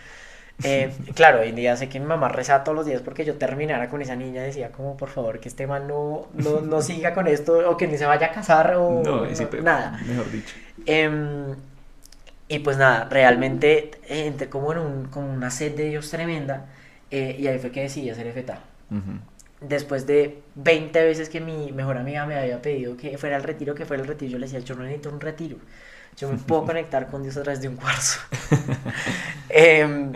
Eh, 0.63 0.91
claro, 1.13 1.41
hoy 1.41 1.49
en 1.49 1.55
día 1.55 1.77
sé 1.77 1.87
que 1.87 1.99
mi 1.99 2.07
mamá 2.07 2.27
rezaba 2.27 2.63
todos 2.63 2.75
los 2.75 2.85
días 2.85 3.01
porque 3.01 3.23
yo 3.23 3.35
terminara 3.35 3.87
con 3.87 4.01
esa 4.01 4.15
niña. 4.15 4.41
Decía 4.41 4.71
como, 4.71 4.97
por 4.97 5.09
favor, 5.09 5.39
que 5.39 5.47
este 5.47 5.67
man 5.67 5.87
no, 5.87 6.27
no, 6.33 6.61
no 6.61 6.81
siga 6.81 7.13
con 7.13 7.27
esto 7.27 7.69
o 7.69 7.77
que 7.77 7.87
ni 7.87 7.99
se 7.99 8.05
vaya 8.05 8.27
a 8.27 8.31
casar 8.31 8.73
o 8.75 9.03
no, 9.05 9.27
nada. 9.61 9.99
Mejor 10.07 10.31
dicho. 10.31 10.55
Eh, 10.87 11.55
y 12.49 12.59
pues 12.59 12.77
nada, 12.77 13.07
realmente 13.09 13.91
eh, 14.07 14.25
entré 14.25 14.49
como 14.49 14.73
en 14.73 14.79
un, 14.79 15.05
como 15.05 15.31
una 15.31 15.51
sed 15.51 15.75
de 15.75 15.85
Dios 15.85 16.09
tremenda 16.09 16.65
eh, 17.11 17.37
y 17.39 17.47
ahí 17.47 17.59
fue 17.59 17.71
que 17.71 17.81
decidí 17.81 18.09
hacer 18.09 18.31
FETA. 18.33 18.63
Después 19.61 20.07
de 20.07 20.41
20 20.55 21.03
veces 21.03 21.29
que 21.29 21.41
mi 21.41 21.71
mejor 21.71 21.97
amiga 21.97 22.25
me 22.25 22.35
había 22.35 22.61
pedido 22.61 22.97
que 22.97 23.17
fuera 23.19 23.35
al 23.35 23.43
retiro, 23.43 23.75
que 23.75 23.85
fuera 23.85 24.01
al 24.01 24.09
retiro, 24.09 24.31
yo 24.31 24.39
le 24.39 24.47
decía, 24.47 24.59
yo 24.59 24.75
no 24.75 24.83
necesito 24.83 25.09
un 25.09 25.21
retiro 25.21 25.57
yo 26.19 26.29
me 26.29 26.37
puedo 26.37 26.65
conectar 26.65 27.07
con 27.07 27.23
Dios 27.23 27.37
a 27.37 27.43
través 27.43 27.61
de 27.61 27.69
un 27.69 27.75
cuarzo. 27.77 28.19
Em, 29.51 30.11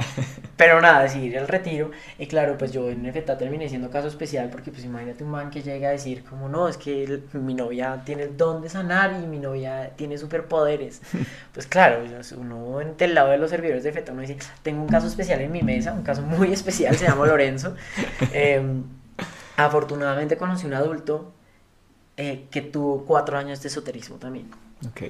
pero 0.55 0.79
nada, 0.79 1.01
decidir 1.01 1.35
el 1.37 1.47
retiro. 1.47 1.89
Y 2.19 2.27
claro, 2.27 2.55
pues 2.57 2.71
yo 2.71 2.89
en 2.89 3.05
efecto 3.07 3.35
terminé 3.35 3.67
siendo 3.67 3.89
caso 3.89 4.07
especial 4.07 4.49
porque 4.49 4.69
pues 4.69 4.83
imagínate 4.85 5.23
un 5.23 5.31
man 5.31 5.49
que 5.49 5.63
llega 5.63 5.89
a 5.89 5.91
decir 5.91 6.23
como 6.23 6.49
no, 6.49 6.67
es 6.67 6.77
que 6.77 7.21
mi 7.33 7.55
novia 7.55 8.03
tiene 8.05 8.23
el 8.23 8.37
don 8.37 8.61
de 8.61 8.69
sanar 8.69 9.19
y 9.23 9.25
mi 9.25 9.39
novia 9.39 9.91
tiene 9.95 10.17
superpoderes. 10.17 11.01
Pues 11.53 11.67
claro, 11.67 12.03
uno 12.37 12.81
en 12.81 12.95
el 12.97 13.13
lado 13.13 13.29
de 13.29 13.37
los 13.37 13.51
servidores 13.51 13.83
de 13.83 13.91
FETA 13.91 14.11
uno 14.11 14.21
dice, 14.21 14.37
tengo 14.63 14.81
un 14.81 14.87
caso 14.87 15.05
especial 15.05 15.39
en 15.39 15.51
mi 15.51 15.61
mesa, 15.61 15.93
un 15.93 16.01
caso 16.01 16.23
muy 16.23 16.51
especial, 16.51 16.95
se 16.95 17.05
llama 17.05 17.27
Lorenzo. 17.27 17.75
Em, 18.33 18.83
afortunadamente 19.55 20.35
conocí 20.35 20.65
un 20.65 20.73
adulto 20.73 21.31
eh, 22.17 22.47
que 22.49 22.61
tuvo 22.61 23.05
cuatro 23.05 23.37
años 23.37 23.61
de 23.61 23.67
esoterismo 23.69 24.17
también. 24.17 24.49
Ok. 24.89 25.01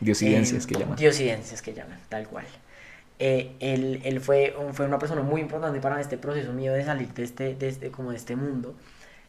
Diosidencias 0.00 0.66
que 0.66 0.74
llaman. 0.74 0.96
Diosidencias 0.96 1.62
que 1.62 1.74
llaman, 1.74 1.98
tal 2.08 2.28
cual. 2.28 2.46
Eh, 3.18 3.56
él, 3.58 4.00
él 4.04 4.20
fue, 4.20 4.54
fue 4.72 4.86
una 4.86 4.98
persona 4.98 5.22
muy 5.22 5.40
importante 5.40 5.80
para 5.80 6.00
este 6.00 6.18
proceso 6.18 6.52
mío 6.52 6.72
de 6.72 6.84
salir 6.84 7.12
de 7.14 7.24
este, 7.24 7.54
de 7.54 7.68
este, 7.68 7.90
como 7.90 8.10
de 8.10 8.16
este 8.16 8.36
mundo, 8.36 8.76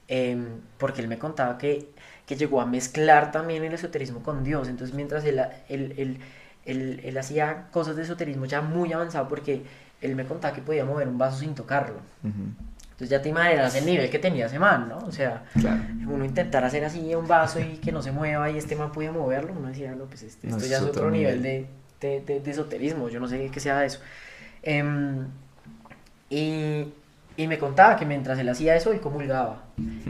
em, 0.08 0.46
porque 0.78 1.02
él 1.02 1.08
me 1.08 1.18
contaba 1.18 1.58
que, 1.58 1.90
que, 2.28 2.36
llegó 2.36 2.62
a 2.62 2.68
mezclar 2.68 3.32
también 3.32 3.64
el 3.64 3.74
esoterismo 3.74 4.22
con 4.22 4.44
Dios. 4.44 4.68
Entonces, 4.68 4.96
mientras 4.96 5.26
él, 5.26 5.42
él, 5.70 6.20
él, 6.66 7.02
él, 7.04 7.18
hacía 7.18 7.68
cosas 7.72 7.96
de 7.96 8.04
esoterismo 8.04 8.46
ya 8.46 8.62
muy 8.62 8.94
avanzado, 8.94 9.28
porque 9.28 9.64
él 10.02 10.16
me 10.16 10.26
contaba 10.26 10.54
que 10.54 10.62
podía 10.62 10.86
mover 10.86 11.08
un 11.08 11.18
vaso 11.18 11.40
sin 11.40 11.56
tocarlo. 11.56 12.00
Entonces 13.00 13.18
ya 13.18 13.22
te 13.22 13.30
imaginas 13.30 13.74
el 13.76 13.86
nivel 13.86 14.10
que 14.10 14.20
tenía 14.20 14.48
ese 14.48 14.60
man, 14.60 14.90
¿no? 14.90 14.98
O 14.98 15.12
sea, 15.14 15.46
uno 16.06 16.26
intentar 16.26 16.66
hacer 16.66 16.84
así 16.84 17.16
un 17.16 17.30
vaso 17.30 17.62
y 17.62 17.78
que 17.78 17.94
no 17.94 18.02
se 18.02 18.12
mueva 18.12 18.52
y 18.52 18.58
este 18.58 18.76
man 18.76 18.92
podía 18.92 19.14
moverlo, 19.14 19.54
uno 19.58 19.70
decía, 19.70 19.96
no, 19.96 20.04
pues 20.04 20.24
este, 20.24 20.50
esto 20.50 20.66
ya 20.66 20.80
es 20.80 20.84
otro, 20.84 21.10
nivel, 21.10 21.42
De, 21.42 21.66
de, 22.02 22.42
de, 22.42 22.52
esoterismo, 22.52 23.08
yo 23.08 23.22
no 23.22 23.30
sé 23.30 23.50
qué 23.54 23.60
sea 23.62 23.86
eso. 23.86 24.02
Em, 24.64 25.28
y, 26.30 26.88
y, 27.38 27.48
me 27.48 27.58
contaba 27.58 27.96
que 27.96 28.06
mientras 28.06 28.38
él 28.38 28.50
hacía 28.50 28.76
eso, 28.76 28.92
él 28.92 29.00
comulgaba. 29.00 29.64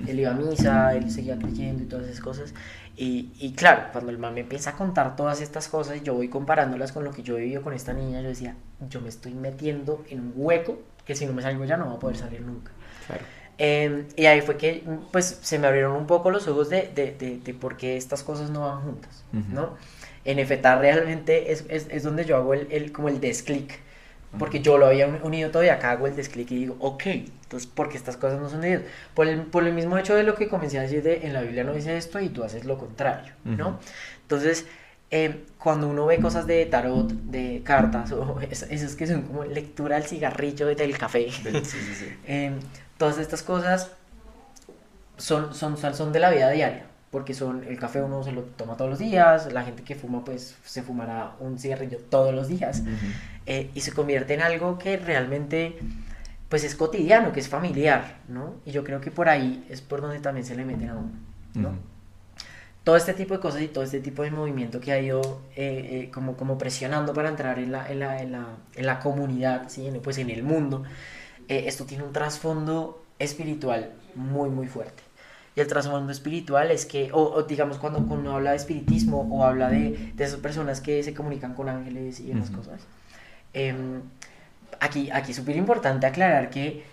Él 0.08 0.20
iba 0.20 0.32
a 0.32 0.34
misa, 0.34 0.96
él 0.96 1.12
seguía 1.12 1.38
creyendo 1.38 1.84
y 1.84 1.86
todas 1.86 2.08
esas 2.08 2.22
cosas. 2.22 2.56
Y, 2.98 3.32
y, 3.38 3.54
claro, 3.54 3.84
cuando 3.92 4.10
el 4.10 4.18
man 4.18 4.34
me 4.34 4.40
empieza 4.40 4.72
a 4.72 4.74
contar 4.76 5.16
todas 5.16 5.42
estas 5.42 5.68
cosas 5.68 5.98
y 5.98 6.02
yo 6.02 6.16
voy 6.16 6.28
comparándolas 6.28 6.92
con 6.92 7.04
lo 7.04 7.12
que 7.12 7.22
yo 7.22 7.38
he 7.38 7.42
vivido 7.42 7.62
con 7.62 7.74
esta 7.74 7.94
niña, 7.94 8.20
yo 8.22 8.30
decía, 8.30 8.56
yo 8.90 9.00
me 9.00 9.10
estoy 9.10 9.36
metiendo 9.36 10.04
en 10.10 10.22
un 10.22 10.34
hueco 10.36 10.80
que 11.06 11.16
si 11.16 11.28
no 11.28 11.34
me 11.34 11.44
salgo 11.44 11.66
ya 11.66 11.78
no 11.78 11.86
va 11.86 11.94
a 11.94 12.00
poder 12.00 12.18
salir 12.18 12.42
nunca. 12.42 12.72
Em, 13.62 14.06
y 14.16 14.26
ahí 14.26 14.40
fue 14.40 14.56
que 14.56 14.84
pues 15.12 15.40
se 15.42 15.60
me 15.60 15.68
abrieron 15.68 15.92
un 15.92 16.08
poco 16.08 16.32
los 16.32 16.48
ojos 16.48 16.70
de, 16.70 16.90
de, 16.96 17.12
de, 17.12 17.40
de 17.40 17.54
por 17.54 17.76
qué 17.76 17.98
estas 17.98 18.24
cosas 18.24 18.50
no 18.50 18.62
van 18.62 18.82
juntas, 18.82 19.26
¿no? 19.34 19.76
En 20.24 20.46
FETA 20.48 20.80
realmente 20.80 21.52
es, 21.52 21.66
es, 21.68 21.88
es, 21.90 22.04
donde 22.04 22.24
yo 22.24 22.38
hago 22.38 22.54
el, 22.54 22.68
el 22.72 22.94
como 22.94 23.10
el 23.10 23.20
desclick, 23.20 23.80
porque 24.38 24.62
yo 24.62 24.78
lo 24.78 24.86
había 24.86 25.08
unido 25.08 25.52
todavía, 25.52 25.74
acá 25.74 25.92
hago 25.92 26.08
el 26.08 26.16
desclick 26.16 26.50
y 26.52 26.56
digo, 26.56 26.78
ok, 26.80 27.06
entonces, 27.06 27.68
¿por 27.68 27.90
qué 27.90 27.98
estas 27.98 28.16
cosas 28.16 28.40
no 28.40 28.50
son 28.50 28.62
Dios? 28.62 28.84
Por 29.14 29.28
el, 29.28 29.42
por 29.42 29.68
el 29.68 29.74
mismo 29.74 29.98
hecho 29.98 30.16
de 30.16 30.24
lo 30.24 30.36
que 30.36 30.48
comencé 30.48 30.78
a 30.80 30.84
decir 30.84 31.04
de 31.04 31.26
en 31.26 31.34
la 31.34 31.42
Biblia 31.42 31.66
no 31.66 31.74
dice 31.74 31.98
esto 31.98 32.22
y 32.22 32.30
tú 32.30 32.46
haces 32.46 32.64
lo 32.64 32.78
contrario, 32.78 33.34
¿no? 33.44 33.80
Entonces, 34.22 34.68
eh, 35.12 35.46
cuando 35.58 35.90
uno 35.90 36.06
ve 36.06 36.20
cosas 36.20 36.46
de 36.46 36.66
tarot, 36.68 37.12
de 37.12 37.62
cartas, 37.64 38.12
o 38.14 38.40
esas, 38.40 38.96
que 38.96 39.08
son 39.08 39.24
como 39.24 39.44
lectura 39.44 39.96
del 39.96 40.06
cigarrillo, 40.06 40.68
del 40.68 40.98
café, 40.98 41.30
sí, 41.30 41.52
sí, 41.64 41.94
sí. 41.94 42.06
eh, 42.28 42.52
todas 43.00 43.18
estas 43.18 43.42
cosas 43.42 43.92
son, 45.18 45.56
son, 45.56 45.78
son 45.78 46.14
de 46.14 46.20
la 46.20 46.30
vida 46.30 46.52
diaria, 46.52 46.86
porque 47.10 47.34
son 47.34 47.64
el 47.64 47.80
café 47.80 48.04
uno 48.04 48.24
se 48.24 48.34
lo 48.34 48.44
toma 48.44 48.78
todos 48.78 48.92
los 48.92 49.00
días, 49.00 49.52
la 49.52 49.64
gente 49.64 49.84
que 49.84 49.96
fuma 49.96 50.24
pues 50.24 50.56
se 50.64 50.84
fumará 50.84 51.32
un 51.40 51.58
cigarrillo 51.58 51.98
todos 52.10 52.36
los 52.36 52.48
días, 52.50 52.84
eh, 53.48 53.72
y 53.74 53.82
se 53.82 53.94
convierte 53.94 54.36
en 54.36 54.42
algo 54.42 54.78
que 54.78 54.98
realmente 54.98 55.80
pues 56.50 56.64
es 56.64 56.76
cotidiano, 56.76 57.32
que 57.32 57.40
es 57.40 57.48
familiar, 57.48 58.18
¿no? 58.28 58.56
Y 58.66 58.72
yo 58.72 58.84
creo 58.84 59.00
que 59.02 59.12
por 59.12 59.30
ahí 59.30 59.66
es 59.70 59.82
por 59.82 60.02
donde 60.02 60.20
también 60.20 60.46
se 60.46 60.56
le 60.56 60.66
meten 60.66 60.90
a 60.90 60.96
uno, 60.96 61.12
¿no? 61.54 61.72
Todo 62.84 62.98
este 62.98 63.14
tipo 63.14 63.34
de 63.34 63.40
cosas 63.40 63.62
y 63.62 63.68
todo 63.68 63.84
este 63.84 64.00
tipo 64.00 64.24
de 64.24 64.32
movimiento 64.32 64.80
que 64.80 64.92
ha 64.92 65.00
ido 65.00 65.42
eh, 65.56 66.06
eh, 66.06 66.12
como, 66.12 66.36
como 66.36 66.58
presionando 66.58 67.14
para 67.14 67.30
entrar 67.30 67.60
en 67.60 67.72
la, 67.72 67.90
en 67.90 68.00
la, 68.00 68.22
en 68.22 68.32
la, 68.32 68.48
en 68.76 68.86
la 68.86 69.00
comunidad, 69.00 69.70
¿sí? 69.70 69.92
pues 70.02 70.18
en 70.18 70.32
el 70.32 70.44
mundo, 70.44 70.84
eh, 71.50 71.64
esto 71.68 71.86
tiene 71.86 72.04
un 72.04 72.14
trasfondo 72.14 73.04
espiritual 73.18 73.92
muy, 74.16 74.50
muy 74.50 74.68
fuerte. 74.68 75.04
Y 75.56 75.62
el 75.62 75.68
trasfondo 75.68 76.12
espiritual 76.12 76.72
es 76.72 76.86
que, 76.86 77.10
o, 77.12 77.44
digamos, 77.44 77.80
cuando 77.80 78.00
uno 78.00 78.36
habla 78.36 78.52
de 78.52 78.58
espiritismo 78.58 79.28
o 79.32 79.44
habla 79.44 79.70
de, 79.70 80.14
de, 80.16 80.24
esas 80.24 80.40
personas 80.40 80.80
que 80.80 81.04
se 81.04 81.14
comunican 81.14 81.54
con 81.54 81.68
ángeles 81.68 82.20
y 82.20 82.28
demás 82.28 82.52
cosas, 82.52 82.82
em, 83.54 84.02
aquí, 84.80 85.10
aquí 85.12 85.32
es 85.32 85.38
súper 85.38 85.58
importante 85.58 86.06
aclarar 86.06 86.50
que 86.50 86.84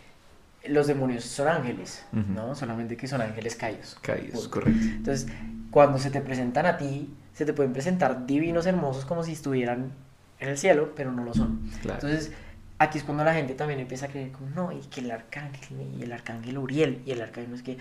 los 0.69 0.87
demonios 0.87 1.25
son 1.25 1.49
ángeles, 1.49 2.05
¿no? 2.12 2.55
Solamente 2.55 2.97
que 2.97 3.07
son 3.07 3.21
ángeles 3.21 3.55
caídos. 3.55 3.97
Caídos, 4.01 4.49
correcto. 4.49 4.81
Entonces, 4.83 5.29
cuando 5.71 5.99
se 5.99 6.11
te 6.11 6.21
presentan 6.21 6.66
a 6.66 6.77
ti, 6.77 7.14
se 7.35 7.45
te 7.45 7.53
pueden 7.53 7.73
presentar 7.73 8.27
divinos 8.27 8.66
hermosos 8.66 9.05
como 9.05 9.23
si 9.23 9.33
estuvieran 9.33 9.92
en 10.40 10.49
el 10.49 10.59
cielo, 10.59 10.92
pero 10.97 11.12
no 11.12 11.25
lo 11.25 11.35
son. 11.35 11.71
Entonces, 11.85 12.33
aquí 12.79 12.99
es 12.99 13.05
cuando 13.05 13.25
la 13.25 13.35
gente 13.35 13.55
también 13.55 13.81
empieza 13.81 14.07
a 14.07 14.09
creer 14.09 14.33
como, 14.33 14.51
no, 14.51 14.73
y 14.73 14.81
que 14.81 15.01
el 15.01 15.11
arcángel, 15.11 15.79
y 15.99 16.03
el 16.03 16.12
arcángel 16.12 16.59
Uriel, 16.59 17.03
y 17.07 17.12
el 17.12 17.23
arcángel 17.23 17.55
es 17.55 17.62
que 17.62 17.79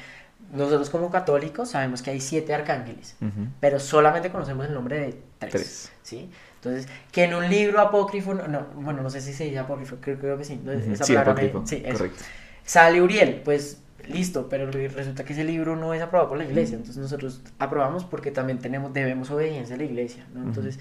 nosotros 0.53 0.89
como 0.89 1.09
católicos 1.09 1.69
sabemos 1.69 2.01
que 2.01 2.11
hay 2.11 2.21
siete 2.21 2.53
arcángeles, 2.53 3.15
pero 3.59 3.79
solamente 3.79 4.29
conocemos 4.29 4.67
el 4.67 4.73
nombre 4.73 4.99
de 4.99 5.17
tres, 5.39 5.91
¿sí? 6.03 6.29
Entonces, 6.55 6.87
que 7.11 7.23
en 7.23 7.35
un 7.35 7.49
libro 7.49 7.79
apócrifo, 7.79 8.33
no, 8.33 8.67
bueno, 8.75 9.01
no 9.01 9.09
sé 9.09 9.21
si 9.21 9.33
se 9.33 9.45
dice 9.45 9.59
apócrifo, 9.59 9.97
creo, 10.01 10.17
creo 10.19 10.37
que 10.37 10.43
sí, 10.43 10.59
sí, 11.01 11.15
apócrifo, 11.15 11.63
sí, 11.65 11.81
correcto. 11.81 12.23
Sale 12.63 13.01
Uriel, 13.01 13.41
pues 13.43 13.81
listo, 14.07 14.49
pero 14.49 14.69
resulta 14.71 15.23
que 15.23 15.33
ese 15.33 15.43
libro 15.43 15.75
no 15.75 15.93
es 15.93 16.01
aprobado 16.01 16.29
por 16.29 16.37
la 16.37 16.45
iglesia, 16.45 16.75
entonces 16.75 17.01
nosotros 17.01 17.41
aprobamos 17.59 18.03
porque 18.03 18.31
también 18.31 18.59
tenemos, 18.59 18.93
debemos 18.93 19.31
obediencia 19.31 19.75
a 19.75 19.77
la 19.77 19.83
iglesia, 19.83 20.25
¿no? 20.33 20.43
Entonces, 20.43 20.79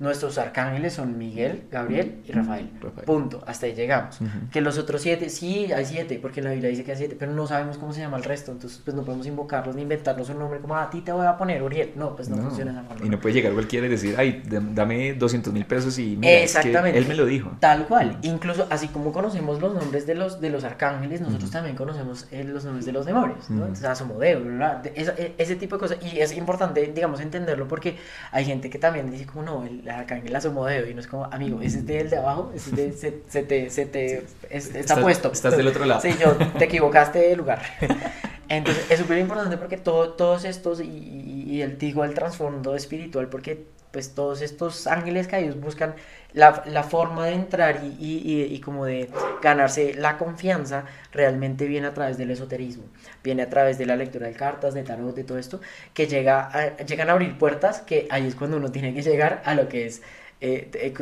Nuestros 0.00 0.38
arcángeles 0.38 0.94
son 0.94 1.16
Miguel, 1.16 1.64
Gabriel 1.70 2.20
y 2.26 2.32
Rafael. 2.32 2.68
Punto. 3.06 3.44
Hasta 3.46 3.66
ahí 3.66 3.74
llegamos. 3.74 4.18
Que 4.50 4.60
los 4.60 4.76
otros 4.76 5.00
siete, 5.02 5.30
sí, 5.30 5.72
hay 5.72 5.84
siete, 5.84 6.18
porque 6.20 6.40
en 6.40 6.46
la 6.46 6.50
Biblia 6.50 6.68
dice 6.68 6.82
que 6.82 6.90
hay 6.90 6.98
siete, 6.98 7.16
pero 7.16 7.32
no 7.32 7.46
sabemos 7.46 7.78
cómo 7.78 7.92
se 7.92 8.00
llama 8.00 8.16
el 8.16 8.24
resto. 8.24 8.50
Entonces, 8.50 8.80
pues 8.84 8.96
no 8.96 9.04
podemos 9.04 9.24
invocarlos 9.26 9.76
ni 9.76 9.82
inventarnos 9.82 10.28
un 10.30 10.40
nombre 10.40 10.58
como 10.58 10.74
ah, 10.74 10.82
a 10.82 10.90
ti 10.90 11.00
te 11.00 11.12
voy 11.12 11.26
a 11.26 11.36
poner 11.36 11.62
Uriel. 11.62 11.92
No, 11.94 12.16
pues 12.16 12.28
no, 12.28 12.36
funciona 12.38 12.72
esa 12.72 12.82
forma. 12.82 13.06
Y 13.06 13.08
no 13.08 13.20
puede 13.20 13.36
llegar 13.36 13.52
cualquiera 13.52 13.86
y 13.86 13.90
decir, 13.90 14.16
ay, 14.18 14.42
dame 14.46 15.14
200 15.14 15.52
mil 15.52 15.64
pesos 15.64 15.96
y 16.00 16.16
mira, 16.16 16.40
Exactamente. 16.40 16.98
él 16.98 17.06
me 17.06 17.14
lo 17.14 17.24
dijo. 17.24 17.56
Tal 17.60 17.86
cual. 17.86 18.18
Incluso, 18.22 18.66
así 18.70 18.88
como 18.88 19.12
conocemos 19.12 19.60
los 19.60 19.74
nombres 19.74 20.08
de 20.08 20.16
los, 20.16 20.40
de 20.40 20.50
los 20.50 20.64
arcángeles, 20.64 21.20
nosotros 21.20 21.52
también 21.52 21.76
conocemos 21.76 22.26
eh, 22.32 22.42
los 22.42 22.64
nombres 22.64 22.84
de 22.84 22.92
los 22.92 23.06
demonios. 23.06 23.48
¿no? 23.48 23.62
Entonces, 23.62 23.84
Asomodeo, 23.84 24.40
e, 24.84 25.34
ese 25.38 25.54
tipo 25.54 25.76
de 25.76 25.80
cosas. 25.80 25.98
Y 26.02 26.18
es 26.18 26.36
importante, 26.36 26.84
digamos, 26.92 27.20
entenderlo 27.20 27.68
porque 27.68 27.96
hay 28.32 28.44
gente 28.44 28.68
que 28.68 28.78
también 28.80 29.08
dice, 29.08 29.26
como 29.26 29.44
no, 29.44 29.64
el 29.64 29.84
arcángel 29.94 30.34
Asomodeo 30.34 30.88
y 30.88 30.94
no 30.94 31.00
es 31.00 31.06
como, 31.06 31.24
amigo, 31.24 31.60
ese 31.60 31.78
es 31.80 31.88
el 31.88 32.10
de 32.10 32.16
abajo, 32.16 32.52
ese 32.54 32.70
es 32.70 32.76
de, 32.76 32.92
se, 32.92 33.22
se, 33.28 33.42
te, 33.42 33.70
se 33.70 33.86
te 33.86 34.24
está 34.50 35.00
puesto. 35.00 35.32
Estás 35.32 35.56
del 35.56 35.68
otro 35.68 35.84
lado. 35.84 36.00
Sí, 36.00 36.10
yo 36.20 36.36
te 36.58 36.64
equivocaste 36.66 37.18
de 37.18 37.36
lugar. 37.36 37.62
Entonces 38.48 38.90
es 38.90 38.98
súper 39.00 39.18
importante 39.18 39.56
porque 39.56 39.78
todo, 39.78 40.10
todos 40.10 40.44
estos 40.44 40.80
y, 40.80 40.84
y, 40.84 41.62
el 41.62 41.78
digo 41.78 42.04
el 42.04 42.12
trasfondo 42.12 42.76
espiritual 42.76 43.28
porque 43.28 43.66
pues 43.94 44.12
todos 44.12 44.42
estos 44.42 44.88
ángeles 44.88 45.28
caídos 45.28 45.58
buscan 45.60 45.94
la, 46.32 46.64
la 46.66 46.82
forma 46.82 47.26
de 47.26 47.34
entrar 47.34 47.80
y, 47.84 47.94
y, 48.04 48.42
y, 48.52 48.60
como 48.60 48.84
de 48.86 49.08
ganarse 49.40 49.94
la 49.94 50.18
confianza 50.18 50.84
realmente 51.12 51.66
viene 51.66 51.86
a 51.86 51.94
través 51.94 52.18
del 52.18 52.32
esoterismo, 52.32 52.82
viene 53.22 53.42
a 53.42 53.48
través 53.48 53.78
de 53.78 53.86
la 53.86 53.94
lectura 53.94 54.26
de 54.26 54.32
cartas, 54.32 54.74
de 54.74 54.82
tarot, 54.82 55.14
de 55.14 55.22
todo 55.22 55.38
esto, 55.38 55.60
que 55.94 56.08
llega 56.08 56.50
a, 56.52 56.76
llegan 56.78 57.08
a 57.08 57.12
abrir 57.12 57.38
puertas 57.38 57.82
que 57.82 58.08
ahí 58.10 58.26
es 58.26 58.34
cuando 58.34 58.56
uno 58.56 58.72
tiene 58.72 58.92
que 58.92 59.02
llegar 59.02 59.42
a 59.44 59.54
lo 59.54 59.68
que 59.68 59.86
es 59.86 60.02
eh, 60.40 60.92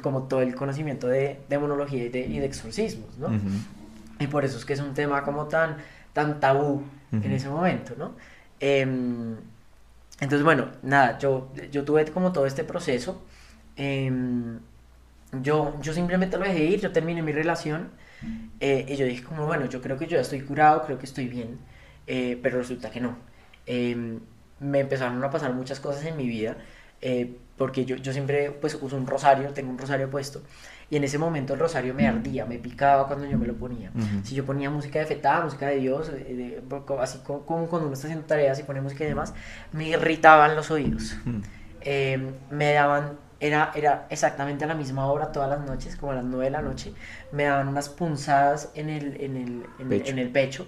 como 0.00 0.22
todo 0.22 0.40
el 0.40 0.54
conocimiento 0.54 1.08
de 1.08 1.40
demonología 1.48 2.04
y 2.04 2.08
de, 2.08 2.20
y 2.20 2.38
de 2.38 2.46
exorcismos, 2.46 3.18
¿no? 3.18 3.28
Y 4.20 4.28
por 4.28 4.44
eso 4.44 4.56
es 4.56 4.64
que 4.64 4.74
es 4.74 4.80
un 4.80 4.94
tema 4.94 5.24
como 5.24 5.46
tan, 5.46 5.78
tan 6.12 6.38
tabú 6.38 6.84
en 7.10 7.32
ese 7.32 7.48
momento, 7.48 7.94
¿no? 7.98 8.12
Em, 8.60 9.36
entonces, 10.20 10.44
bueno, 10.44 10.68
nada, 10.82 11.18
yo, 11.18 11.52
yo 11.70 11.84
tuve 11.84 12.04
como 12.06 12.32
todo 12.32 12.46
este 12.46 12.64
proceso. 12.64 13.22
Em, 13.76 14.60
yo, 15.42 15.74
yo 15.82 15.92
simplemente 15.92 16.38
lo 16.38 16.44
dejé 16.44 16.64
ir, 16.64 16.80
yo 16.80 16.92
terminé 16.92 17.22
mi 17.22 17.32
relación 17.32 17.90
eh, 18.60 18.86
y 18.88 18.96
yo 18.96 19.06
dije 19.06 19.22
como, 19.22 19.46
bueno, 19.46 19.66
yo 19.66 19.82
creo 19.82 19.98
que 19.98 20.06
yo 20.06 20.16
ya 20.16 20.22
estoy 20.22 20.40
curado, 20.42 20.84
creo 20.86 20.98
que 20.98 21.06
estoy 21.06 21.28
bien, 21.28 21.58
eh, 22.06 22.38
pero 22.42 22.58
resulta 22.58 22.90
que 22.90 23.00
no. 23.00 23.18
Em, 23.66 24.20
me 24.60 24.80
empezaron 24.80 25.22
a 25.22 25.30
pasar 25.30 25.52
muchas 25.52 25.80
cosas 25.80 26.04
en 26.06 26.16
mi 26.16 26.26
vida, 26.26 26.56
eh, 27.02 27.36
porque 27.58 27.84
yo, 27.84 27.96
yo 27.96 28.12
siempre 28.12 28.50
pues 28.52 28.78
uso 28.80 28.96
un 28.96 29.06
rosario, 29.06 29.50
tengo 29.52 29.70
un 29.70 29.78
rosario 29.78 30.10
puesto, 30.10 30.42
y 30.88 30.96
en 30.96 31.04
ese 31.04 31.18
momento 31.18 31.54
el 31.54 31.60
rosario 31.60 31.94
me 31.94 32.06
ardía, 32.06 32.46
me 32.46 32.58
picaba 32.58 33.06
cuando 33.06 33.26
yo 33.26 33.38
me 33.38 33.46
lo 33.46 33.54
ponía. 33.54 33.90
Si 34.22 34.34
yo 34.34 34.44
ponía 34.44 34.70
música 34.70 34.98
de 35.00 35.06
fetada, 35.06 35.44
música 35.44 35.66
de 35.66 35.76
Dios, 35.76 36.10
así 37.00 37.18
como, 37.18 37.40
cuando 37.44 37.86
uno 37.86 37.94
está 37.94 38.06
haciendo 38.06 38.26
tareas 38.26 38.58
y 38.60 38.62
pone 38.62 38.80
música 38.80 39.04
y 39.04 39.08
demás, 39.08 39.34
me 39.72 39.88
irritaban 39.88 40.54
los 40.54 40.70
oídos. 40.70 41.16
Em, 41.80 42.32
me 42.50 42.72
daban 42.72 43.18
era, 43.38 43.72
era 43.74 44.06
exactamente 44.10 44.64
a 44.64 44.66
la 44.66 44.74
misma 44.74 45.06
hora 45.06 45.30
todas 45.30 45.48
las 45.48 45.60
noches, 45.60 45.96
como 45.96 46.12
a 46.12 46.16
las 46.16 46.24
9 46.24 46.46
de 46.46 46.50
la 46.50 46.62
noche, 46.62 46.92
me 47.32 47.44
daban 47.44 47.68
unas 47.68 47.88
punzadas 47.88 48.70
en 48.74 48.88
el, 48.88 49.20
en 49.20 49.36
el, 49.36 49.66
en, 49.78 50.18
el 50.18 50.30
pecho. 50.30 50.66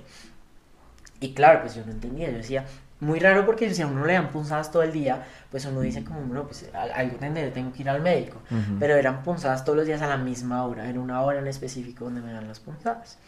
Y 1.20 1.32
claro, 1.32 1.62
pues 1.62 1.74
yo 1.74 1.84
no 1.84 1.92
entendía, 1.92 2.30
yo 2.30 2.36
decía, 2.36 2.66
muy 3.00 3.20
raro 3.20 3.46
porque 3.46 3.72
si 3.72 3.82
a 3.82 3.86
uno 3.86 4.04
le 4.04 4.14
dan 4.14 4.30
punzadas 4.30 4.72
todo 4.72 4.82
el 4.82 4.92
día, 4.92 5.24
pues 5.50 5.64
uno 5.66 5.80
dice 5.80 6.02
como, 6.02 6.20
bueno, 6.22 6.44
pues 6.44 6.68
algo 6.72 7.16
tendré, 7.16 7.50
tengo 7.50 7.72
que 7.72 7.82
ir 7.82 7.88
al 7.88 8.02
médico. 8.02 8.38
Pero 8.80 8.96
eran 8.96 9.22
punzadas 9.22 9.64
todos 9.64 9.76
los 9.76 9.86
días 9.86 10.02
a 10.02 10.08
la 10.08 10.16
misma 10.16 10.64
hora, 10.64 10.88
era 10.88 10.98
una 10.98 11.22
hora 11.22 11.38
en 11.38 11.46
específico 11.46 12.06
donde 12.06 12.20
me 12.20 12.32
dan 12.32 12.48
las 12.48 12.60
punzadas. 12.60 13.18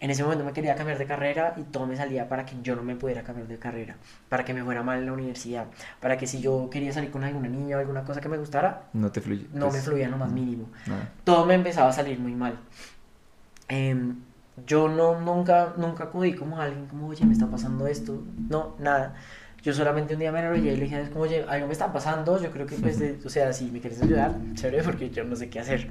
En 0.00 0.10
ese 0.10 0.22
momento 0.22 0.44
me 0.44 0.52
quería 0.52 0.74
cambiar 0.74 0.98
de 0.98 1.06
carrera 1.06 1.54
y 1.56 1.62
todo 1.62 1.86
me 1.86 1.96
salía 1.96 2.28
para 2.28 2.44
que 2.44 2.56
yo 2.62 2.76
no 2.76 2.82
me 2.82 2.94
pudiera 2.96 3.22
cambiar 3.22 3.48
de 3.48 3.58
carrera, 3.58 3.96
para 4.28 4.44
que 4.44 4.54
me 4.54 4.62
fuera 4.62 4.82
mal 4.82 4.98
en 4.98 5.06
la 5.06 5.12
universidad, 5.12 5.66
para 6.00 6.16
que 6.16 6.26
si 6.26 6.40
yo 6.40 6.68
quería 6.70 6.92
salir 6.92 7.10
con 7.10 7.24
alguna 7.24 7.48
niña 7.48 7.76
o 7.76 7.80
alguna 7.80 8.04
cosa 8.04 8.20
que 8.20 8.28
me 8.28 8.36
gustara, 8.36 8.84
no 8.92 9.10
te 9.10 9.20
fluye. 9.20 9.46
No 9.52 9.66
me 9.66 9.72
pues, 9.72 9.84
fluía 9.84 10.08
lo 10.08 10.18
más 10.18 10.30
mínimo. 10.30 10.68
Todo 11.24 11.46
me 11.46 11.54
empezaba 11.54 11.88
a 11.88 11.92
salir 11.92 12.18
muy 12.18 12.34
mal. 12.34 12.58
Eh, 13.68 14.12
yo 14.66 14.88
no, 14.88 15.20
nunca, 15.20 15.74
nunca 15.76 16.04
acudí 16.04 16.34
como 16.34 16.58
a 16.60 16.64
alguien 16.64 16.86
como, 16.86 17.08
oye, 17.08 17.24
me 17.26 17.32
está 17.32 17.46
pasando 17.46 17.86
esto. 17.86 18.22
No, 18.48 18.74
nada. 18.78 19.14
Yo 19.62 19.72
solamente 19.74 20.14
un 20.14 20.20
día 20.20 20.30
me 20.32 20.40
enrollé 20.40 20.72
y 20.72 20.76
le 20.76 20.84
dije, 20.84 21.08
como, 21.10 21.22
oye, 21.24 21.44
algo 21.48 21.66
me 21.66 21.72
está 21.72 21.92
pasando, 21.92 22.40
yo 22.40 22.50
creo 22.50 22.66
que 22.66 22.76
pues, 22.76 23.02
o 23.24 23.28
sea, 23.28 23.52
si 23.52 23.70
me 23.70 23.80
quieres 23.80 24.00
ayudar, 24.00 24.32
chévere, 24.54 24.82
porque 24.82 25.10
yo 25.10 25.24
no 25.24 25.34
sé 25.36 25.50
qué 25.50 25.60
hacer. 25.60 25.88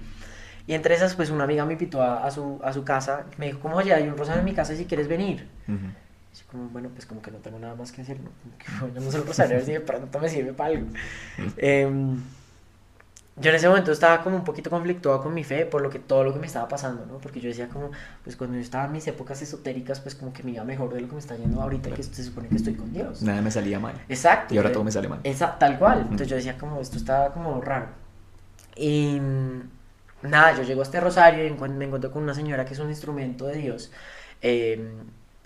Y 0.66 0.74
entre 0.74 0.96
esas, 0.96 1.16
pues 1.16 1.30
una 1.30 1.44
amiga 1.46 1.66
me 1.66 1.74
invitó 1.74 2.02
a, 2.02 2.30
su, 2.32 2.60
a 2.64 2.74
su 2.74 2.84
casa, 2.84 3.26
me 3.38 3.48
dijo, 3.48 3.60
como, 3.60 3.76
oye, 3.78 3.94
hay 3.94 4.08
un 4.08 4.18
rosario 4.18 4.40
en 4.40 4.46
mi 4.46 4.54
casa 4.54 4.76
si 4.76 4.86
quieres 4.86 5.08
venir. 5.08 5.48
Como, 6.52 6.70
bueno, 6.70 6.90
pues 6.90 7.06
como 7.06 7.22
que 7.22 7.32
no 7.32 7.38
tengo 7.40 7.58
nada 7.60 7.76
más 7.76 7.92
que 7.92 8.02
hacer, 8.02 8.20
¿no? 8.20 8.30
yo 8.94 9.02
no 9.02 9.12
sé 9.12 9.18
el 9.18 9.26
rosario, 9.26 9.56
a 9.56 9.58
ver 9.58 9.66
si 9.66 9.72
de 9.74 9.80
pronto 9.82 10.20
me 10.20 10.30
sirve 10.30 10.54
para 10.54 10.70
algo. 10.70 10.88
eh, 11.58 11.90
yo 13.40 13.52
en 13.52 13.56
ese 13.56 13.68
momento 13.68 13.92
estaba 13.92 14.24
como 14.24 14.36
un 14.36 14.44
poquito 14.44 14.70
conflictuado 14.70 15.22
con 15.22 15.34
mi 15.34 15.44
fe 15.44 15.66
por 15.66 15.82
lo 15.82 15.90
que 15.90 16.00
todo 16.00 16.24
lo 16.24 16.34
que 16.34 16.40
me 16.40 16.48
estaba 16.48 16.68
pasando, 16.68 17.06
¿no? 17.06 17.20
Porque 17.20 17.40
yo 17.40 17.50
decía 17.50 17.70
como, 17.70 17.92
pues 18.24 18.36
cuando 18.36 18.56
yo 18.56 18.62
estaba 18.62 18.86
en 18.86 18.94
mis 18.94 19.08
épocas 19.08 19.42
esotéricas, 19.42 20.00
pues 20.00 20.16
como 20.16 20.34
que 20.34 20.42
me 20.42 20.52
iba 20.52 20.64
mejor 20.64 20.92
de 20.94 21.02
lo 21.02 21.08
que 21.08 21.14
me 21.14 21.20
está 21.20 21.36
yendo 21.36 21.62
ahorita 21.62 21.92
que 21.92 22.02
se 22.02 22.24
supone 22.24 22.48
que 22.48 22.56
estoy 22.56 22.74
con 22.74 22.92
Dios. 22.92 23.22
Nada 23.22 23.42
me 23.42 23.52
salía 23.52 23.80
mal. 23.80 23.94
Exacto. 24.10 24.56
Y 24.56 24.58
ahora 24.58 24.72
todo 24.72 24.84
me 24.84 24.92
sale 24.92 25.08
mal. 25.08 25.20
Exacto, 25.24 25.60
tal 25.60 25.78
cual. 25.78 26.00
Entonces 26.02 26.28
yo 26.30 26.36
decía 26.36 26.58
como, 26.58 26.82
esto 26.82 26.98
estaba 26.98 27.32
como 27.32 27.62
raro. 27.62 27.88
Y 28.76 29.22
nada, 30.24 30.56
yo 30.56 30.64
llego 30.64 30.82
a 30.82 30.84
este 30.84 31.00
rosario 31.00 31.46
y 31.46 31.52
me 31.52 31.86
encuentro 31.86 32.12
con 32.12 32.24
una 32.24 32.34
señora 32.34 32.66
que 32.66 32.74
es 32.74 32.80
un 32.80 32.90
instrumento 32.90 33.46
de 33.46 33.56
Dios. 33.58 33.92
Eh, 34.42 34.94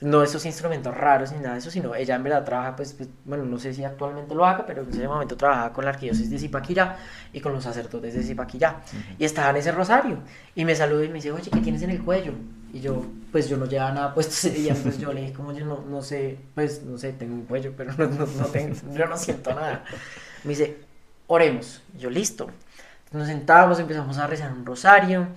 no 0.02 0.24
esos 0.24 0.46
instrumentos 0.46 0.96
raros 0.98 1.32
ni 1.32 1.38
nada 1.38 1.54
de 1.54 1.60
eso, 1.60 1.70
sino 1.70 1.94
ella 1.94 2.16
en 2.16 2.24
verdad 2.24 2.44
trabaja, 2.44 2.76
pues, 2.76 2.94
pues, 2.94 3.08
bueno, 3.24 3.46
no 3.46 3.60
sé 3.60 3.74
si 3.74 3.84
actualmente 3.84 4.34
lo 4.34 4.46
haga, 4.46 4.66
pero 4.66 4.82
en 4.82 4.90
ese 4.90 5.08
momento 5.08 5.38
trabajaba 5.38 5.74
con 5.74 5.86
la 5.86 5.92
arquidiócesis 5.92 6.30
de 6.30 6.40
Zipaquirá 6.40 6.98
y 7.32 7.40
con 7.40 7.54
los 7.54 7.64
sacerdotes 7.64 8.16
de 8.16 8.24
Zipaquirá. 8.24 8.82
Y 9.20 9.26
estaba 9.26 9.52
en 9.52 9.58
ese 9.58 9.72
rosario 9.72 10.18
y 10.56 10.66
me 10.66 10.76
saludó 10.76 11.04
y 11.04 11.08
me 11.08 11.16
dice, 11.16 11.32
oye, 11.32 11.52
¿qué 11.52 11.62
tienes 11.62 11.84
en 11.84 11.92
el 11.92 12.04
cuello? 12.04 12.34
Y 12.74 12.80
yo, 12.80 13.06
pues 13.32 13.48
yo 13.48 13.58
no 13.58 13.68
llevaba 13.68 13.92
nada 13.92 14.14
puesto 14.14 14.34
ese 14.34 14.50
día, 14.50 14.76
pues 14.82 14.98
yo 14.98 15.14
le 15.14 15.22
dije, 15.22 15.34
como 15.34 15.54
yo 15.54 15.66
no, 15.66 15.84
no 15.88 16.02
sé, 16.02 16.40
pues 16.56 16.82
no 16.84 16.98
sé, 16.98 17.14
tengo 17.14 17.36
un 17.36 17.46
cuello, 17.46 17.74
pero 17.78 17.94
no, 17.94 18.08
no, 18.08 18.26
no 18.26 18.46
tengo, 18.46 18.76
yo 18.94 19.06
no 19.06 19.18
siento 19.18 19.54
nada. 19.54 19.84
Me 20.44 20.50
dice, 20.50 20.78
oremos. 21.28 21.84
yo, 21.98 22.10
listo. 22.10 22.50
Nos 23.12 23.28
sentábamos, 23.28 23.78
empezamos 23.78 24.18
a 24.18 24.26
rezar 24.26 24.52
un 24.54 24.66
rosario 24.66 25.28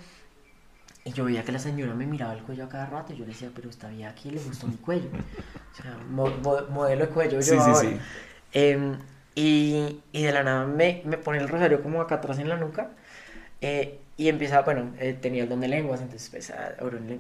y 1.05 1.13
yo 1.13 1.25
veía 1.25 1.45
que 1.45 1.53
la 1.53 1.59
señora 1.59 1.95
me 1.95 2.07
miraba 2.07 2.33
el 2.33 2.43
cuello 2.43 2.65
a 2.65 2.69
cada 2.69 2.87
rato 2.87 3.13
y 3.13 3.17
yo 3.17 3.25
le 3.25 3.33
decía, 3.33 3.51
pero 3.55 3.69
está 3.69 3.89
bien 3.89 4.09
aquí, 4.09 4.31
le 4.31 4.41
gustó 4.41 4.67
mi 4.67 4.77
cuello. 4.77 5.09
O 5.73 5.83
sea, 5.83 5.99
modelo 6.09 7.07
de 7.07 7.11
cuello 7.13 7.41
yo 7.41 7.43
sí, 7.43 7.57
Sí, 7.61 7.75
sí. 7.75 7.99
Em, 8.53 8.97
y, 9.35 10.01
y, 10.13 10.23
de 10.23 10.33
la 10.33 10.43
nada 10.45 10.65
me, 10.65 11.03
me, 11.05 11.19
pone 11.19 11.39
el 11.39 11.49
rosario 11.49 11.83
como 11.83 12.01
acá 12.01 12.17
atrás 12.17 12.39
en 12.39 12.49
la 12.49 12.57
nuca. 12.57 12.91
Eh, 13.61 13.99
y 14.17 14.29
empieza, 14.29 14.63
bueno, 14.63 14.93
eh, 14.99 15.13
tenía 15.21 15.43
el 15.43 15.49
don 15.49 15.61
de 15.61 15.69
lenguas, 15.69 16.01
entonces 16.01 16.31
pues, 16.31 16.51
ah, 16.51 16.75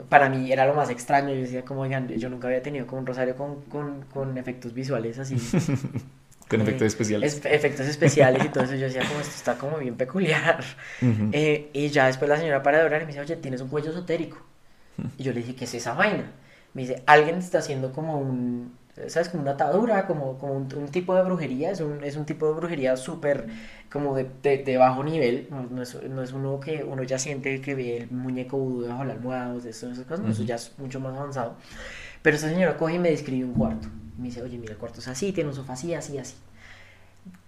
para 0.08 0.28
mí 0.28 0.52
era 0.52 0.64
lo 0.64 0.74
más 0.74 0.90
extraño, 0.90 1.34
yo 1.34 1.40
decía 1.40 1.64
como, 1.64 1.80
oigan, 1.80 2.06
yo 2.08 2.28
nunca 2.30 2.46
había 2.46 2.62
tenido 2.62 2.86
como 2.86 3.00
un 3.00 3.06
rosario 3.06 3.36
con, 3.36 3.62
con, 3.62 4.02
con 4.04 4.38
efectos 4.38 4.72
visuales 4.72 5.18
así. 5.18 5.36
Con 6.48 6.61
efectos 6.61 6.87
especiales. 6.87 7.40
efectos 7.44 7.87
especiales 7.87 8.44
y 8.44 8.48
todo 8.48 8.64
eso. 8.64 8.74
Yo 8.74 8.87
decía, 8.87 9.02
como 9.07 9.20
esto 9.20 9.35
está 9.35 9.57
como 9.57 9.78
bien 9.78 9.96
peculiar. 9.96 10.62
Eh, 11.33 11.70
y 11.72 11.88
ya 11.88 12.07
después 12.07 12.28
la 12.28 12.37
señora 12.37 12.62
para 12.62 12.78
de 12.78 12.85
orar 12.85 13.02
y 13.02 13.04
me 13.04 13.12
dice, 13.12 13.20
oye, 13.20 13.37
tienes 13.37 13.61
un 13.61 13.68
cuello 13.68 13.90
esotérico. 13.90 14.38
Y 15.18 15.22
yo 15.22 15.33
le 15.33 15.40
dije, 15.40 15.54
¿qué 15.54 15.64
es 15.64 15.74
esa 15.74 15.94
vaina? 15.94 16.30
Me 16.72 16.83
dice, 16.83 17.02
alguien 17.07 17.37
está 17.37 17.59
haciendo 17.59 17.92
como 17.92 18.18
un, 18.18 18.76
¿sabes? 19.09 19.28
Como 19.28 19.42
una 19.42 19.52
atadura, 19.52 20.07
como, 20.07 20.38
como 20.38 20.54
un, 20.54 20.88
tipo 20.88 21.14
de 21.14 21.22
brujería. 21.22 21.70
Es 21.70 21.80
un, 21.80 22.02
es 22.04 22.16
un 22.16 22.24
tipo 22.24 22.46
de 22.46 22.54
brujería 22.54 22.96
súper, 22.96 23.46
como 23.90 24.14
de, 24.14 24.28
de, 24.42 24.76
bajo 24.76 25.02
nivel. 25.02 25.48
No, 25.50 25.83
es, 25.83 25.94
no, 26.02 26.22
es, 26.22 26.33
uno 26.33 26.61
que 26.61 26.85
uno 26.85 27.02
ya 27.02 27.18
siente 27.18 27.61
que 27.61 27.74
ve 27.74 27.96
el 27.98 28.11
muñeco 28.11 28.57
vudú 28.57 28.83
debajo 28.83 29.02
de 29.02 29.09
la 29.09 29.14
almohada, 29.14 29.54
de 29.54 29.70
eso, 29.70 29.90
esas 29.90 30.04
cosas. 30.07 30.26
Eso 30.28 30.42
ya 30.44 30.57
es 30.57 30.72
mucho 30.78 31.00
más 31.00 31.16
avanzado. 31.16 31.57
Pero 32.24 32.38
esa 32.38 32.48
señora 32.48 32.78
coge 32.78 32.94
y 32.94 32.98
me 32.98 33.10
describe 33.10 33.44
un 33.44 33.52
cuarto. 33.52 33.87
Me 34.16 34.28
dice, 34.28 34.40
oye, 34.40 34.56
mira, 34.56 34.72
el 34.72 34.78
cuarto 34.78 35.00
es 35.00 35.08
así, 35.08 35.32
tiene 35.32 35.50
un 35.50 35.54
sofá 35.54 35.74
así, 35.74 35.92
así, 35.92 36.16
así. 36.16 36.34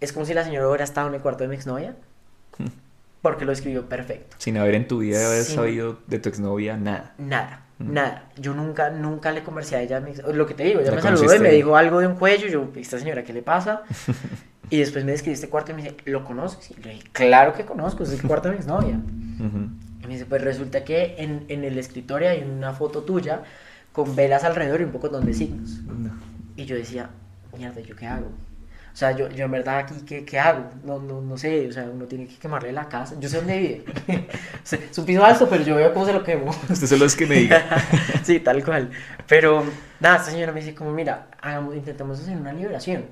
Es 0.02 0.12
como 0.12 0.26
si 0.26 0.34
la 0.34 0.44
señora 0.44 0.68
hubiera 0.68 0.84
estado 0.84 1.08
en 1.08 1.14
el 1.14 1.22
cuarto 1.22 1.44
de 1.44 1.48
mi 1.48 1.56
exnovia. 1.56 1.96
Porque 3.22 3.46
lo 3.46 3.52
escribió 3.52 3.88
perfecto. 3.88 4.36
Sin 4.38 4.58
haber 4.58 4.74
en 4.74 4.86
tu 4.86 4.98
vida 4.98 5.26
haber 5.26 5.44
sabido 5.44 5.98
de 6.06 6.18
tu 6.18 6.28
exnovia 6.28 6.76
nada. 6.76 7.14
Nada, 7.16 7.64
nada. 7.78 8.30
Yo 8.36 8.52
nunca, 8.52 8.90
nunca 8.90 9.32
le 9.32 9.42
conversé 9.42 9.76
a 9.76 9.80
ella. 9.80 9.98
Lo 10.34 10.46
que 10.46 10.52
te 10.52 10.64
digo, 10.64 10.80
ella 10.80 10.92
me 10.92 11.00
saludó 11.00 11.34
y 11.34 11.38
me 11.38 11.52
dijo 11.52 11.74
algo 11.74 12.00
de 12.00 12.08
un 12.08 12.16
cuello. 12.16 12.46
Yo, 12.46 12.68
esta 12.76 12.98
señora, 12.98 13.24
¿qué 13.24 13.32
le 13.32 13.40
pasa? 13.40 13.80
y 14.68 14.76
después 14.76 15.06
me 15.06 15.12
describió 15.12 15.36
este 15.36 15.48
cuarto 15.48 15.72
y 15.72 15.74
me 15.76 15.84
dice, 15.84 15.96
¿lo 16.04 16.22
conoces? 16.22 16.70
Y 16.72 16.82
le 16.82 16.90
dije, 16.90 17.04
claro 17.12 17.54
que 17.54 17.64
conozco, 17.64 18.02
es 18.02 18.12
el 18.12 18.20
cuarto 18.20 18.48
de 18.48 18.56
mi 18.56 18.58
exnovia. 18.58 19.00
Y 20.02 20.06
me 20.06 20.12
dice, 20.12 20.26
pues 20.26 20.42
resulta 20.42 20.84
que 20.84 21.14
en, 21.16 21.46
en 21.48 21.64
el 21.64 21.78
escritorio 21.78 22.28
hay 22.28 22.42
una 22.42 22.74
foto 22.74 23.04
tuya 23.04 23.42
con 23.96 24.14
velas 24.14 24.44
alrededor 24.44 24.82
y 24.82 24.84
un 24.84 24.92
poco 24.92 25.08
de 25.08 25.32
signos. 25.32 25.80
Y 26.54 26.66
yo 26.66 26.76
decía, 26.76 27.08
mierda, 27.56 27.80
¿yo 27.80 27.96
qué 27.96 28.06
hago? 28.06 28.26
O 28.26 28.98
sea, 28.98 29.12
yo, 29.12 29.30
yo 29.30 29.46
en 29.46 29.50
verdad 29.50 29.78
aquí, 29.78 29.94
¿qué, 30.06 30.22
qué 30.22 30.38
hago? 30.38 30.66
No, 30.84 30.98
no, 30.98 31.22
no, 31.22 31.38
sé, 31.38 31.66
o 31.66 31.72
sea, 31.72 31.84
uno 31.84 32.04
tiene 32.04 32.26
que 32.26 32.36
quemarle 32.36 32.72
la 32.72 32.90
casa. 32.90 33.14
Yo 33.18 33.26
sé 33.30 33.38
dónde 33.38 33.58
vive. 33.58 33.84
es 34.90 34.98
un 34.98 35.06
piso 35.06 35.24
alto, 35.24 35.48
pero 35.48 35.64
yo 35.64 35.76
veo 35.76 35.94
cómo 35.94 36.04
se 36.04 36.12
lo 36.12 36.22
quemo. 36.22 36.50
Usted 36.68 36.86
solo 36.86 37.06
es 37.06 37.16
que 37.16 37.24
me 37.24 37.36
diga. 37.36 37.64
sí, 38.22 38.38
tal 38.40 38.62
cual. 38.62 38.90
Pero, 39.26 39.64
nada, 39.98 40.16
esta 40.16 40.30
señora 40.30 40.52
me 40.52 40.60
dice 40.60 40.74
como, 40.74 40.92
mira, 40.92 41.28
hagamos, 41.40 41.74
intentemos 41.74 42.20
hacer 42.20 42.36
una 42.36 42.52
liberación. 42.52 43.06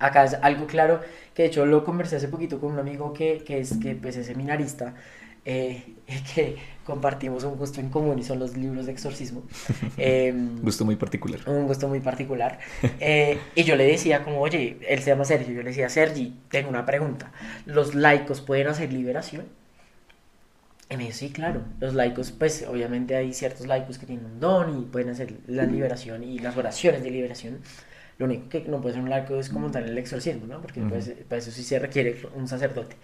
Acá 0.00 0.24
es 0.24 0.34
algo 0.42 0.66
claro, 0.66 1.00
que 1.34 1.42
de 1.42 1.48
hecho 1.48 1.64
lo 1.66 1.84
conversé 1.84 2.16
hace 2.16 2.28
poquito 2.28 2.60
con 2.60 2.72
un 2.72 2.78
amigo 2.80 3.12
que, 3.12 3.42
que 3.44 3.60
es, 3.60 3.76
que 3.78 3.94
pues, 3.94 4.16
es 4.16 4.26
seminarista, 4.26 4.94
eh, 5.44 5.96
que 6.34 6.56
compartimos 6.84 7.44
un 7.44 7.56
gusto 7.56 7.80
en 7.80 7.88
común 7.88 8.18
y 8.18 8.22
son 8.22 8.38
los 8.38 8.56
libros 8.56 8.86
de 8.86 8.92
exorcismo. 8.92 9.42
Eh, 9.98 10.32
gusto 10.62 10.84
muy 10.84 10.96
particular. 10.96 11.40
Un 11.46 11.66
gusto 11.66 11.86
muy 11.86 12.00
particular. 12.00 12.58
Eh, 12.98 13.38
y 13.54 13.62
yo 13.62 13.76
le 13.76 13.84
decía 13.84 14.24
como, 14.24 14.40
oye, 14.40 14.78
él 14.88 15.00
se 15.00 15.10
llama 15.10 15.24
Sergio, 15.24 15.52
yo 15.54 15.62
le 15.62 15.68
decía, 15.68 15.88
Sergi, 15.88 16.34
tengo 16.48 16.70
una 16.70 16.86
pregunta. 16.86 17.30
¿Los 17.66 17.94
laicos 17.94 18.40
pueden 18.40 18.68
hacer 18.68 18.92
liberación? 18.92 19.44
Y 20.90 20.96
me 20.96 21.04
dijo, 21.04 21.16
sí, 21.16 21.30
claro. 21.30 21.62
Los 21.78 21.94
laicos, 21.94 22.32
pues 22.32 22.64
obviamente 22.68 23.16
hay 23.16 23.32
ciertos 23.32 23.66
laicos 23.66 23.98
que 23.98 24.06
tienen 24.06 24.24
un 24.24 24.40
don 24.40 24.82
y 24.82 24.84
pueden 24.86 25.10
hacer 25.10 25.34
la 25.46 25.64
liberación 25.64 26.24
y 26.24 26.38
las 26.38 26.56
oraciones 26.56 27.02
de 27.02 27.10
liberación. 27.10 27.58
Lo 28.22 28.26
único 28.26 28.48
que 28.48 28.60
no 28.60 28.80
puede 28.80 28.94
ser 28.94 29.00
un 29.00 29.06
milagro 29.06 29.40
es 29.40 29.48
como 29.48 29.68
tal 29.72 29.88
el 29.88 29.98
exorcismo, 29.98 30.46
¿no? 30.46 30.60
Porque 30.60 30.80
pues, 30.80 31.12
para 31.28 31.40
eso 31.40 31.50
sí 31.50 31.64
se 31.64 31.80
requiere 31.80 32.16
un 32.36 32.46
sacerdote. 32.46 32.94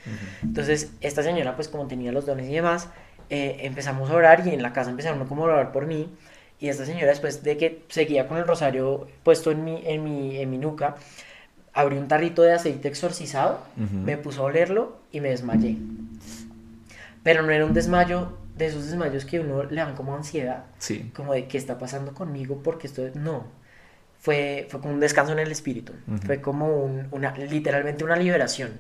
Entonces, 0.45 0.93
esta 1.01 1.25
señora, 1.25 1.57
pues 1.57 1.67
como 1.67 1.89
tenía 1.89 2.13
los 2.13 2.25
dones 2.25 2.49
y 2.49 2.55
demás, 2.55 2.89
eh, 3.31 3.57
empezamos 3.63 4.11
a 4.11 4.15
orar 4.15 4.47
y 4.47 4.51
en 4.51 4.63
la 4.63 4.73
casa 4.73 4.91
empezaron 4.91 5.27
como 5.27 5.43
a 5.43 5.47
orar 5.47 5.73
por 5.73 5.87
mí. 5.87 6.09
Y 6.61 6.69
esta 6.69 6.87
señora, 6.87 7.09
después 7.09 7.43
de 7.43 7.57
que 7.57 7.83
seguía 7.89 8.29
con 8.29 8.39
el 8.39 8.47
rosario 8.47 9.09
puesto 9.25 9.51
en 9.51 9.65
mi, 9.65 9.83
en 9.85 10.05
mi, 10.05 10.37
en 10.37 10.51
mi 10.51 10.59
nuca, 10.59 10.95
abrió 11.75 12.01
un 12.01 12.07
tarrito 12.07 12.43
de 12.43 12.53
aceite 12.53 12.87
exorcizado, 12.87 13.59
me 13.77 14.17
puso 14.17 14.43
a 14.43 14.45
olerlo 14.45 14.99
y 15.11 15.21
me 15.21 15.31
desmayé. 15.31 15.79
Pero 17.25 17.43
no 17.43 17.51
era 17.51 17.67
un 17.67 17.75
desmayo 17.75 18.39
de 18.57 18.67
esos 18.67 18.87
desmayos 18.87 19.25
que 19.25 19.41
uno 19.41 19.65
le 19.65 19.77
dan 19.77 19.95
como 19.95 20.15
ansiedad, 20.15 20.65
sí. 20.79 21.11
como 21.15 21.33
de 21.33 21.47
qué 21.47 21.59
está 21.59 21.79
pasando 21.79 22.15
conmigo, 22.15 22.61
porque 22.63 22.87
esto 22.87 23.03
no. 23.15 23.47
Fue, 24.29 24.67
fue 24.69 24.83
como 24.83 24.93
un 24.93 25.01
descanso 25.01 25.33
en 25.33 25.39
el 25.39 25.51
espíritu, 25.51 25.95
fue 26.27 26.43
como 26.43 26.85
un, 26.85 27.09
una, 27.13 27.35
literalmente 27.35 28.05
una 28.05 28.15
liberación. 28.15 28.73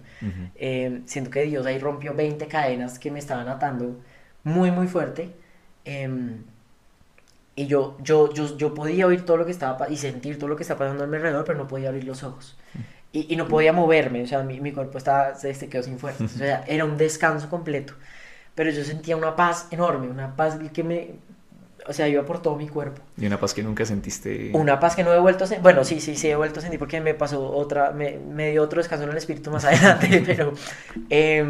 Eh, 0.56 1.00
siento 1.06 1.30
que 1.30 1.44
Dios 1.44 1.64
ahí 1.64 1.78
rompió 1.78 2.12
20 2.12 2.46
cadenas 2.48 2.98
que 2.98 3.10
me 3.10 3.18
estaban 3.18 3.48
atando 3.48 3.96
muy, 4.44 4.70
muy 4.70 4.88
fuerte. 4.88 5.30
Em, 5.86 6.44
y 7.56 7.66
yo, 7.66 7.96
yo, 8.02 8.30
yo, 8.34 8.58
yo 8.58 8.74
podía 8.74 9.06
oír 9.06 9.24
todo 9.24 9.38
lo 9.38 9.46
que 9.46 9.52
estaba 9.52 9.88
y 9.88 9.96
sentir 9.96 10.38
todo 10.38 10.48
lo 10.48 10.56
que 10.56 10.64
estaba 10.64 10.80
pasando 10.80 11.04
a 11.04 11.06
mi 11.06 11.16
alrededor, 11.16 11.46
pero 11.46 11.56
no 11.56 11.66
podía 11.66 11.88
abrir 11.88 12.04
los 12.04 12.22
ojos. 12.24 12.58
Y, 13.10 13.32
y 13.32 13.36
no 13.36 13.48
podía 13.48 13.72
moverme, 13.72 14.22
o 14.24 14.26
sea, 14.26 14.42
mi, 14.42 14.60
mi 14.60 14.72
cuerpo 14.72 14.98
estaba, 14.98 15.34
se, 15.34 15.54
se 15.54 15.70
quedó 15.70 15.82
sin 15.82 15.98
fuerza. 15.98 16.24
O 16.26 16.28
sea, 16.28 16.62
era 16.68 16.84
un 16.84 16.98
descanso 16.98 17.48
completo. 17.48 17.94
Pero 18.54 18.70
yo 18.70 18.84
sentía 18.84 19.16
una 19.16 19.34
paz 19.34 19.68
enorme, 19.70 20.08
una 20.08 20.36
paz 20.36 20.58
que 20.74 20.84
me, 20.84 21.12
o 21.88 21.92
sea, 21.92 22.06
iba 22.06 22.24
por 22.24 22.42
todo 22.42 22.56
mi 22.56 22.68
cuerpo. 22.68 23.00
Y 23.16 23.26
una 23.26 23.40
paz 23.40 23.54
que 23.54 23.62
nunca 23.62 23.84
sentiste. 23.86 24.50
Una 24.52 24.78
paz 24.78 24.94
que 24.94 25.02
no 25.02 25.12
he 25.12 25.18
vuelto 25.18 25.44
a 25.44 25.46
sentir. 25.46 25.62
Bueno, 25.62 25.84
sí, 25.84 26.00
sí, 26.00 26.16
sí, 26.16 26.28
he 26.28 26.36
vuelto 26.36 26.60
a 26.60 26.62
sentir 26.62 26.78
porque 26.78 27.00
me 27.00 27.14
pasó 27.14 27.50
otra, 27.50 27.92
me, 27.92 28.18
me 28.18 28.50
dio 28.50 28.62
otro 28.62 28.78
descanso 28.78 29.04
en 29.04 29.10
el 29.10 29.16
espíritu 29.16 29.50
más 29.50 29.64
adelante, 29.66 30.22
pero, 30.24 30.52
eh, 31.08 31.44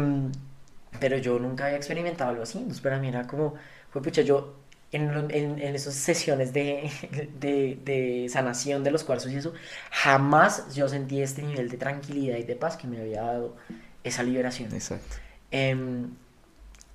pero 0.99 1.17
yo 1.17 1.37
nunca 1.39 1.65
había 1.65 1.77
experimentado 1.77 2.29
algo 2.31 2.43
así. 2.43 2.57
Entonces, 2.57 2.81
para 2.81 2.99
mí 2.99 3.09
era 3.09 3.27
como, 3.27 3.55
fue 3.91 4.01
pucha, 4.01 4.21
yo 4.21 4.55
en, 4.91 5.09
en, 5.31 5.59
en 5.59 5.75
esas 5.75 5.93
sesiones 5.93 6.53
de, 6.53 6.89
de, 7.39 7.77
de, 7.83 8.27
sanación 8.29 8.83
de 8.83 8.91
los 8.91 9.03
cuarzos 9.03 9.31
y 9.31 9.35
eso, 9.35 9.53
jamás 9.91 10.73
yo 10.73 10.87
sentí 10.87 11.21
este 11.21 11.41
nivel 11.41 11.69
de 11.69 11.77
tranquilidad 11.77 12.37
y 12.37 12.43
de 12.43 12.55
paz 12.55 12.77
que 12.77 12.87
me 12.87 12.99
había 13.01 13.23
dado 13.23 13.57
esa 14.03 14.23
liberación. 14.23 14.73
Exacto. 14.73 15.17
Eh, 15.51 15.75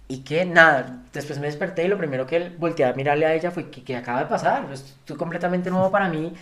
y 0.07 0.19
que 0.19 0.45
nada, 0.45 1.03
después 1.13 1.39
me 1.39 1.47
desperté 1.47 1.85
y 1.85 1.89
lo 1.89 1.97
primero 1.97 2.27
que 2.27 2.51
volteé 2.59 2.85
a 2.85 2.93
mirarle 2.93 3.27
a 3.27 3.35
ella 3.35 3.51
fue 3.51 3.71
que, 3.71 3.83
que 3.83 3.97
acaba 3.97 4.21
de 4.21 4.27
pasar, 4.27 4.69
esto 4.73 5.15
es 5.15 5.19
completamente 5.19 5.71
nuevo 5.71 5.91
para 5.91 6.09
mí, 6.09 6.35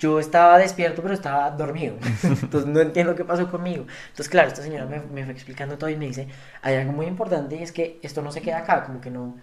yo 0.00 0.18
estaba 0.18 0.58
despierto 0.58 1.00
pero 1.02 1.14
estaba 1.14 1.50
dormido, 1.50 1.96
entonces 2.22 2.66
no 2.66 2.80
entiendo 2.80 3.14
qué 3.14 3.24
pasó 3.24 3.50
conmigo. 3.50 3.86
Entonces 4.08 4.28
claro, 4.28 4.48
esta 4.48 4.62
señora 4.62 4.86
me, 4.86 5.00
me, 5.00 5.24
fue 5.24 5.32
explicando 5.32 5.78
todo 5.78 5.90
y 5.90 5.96
me 5.96 6.06
dice, 6.06 6.28
hay 6.62 6.76
algo 6.76 6.92
muy 6.92 7.06
importante 7.06 7.56
y 7.56 7.62
es 7.62 7.72
que 7.72 7.98
esto 8.02 8.20
no 8.20 8.32
se 8.32 8.42
queda 8.42 8.58
acá, 8.58 8.84
como 8.84 9.00
que 9.00 9.10
no, 9.10 9.36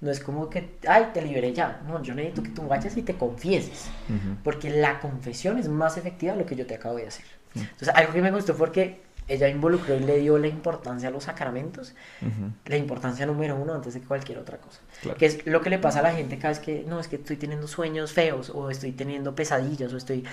no 0.00 0.10
es 0.10 0.20
como 0.20 0.48
que, 0.48 0.76
ay, 0.88 1.10
te 1.12 1.20
liberé 1.20 1.52
ya, 1.52 1.80
no, 1.86 2.02
yo 2.02 2.14
necesito 2.14 2.42
que 2.42 2.50
tú 2.50 2.62
vayas 2.62 2.96
y 2.96 3.02
te 3.02 3.14
confieses, 3.14 3.90
uh 4.08 4.12
-huh. 4.12 4.36
porque 4.42 4.70
la 4.70 5.00
confesión 5.00 5.58
es 5.58 5.68
más 5.68 5.98
efectiva 5.98 6.32
de 6.32 6.40
lo 6.40 6.46
que 6.46 6.56
yo 6.56 6.66
te 6.66 6.74
acabo 6.76 6.96
de 6.96 7.08
hacer. 7.08 7.26
Entonces 7.54 7.88
algo 7.88 8.12
que 8.12 8.22
me 8.22 8.30
gustó 8.30 8.54
fue 8.54 8.70
que 8.70 9.07
ella 9.28 9.48
involucró 9.48 9.94
y 9.94 10.00
le 10.00 10.18
dio 10.18 10.38
la 10.38 10.48
importancia 10.48 11.08
a 11.08 11.12
los 11.12 11.24
sacramentos, 11.24 11.94
uh 12.22 12.26
-huh. 12.26 12.52
la 12.66 12.76
importancia 12.76 13.26
número 13.26 13.56
uno 13.56 13.74
antes 13.74 13.94
de 13.94 14.00
cualquier 14.00 14.38
otra 14.38 14.56
cosa. 14.58 14.80
Claro. 15.02 15.18
Que 15.18 15.26
es 15.26 15.46
lo 15.46 15.60
que 15.60 15.70
le 15.70 15.78
pasa 15.78 16.00
a 16.00 16.02
la 16.02 16.12
gente 16.12 16.38
cada 16.38 16.48
vez 16.48 16.58
que, 16.58 16.84
no, 16.88 16.98
es 16.98 17.08
que 17.08 17.16
estoy 17.16 17.36
teniendo 17.36 17.68
sueños 17.68 18.12
feos 18.12 18.50
o 18.50 18.70
estoy 18.70 18.92
teniendo 18.92 19.34
pesadillas 19.34 19.92
o 19.92 19.96
estoy... 19.96 20.24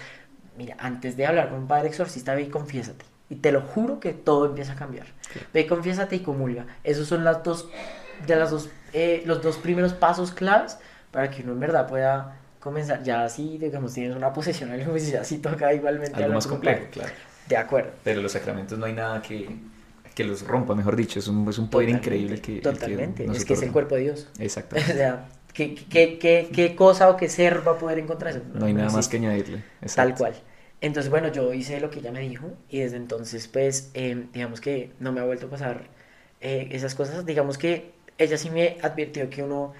Mira, 0.57 0.77
antes 0.79 1.17
de 1.17 1.25
hablar 1.25 1.49
con 1.49 1.59
un 1.59 1.67
padre 1.67 1.89
exorcista, 1.89 2.33
ve 2.33 2.43
y 2.43 2.49
confiésate. 2.49 3.03
Y 3.29 3.35
te 3.35 3.51
lo 3.51 3.61
juro 3.61 3.99
que 3.99 4.13
todo 4.13 4.45
empieza 4.45 4.73
a 4.73 4.75
cambiar. 4.75 5.07
Claro. 5.31 5.47
Ve, 5.53 5.67
confiésate 5.67 6.15
y 6.15 6.19
comulga. 6.19 6.65
Esos 6.83 7.07
son 7.07 7.25
las 7.25 7.43
dos, 7.43 7.67
de 8.25 8.35
las 8.37 8.51
dos, 8.51 8.69
eh, 8.93 9.23
los 9.25 9.41
dos 9.41 9.57
primeros 9.57 9.93
pasos 9.93 10.31
claves 10.31 10.77
para 11.11 11.29
que 11.29 11.43
uno 11.43 11.51
en 11.51 11.59
verdad 11.59 11.87
pueda 11.87 12.37
comenzar. 12.61 13.03
Ya 13.03 13.25
así, 13.25 13.57
digamos, 13.57 13.93
tienes 13.93 14.15
una 14.15 14.31
posesión, 14.31 14.71
algo 14.71 14.91
pues 14.91 15.11
ya 15.11 15.21
así 15.21 15.39
toca 15.39 15.73
igualmente. 15.73 16.23
Algo 16.23 16.35
más 16.35 16.47
complejo, 16.47 16.85
claro. 16.91 17.11
De 17.47 17.57
acuerdo. 17.57 17.91
Pero 18.03 18.21
los 18.21 18.31
sacramentos 18.31 18.77
no 18.77 18.85
hay 18.85 18.93
nada 18.93 19.21
que, 19.21 19.47
que 20.13 20.23
los 20.23 20.45
rompa, 20.45 20.75
mejor 20.75 20.95
dicho. 20.95 21.19
Es 21.19 21.27
un, 21.27 21.47
es 21.49 21.57
un 21.57 21.69
poder 21.69 21.89
totalmente, 21.89 22.15
increíble 22.15 22.41
que. 22.41 22.61
Totalmente. 22.61 23.23
El 23.25 23.31
que 23.31 23.37
es 23.37 23.45
que 23.45 23.53
es 23.53 23.61
el 23.61 23.71
cuerpo 23.71 23.95
de 23.95 24.01
Dios. 24.01 24.27
Exacto. 24.39 24.75
o 24.79 24.79
sea, 24.79 25.27
¿qué, 25.53 25.75
qué, 25.75 26.17
qué, 26.17 26.49
¿qué, 26.51 26.75
cosa 26.75 27.09
o 27.09 27.17
qué 27.17 27.29
ser 27.29 27.67
va 27.67 27.73
a 27.73 27.77
poder 27.77 27.99
encontrar 27.99 28.35
eso? 28.35 28.43
No, 28.53 28.61
no 28.61 28.65
hay 28.65 28.73
nada 28.73 28.89
más 28.89 29.07
que 29.07 29.17
añadirle. 29.17 29.63
Exacto. 29.81 29.95
Tal 29.95 30.17
cual. 30.17 30.33
Entonces, 30.81 31.09
bueno, 31.09 31.31
yo 31.31 31.53
hice 31.53 31.79
lo 31.79 31.89
que 31.89 31.99
ella 31.99 32.11
me 32.11 32.19
dijo 32.19 32.51
y 32.69 32.79
desde 32.79 32.97
entonces, 32.97 33.47
pues, 33.47 33.89
eh, 33.93 34.27
digamos 34.33 34.61
que 34.61 34.91
no 34.99 35.11
me 35.11 35.21
ha 35.21 35.23
vuelto 35.23 35.47
a 35.47 35.49
pasar 35.49 35.87
eh, 36.41 36.67
esas 36.71 36.95
cosas. 36.95 37.25
Digamos 37.25 37.57
que 37.57 37.93
ella 38.17 38.37
sí 38.37 38.49
me 38.49 38.77
advirtió 38.81 39.29
que 39.29 39.43
uno, 39.43 39.73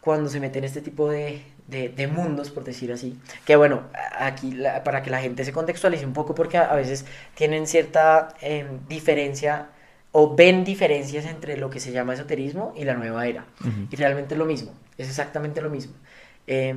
cuando 0.00 0.30
se 0.30 0.40
mete 0.40 0.58
en 0.58 0.64
este 0.64 0.80
tipo 0.80 1.10
de, 1.10 1.42
de, 1.66 1.88
de, 1.88 2.06
mundos, 2.06 2.50
por 2.50 2.64
decir 2.64 2.92
así. 2.92 3.18
Que 3.44 3.56
bueno, 3.56 3.82
aquí 4.18 4.52
la, 4.52 4.84
para 4.84 5.02
que 5.02 5.10
la 5.10 5.20
gente 5.20 5.44
se 5.44 5.52
contextualice 5.52 6.06
un 6.06 6.12
poco, 6.12 6.34
porque 6.34 6.58
a, 6.58 6.64
a 6.72 6.76
veces 6.76 7.04
tienen 7.34 7.66
cierta 7.66 8.28
eh, 8.40 8.66
diferencia 8.88 9.68
o 10.12 10.34
ven 10.34 10.64
diferencias 10.64 11.26
entre 11.26 11.56
lo 11.56 11.68
que 11.70 11.80
se 11.80 11.92
llama 11.92 12.14
esoterismo 12.14 12.72
y 12.76 12.84
la 12.84 12.94
nueva 12.94 13.26
era. 13.26 13.44
Uh 13.62 13.66
-huh. 13.66 13.88
Y 13.90 13.96
realmente 13.96 14.34
es 14.34 14.38
lo 14.38 14.46
mismo, 14.46 14.72
es 14.96 15.08
exactamente 15.08 15.60
lo 15.60 15.70
mismo. 15.70 15.94
Eh, 16.46 16.74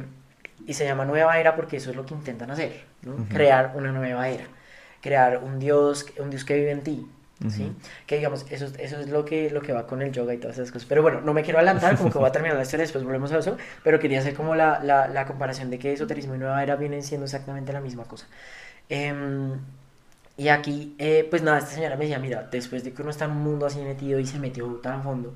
y 0.67 0.73
se 0.73 0.85
llama 0.85 1.05
nueva 1.05 1.39
era 1.39 1.55
porque 1.55 1.77
eso 1.77 1.89
es 1.89 1.95
lo 1.95 2.05
que 2.05 2.13
intentan 2.13 2.51
hacer, 2.51 2.83
¿no? 3.03 3.13
uh 3.13 3.19
-huh. 3.19 3.27
crear 3.29 3.73
una 3.75 3.91
nueva 3.91 4.27
era, 4.29 4.45
crear 5.01 5.39
un 5.43 5.59
Dios, 5.59 6.05
un 6.19 6.29
Dios 6.29 6.43
que 6.45 6.55
vive 6.55 6.71
en 6.71 6.81
ti, 6.81 7.07
¿sí? 7.49 7.63
Uh 7.63 7.67
-huh. 7.69 8.05
Que 8.05 8.17
digamos, 8.17 8.45
eso, 8.49 8.67
eso 8.77 8.99
es 8.99 9.09
lo 9.09 9.25
que, 9.25 9.49
lo 9.49 9.61
que 9.61 9.73
va 9.73 9.85
con 9.87 10.01
el 10.01 10.11
yoga 10.11 10.33
y 10.33 10.37
todas 10.37 10.57
esas 10.57 10.71
cosas. 10.71 10.87
Pero 10.87 11.01
bueno, 11.01 11.21
no 11.21 11.33
me 11.33 11.43
quiero 11.43 11.59
adelantar, 11.59 11.97
como 11.97 12.09
que 12.11 12.17
voy 12.19 12.27
a 12.29 12.31
terminar 12.31 12.57
la 12.57 12.63
historia, 12.63 12.83
después 12.83 13.03
volvemos 13.03 13.31
a 13.31 13.39
eso, 13.39 13.57
pero 13.83 13.99
quería 13.99 14.19
hacer 14.19 14.33
como 14.33 14.55
la, 14.55 14.79
la, 14.83 15.07
la 15.07 15.25
comparación 15.25 15.69
de 15.69 15.79
que 15.79 15.93
esoterismo 15.93 16.35
y 16.35 16.37
nueva 16.37 16.61
era 16.63 16.75
vienen 16.75 17.03
siendo 17.03 17.25
exactamente 17.25 17.73
la 17.73 17.81
misma 17.81 18.05
cosa. 18.05 18.27
Eh, 18.89 19.13
y 20.37 20.47
aquí, 20.49 20.95
eh, 20.97 21.27
pues 21.29 21.41
nada, 21.43 21.59
esta 21.59 21.71
señora 21.71 21.95
me 21.95 22.05
decía, 22.05 22.19
mira, 22.19 22.47
después 22.51 22.83
de 22.83 22.93
que 22.93 23.01
uno 23.01 23.11
está 23.11 23.25
en 23.25 23.31
un 23.31 23.43
mundo 23.43 23.65
así 23.65 23.79
metido 23.81 24.19
y 24.19 24.25
se 24.25 24.39
metió 24.39 24.65
tan 24.81 24.99
a 24.99 25.03
fondo, 25.03 25.35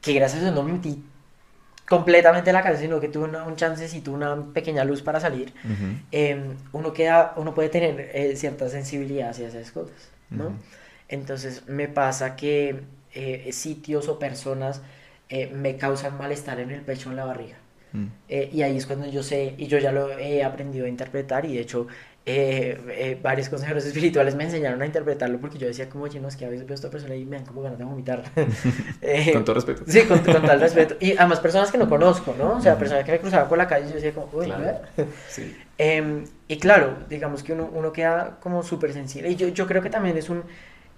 que 0.00 0.12
gracias 0.14 0.42
a 0.42 0.46
eso 0.46 0.54
no 0.54 0.62
me 0.62 0.72
metí 0.74 1.04
completamente 1.88 2.50
en 2.50 2.54
la 2.54 2.62
casa, 2.62 2.78
sino 2.80 3.00
que 3.00 3.08
tuve 3.08 3.24
una, 3.24 3.44
un 3.44 3.56
chancecito, 3.56 4.12
una 4.12 4.36
pequeña 4.52 4.84
luz 4.84 5.02
para 5.02 5.20
salir, 5.20 5.54
uh 5.64 5.68
-huh. 5.68 6.04
eh, 6.12 6.54
uno, 6.72 6.92
queda, 6.92 7.32
uno 7.36 7.54
puede 7.54 7.68
tener 7.70 8.10
eh, 8.14 8.36
cierta 8.36 8.68
sensibilidad 8.68 9.30
hacia 9.30 9.48
esas 9.48 9.72
cosas, 9.72 10.12
¿no? 10.30 10.48
Uh 10.48 10.50
-huh. 10.50 10.56
Entonces 11.08 11.66
me 11.66 11.88
pasa 11.88 12.36
que 12.36 12.80
eh, 13.14 13.50
sitios 13.52 14.08
o 14.08 14.18
personas 14.18 14.82
eh, 15.28 15.50
me 15.54 15.76
causan 15.76 16.16
malestar 16.18 16.60
en 16.60 16.70
el 16.70 16.82
pecho, 16.82 17.10
en 17.10 17.16
la 17.16 17.24
barriga. 17.24 17.56
Mm. 17.92 18.06
Eh, 18.28 18.50
y 18.52 18.62
ahí 18.62 18.76
es 18.76 18.86
cuando 18.86 19.06
yo 19.08 19.22
sé, 19.22 19.54
y 19.56 19.66
yo 19.66 19.78
ya 19.78 19.92
lo 19.92 20.10
he 20.18 20.44
aprendido 20.44 20.86
a 20.86 20.88
interpretar, 20.88 21.46
y 21.46 21.54
de 21.54 21.60
hecho 21.60 21.86
eh, 22.30 22.78
eh, 22.90 23.18
varios 23.22 23.48
consejeros 23.48 23.86
espirituales 23.86 24.34
me 24.34 24.44
enseñaron 24.44 24.82
a 24.82 24.84
interpretarlo 24.84 25.40
porque 25.40 25.56
yo 25.56 25.66
decía 25.66 25.88
como, 25.88 26.04
oye, 26.04 26.20
no, 26.20 26.28
es 26.28 26.36
que 26.36 26.44
a 26.44 26.50
veces 26.50 26.66
veo 26.66 26.74
a 26.74 26.76
esta 26.76 26.90
persona 26.90 27.16
y 27.16 27.24
me 27.24 27.38
dan 27.38 27.46
como 27.46 27.62
ganas 27.62 27.78
de 27.78 27.86
vomitar. 27.86 28.22
eh, 29.00 29.32
con 29.32 29.44
todo 29.46 29.54
respeto. 29.54 29.84
Sí, 29.86 30.02
con, 30.02 30.18
con, 30.18 30.42
tal 30.42 30.60
respeto. 30.60 30.96
Y 31.00 31.16
además 31.16 31.40
personas 31.40 31.72
que 31.72 31.78
no 31.78 31.88
conozco, 31.88 32.34
¿no? 32.36 32.58
O 32.58 32.60
sea, 32.60 32.74
-huh. 32.74 32.78
personas 32.78 33.04
que 33.04 33.12
me 33.12 33.20
cruzaban 33.20 33.48
por 33.48 33.56
la 33.56 33.66
calle 33.66 33.86
y 33.86 33.88
yo 33.88 33.94
decía 33.94 34.12
como, 34.12 34.28
uy, 34.34 34.44
claro. 34.44 34.78
sí. 35.28 35.56
Em, 35.80 36.24
y 36.48 36.58
claro, 36.58 36.96
digamos 37.08 37.44
que 37.44 37.52
uno, 37.52 37.70
uno 37.72 37.92
queda 37.92 38.38
como 38.40 38.62
súper 38.64 38.92
sensible. 38.92 39.30
Y 39.30 39.36
yo, 39.36 39.48
yo 39.48 39.66
creo 39.66 39.80
que 39.80 39.88
también 39.88 40.18
es 40.18 40.28
un, 40.28 40.42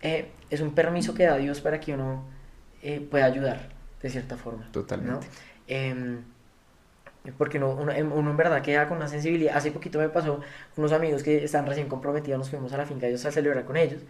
eh, 0.03 0.31
es 0.51 0.61
un 0.61 0.75
permiso 0.75 1.15
que 1.15 1.25
da 1.25 1.37
Dios 1.37 1.61
para 1.61 1.81
que 1.81 1.95
uno 1.95 2.25
eh, 2.83 3.07
pueda 3.11 3.27
ayudar 3.27 3.69
de 4.03 4.11
cierta 4.11 4.37
forma. 4.37 4.71
Totalmente. 4.73 5.27
¿no? 5.27 5.33
Em, 5.69 6.23
porque 7.37 7.59
uno, 7.59 7.71
uno, 7.73 7.93
uno, 8.15 8.31
en 8.31 8.37
verdad 8.37 8.63
queda 8.63 8.89
con 8.89 8.97
una 8.97 9.09
sensibilidad. 9.09 9.57
Hace 9.57 9.71
poquito 9.71 9.99
me 9.99 10.09
pasó 10.09 10.41
unos 10.77 10.93
amigos 10.93 11.23
que 11.23 11.45
están 11.45 11.67
recién 11.67 11.89
comprometidos, 11.89 12.39
nos 12.39 12.51
fuimos 12.51 12.73
a 12.73 12.79
la 12.79 12.87
finca 12.87 13.07
ellos 13.07 13.25
a 13.27 13.31
celebrar 13.31 13.65
con 13.65 13.77
ellos 13.77 14.03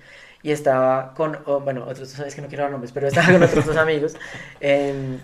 y 0.42 0.52
estaba 0.52 1.12
con, 1.14 1.38
oh, 1.46 1.60
bueno, 1.60 1.84
otros, 1.86 2.18
es 2.18 2.34
que 2.34 2.40
no 2.40 2.48
quiero 2.48 2.62
dar 2.62 2.72
nombres, 2.72 2.92
pero 2.92 3.08
estaba 3.08 3.32
con 3.32 3.42
otros 3.42 3.66
dos 3.66 3.76
amigos 3.76 4.16
eh, 4.60 5.18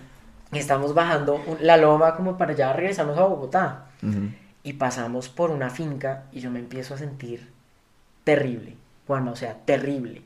y 0.52 0.59
estamos 0.59 0.94
bajando 0.94 1.40
la 1.61 1.76
loma 1.76 2.16
como 2.16 2.37
para 2.37 2.52
ya 2.52 2.72
regresarnos 2.72 3.16
a 3.18 3.22
Bogotá 3.22 3.87
uh 4.02 4.07
-huh. 4.07 4.35
y 4.62 4.72
pasamos 4.74 5.29
por 5.29 5.50
una 5.50 5.70
finca 5.70 6.24
y 6.33 6.40
yo 6.40 6.50
me 6.50 6.59
empiezo 6.59 6.94
a 6.94 6.98
sentir 6.98 7.48
terrible, 8.24 8.76
Juanma, 9.07 9.31
o 9.31 9.37
sea, 9.37 9.55
terrible. 9.64 10.22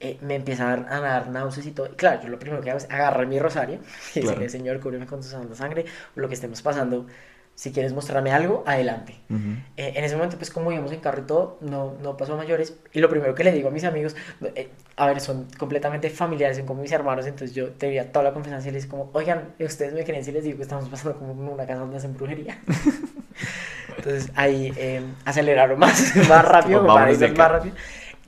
Eh, 0.00 0.18
me 0.20 0.34
empieza 0.34 0.72
a 0.72 1.00
dar, 1.00 1.30
náuseas 1.30 1.66
y 1.66 1.70
todo. 1.70 1.86
Y 1.86 1.96
claro, 1.96 2.22
yo 2.22 2.28
lo 2.28 2.38
primero 2.38 2.60
que 2.62 2.70
hago 2.70 2.78
es 2.78 2.90
agarrar 2.90 3.26
mi 3.26 3.38
rosario 3.38 3.78
y 4.14 4.20
claro. 4.20 4.40
decirle, 4.40 4.48
Señor, 4.48 4.80
cúbreme 4.80 5.06
con 5.06 5.20
tu 5.20 5.26
santa 5.26 5.54
sangre, 5.54 5.86
o 6.16 6.20
lo 6.20 6.28
que 6.28 6.34
estemos 6.34 6.60
pasando. 6.62 7.06
Si 7.56 7.70
quieres 7.70 7.92
mostrarme 7.92 8.32
algo, 8.32 8.64
adelante. 8.66 9.14
Uh 9.30 9.34
-huh. 9.34 9.64
eh, 9.76 9.92
en 9.94 10.02
ese 10.02 10.16
momento, 10.16 10.36
pues 10.36 10.50
como 10.50 10.72
íbamos 10.72 10.90
en 10.90 10.98
carro 10.98 11.22
y 11.22 11.26
todo, 11.26 11.58
no, 11.60 11.94
no 12.02 12.16
pasó 12.16 12.34
a 12.34 12.36
mayores. 12.36 12.76
Y 12.92 12.98
lo 12.98 13.08
primero 13.08 13.32
que 13.36 13.44
le 13.44 13.52
digo 13.52 13.68
a 13.68 13.70
mis 13.70 13.84
amigos, 13.84 14.16
eh, 14.56 14.70
a 14.96 15.06
ver, 15.06 15.20
son 15.20 15.46
completamente 15.56 16.10
familiares, 16.10 16.56
son 16.56 16.66
como 16.66 16.82
mis 16.82 16.90
hermanos, 16.90 17.26
entonces 17.26 17.54
yo 17.54 17.70
tenía 17.70 18.10
toda 18.10 18.24
la 18.24 18.32
confianza 18.32 18.68
y 18.68 18.72
les 18.72 18.82
digo 18.82 18.98
como, 18.98 19.10
oigan, 19.14 19.54
ustedes 19.60 19.94
me 19.94 20.02
creen 20.02 20.24
si 20.24 20.32
les 20.32 20.42
digo 20.42 20.56
que 20.56 20.64
estamos 20.64 20.88
pasando 20.88 21.16
como 21.16 21.30
en 21.30 21.48
una 21.48 21.64
casa 21.64 21.78
donde 21.78 21.98
hacen 21.98 22.14
brujería. 22.14 22.58
Entonces 23.96 24.30
ahí 24.34 24.72
eh, 24.76 25.02
aceleraron 25.24 25.78
más, 25.78 26.14
más 26.28 26.44
rápido, 26.44 26.82
más 26.82 27.18
rápido. 27.36 27.74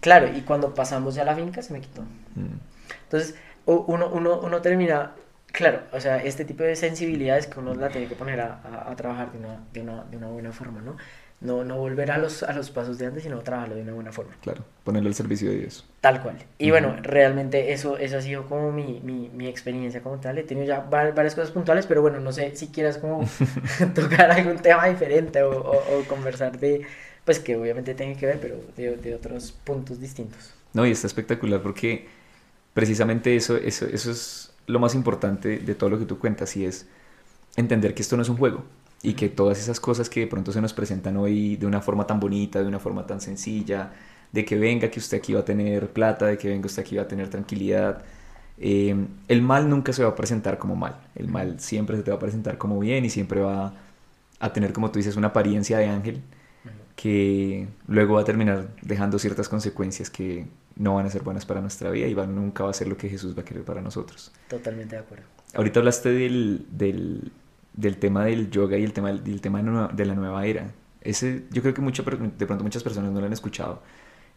Claro, 0.00 0.28
y 0.34 0.42
cuando 0.42 0.74
pasamos 0.74 1.14
ya 1.14 1.22
a 1.22 1.26
la 1.26 1.34
finca 1.34 1.62
se 1.62 1.72
me 1.72 1.80
quitó. 1.80 2.02
Mm. 2.34 2.58
Entonces 3.04 3.34
uno, 3.64 4.08
uno, 4.08 4.40
uno 4.40 4.62
termina 4.62 5.12
Claro, 5.56 5.80
o 5.92 6.00
sea, 6.00 6.18
este 6.18 6.44
tipo 6.44 6.64
de 6.64 6.76
sensibilidades 6.76 7.46
que 7.46 7.58
uno 7.58 7.74
la 7.74 7.88
tiene 7.88 8.08
que 8.08 8.14
poner 8.14 8.42
a, 8.42 8.60
a, 8.90 8.94
trabajar 8.94 9.32
de 9.32 9.38
una, 9.38 9.64
de, 9.72 9.80
una, 9.80 10.04
de 10.04 10.18
una, 10.18 10.26
buena 10.26 10.52
forma, 10.52 10.82
¿no? 10.82 10.98
No, 11.40 11.64
no 11.64 11.78
volver 11.78 12.10
a 12.10 12.18
los, 12.18 12.42
a 12.42 12.52
los 12.52 12.70
pasos 12.70 12.98
de 12.98 13.06
antes, 13.06 13.22
sino 13.22 13.38
trabajarlo 13.40 13.74
de 13.74 13.80
una 13.80 13.94
buena 13.94 14.12
forma. 14.12 14.32
Claro, 14.42 14.64
ponerlo 14.84 15.08
al 15.08 15.14
servicio 15.14 15.48
de 15.48 15.56
Dios. 15.56 15.86
Tal 16.02 16.20
cual. 16.22 16.36
Y 16.58 16.70
bueno, 16.70 16.96
realmente 17.00 17.72
eso, 17.72 17.96
eso 17.96 18.18
ha 18.18 18.22
sido 18.22 18.46
como 18.46 18.70
mi, 18.70 19.00
mi, 19.02 19.30
mi, 19.30 19.46
experiencia 19.46 20.02
como 20.02 20.18
tal. 20.18 20.36
He 20.36 20.42
tenido 20.42 20.66
ya 20.66 20.80
varias 20.80 21.34
cosas 21.34 21.52
puntuales, 21.52 21.86
pero 21.86 22.02
bueno, 22.02 22.20
no 22.20 22.32
sé 22.32 22.54
si 22.54 22.68
quieras 22.68 22.98
como 22.98 23.26
tocar 23.94 24.30
algún 24.30 24.58
tema 24.58 24.86
diferente 24.86 25.42
o, 25.42 25.52
o, 25.58 26.04
conversar 26.06 26.58
de, 26.58 26.82
pues 27.26 27.40
que 27.40 27.56
obviamente 27.56 27.94
tiene 27.94 28.16
que 28.16 28.26
ver, 28.26 28.40
pero 28.40 28.56
de, 28.76 28.96
de 28.96 29.14
otros 29.14 29.52
puntos 29.52 30.00
distintos. 30.00 30.54
No, 30.72 30.86
y 30.86 30.90
está 30.90 31.06
espectacular 31.06 31.62
porque 31.62 32.06
precisamente 32.74 33.36
eso, 33.36 33.56
eso, 33.56 33.86
eso 33.86 34.10
es 34.10 34.52
lo 34.66 34.80
más 34.80 34.94
importante 34.94 35.58
de 35.58 35.74
todo 35.74 35.90
lo 35.90 35.98
que 35.98 36.06
tú 36.06 36.18
cuentas 36.18 36.56
y 36.56 36.66
es 36.66 36.88
entender 37.56 37.94
que 37.94 38.02
esto 38.02 38.16
no 38.16 38.22
es 38.22 38.28
un 38.28 38.36
juego 38.36 38.64
y 39.02 39.14
que 39.14 39.28
todas 39.28 39.58
esas 39.58 39.80
cosas 39.80 40.10
que 40.10 40.20
de 40.20 40.26
pronto 40.28 40.52
se 40.52 40.60
nos 40.60 40.74
presentan 40.74 41.16
hoy 41.16 41.56
de 41.56 41.66
una 41.66 41.80
forma 41.82 42.06
tan 42.06 42.20
bonita, 42.20 42.60
de 42.62 42.68
una 42.68 42.80
forma 42.80 43.06
tan 43.06 43.20
sencilla, 43.20 43.92
de 44.32 44.44
que 44.44 44.56
venga 44.58 44.90
que 44.90 45.00
usted 45.00 45.18
aquí 45.18 45.34
va 45.34 45.40
a 45.40 45.44
tener 45.44 45.92
plata, 45.92 46.26
de 46.26 46.38
que 46.38 46.48
venga 46.48 46.66
usted 46.66 46.82
aquí 46.82 46.96
va 46.96 47.04
a 47.04 47.08
tener 47.08 47.30
tranquilidad, 47.30 48.04
eh, 48.58 48.96
el 49.28 49.42
mal 49.42 49.68
nunca 49.70 49.92
se 49.92 50.02
va 50.02 50.10
a 50.10 50.14
presentar 50.16 50.58
como 50.58 50.76
mal, 50.76 50.96
el 51.14 51.28
mal 51.28 51.60
siempre 51.60 51.96
se 51.96 52.02
te 52.02 52.10
va 52.10 52.16
a 52.16 52.20
presentar 52.20 52.58
como 52.58 52.78
bien 52.80 53.04
y 53.04 53.10
siempre 53.10 53.40
va 53.40 53.74
a 54.40 54.52
tener, 54.52 54.72
como 54.72 54.90
tú 54.90 54.98
dices, 54.98 55.16
una 55.16 55.28
apariencia 55.28 55.78
de 55.78 55.86
ángel 55.88 56.22
que 56.96 57.68
luego 57.86 58.14
va 58.14 58.22
a 58.22 58.24
terminar 58.24 58.68
dejando 58.82 59.18
ciertas 59.18 59.48
consecuencias 59.48 60.10
que 60.10 60.46
no 60.76 60.94
van 60.94 61.06
a 61.06 61.10
ser 61.10 61.22
buenas 61.22 61.46
para 61.46 61.60
nuestra 61.60 61.90
vida 61.90 62.06
y 62.06 62.14
va, 62.14 62.26
nunca 62.26 62.64
va 62.64 62.70
a 62.70 62.72
ser 62.72 62.88
lo 62.88 62.96
que 62.96 63.08
Jesús 63.08 63.36
va 63.36 63.42
a 63.42 63.44
querer 63.44 63.64
para 63.64 63.82
nosotros. 63.82 64.32
Totalmente 64.48 64.96
de 64.96 65.02
acuerdo. 65.02 65.24
Ahorita 65.54 65.80
hablaste 65.80 66.10
del, 66.10 66.66
del, 66.70 67.32
del 67.74 67.98
tema 67.98 68.24
del 68.24 68.50
yoga 68.50 68.78
y 68.78 68.84
el 68.84 68.92
tema, 68.92 69.12
del, 69.12 69.40
tema 69.40 69.62
de 69.92 70.06
la 70.06 70.14
nueva 70.14 70.44
era. 70.46 70.72
Ese, 71.02 71.44
yo 71.50 71.62
creo 71.62 71.74
que 71.74 71.82
mucho, 71.82 72.02
de 72.02 72.46
pronto 72.46 72.64
muchas 72.64 72.82
personas 72.82 73.12
no 73.12 73.20
lo 73.20 73.26
han 73.26 73.32
escuchado, 73.32 73.82